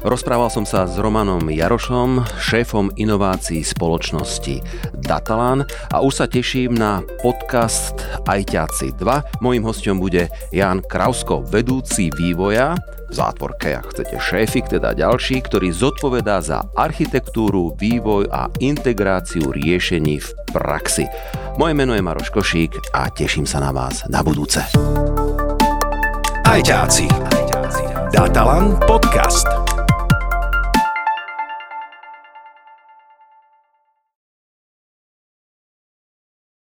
Rozprával 0.00 0.48
som 0.48 0.64
sa 0.64 0.88
s 0.88 0.96
Romanom 0.96 1.44
Jarošom, 1.50 2.24
šéfom 2.40 2.94
inovácií 2.96 3.60
spoločnosti 3.60 4.62
Datalan 4.96 5.66
a 5.92 6.00
už 6.00 6.24
sa 6.24 6.26
teším 6.30 6.72
na 6.72 7.04
podcast 7.20 7.98
Ajťáci 8.24 8.96
2. 8.96 9.44
Mojím 9.44 9.66
hostom 9.66 10.00
bude 10.00 10.32
Jan 10.54 10.80
Krausko, 10.80 11.44
vedúci 11.44 12.08
vývoja 12.14 12.78
v 13.10 13.12
zátvorke, 13.12 13.74
ak 13.74 13.90
chcete 13.90 14.16
šéfik, 14.22 14.70
teda 14.70 14.94
ďalší, 14.94 15.42
ktorý 15.42 15.74
zodpovedá 15.74 16.38
za 16.38 16.62
architektúru, 16.78 17.74
vývoj 17.74 18.30
a 18.30 18.46
integráciu 18.62 19.50
riešení 19.50 20.22
v 20.22 20.28
praxi. 20.54 21.10
Moje 21.58 21.74
meno 21.74 21.92
je 21.92 22.06
Maroš 22.06 22.30
Košík 22.30 22.94
a 22.94 23.10
teším 23.10 23.44
sa 23.44 23.58
na 23.58 23.74
vás 23.74 24.06
na 24.06 24.22
budúce. 24.22 24.62
Ajťáci. 26.46 27.06
Datalan 28.10 28.74
podcast. 28.90 29.69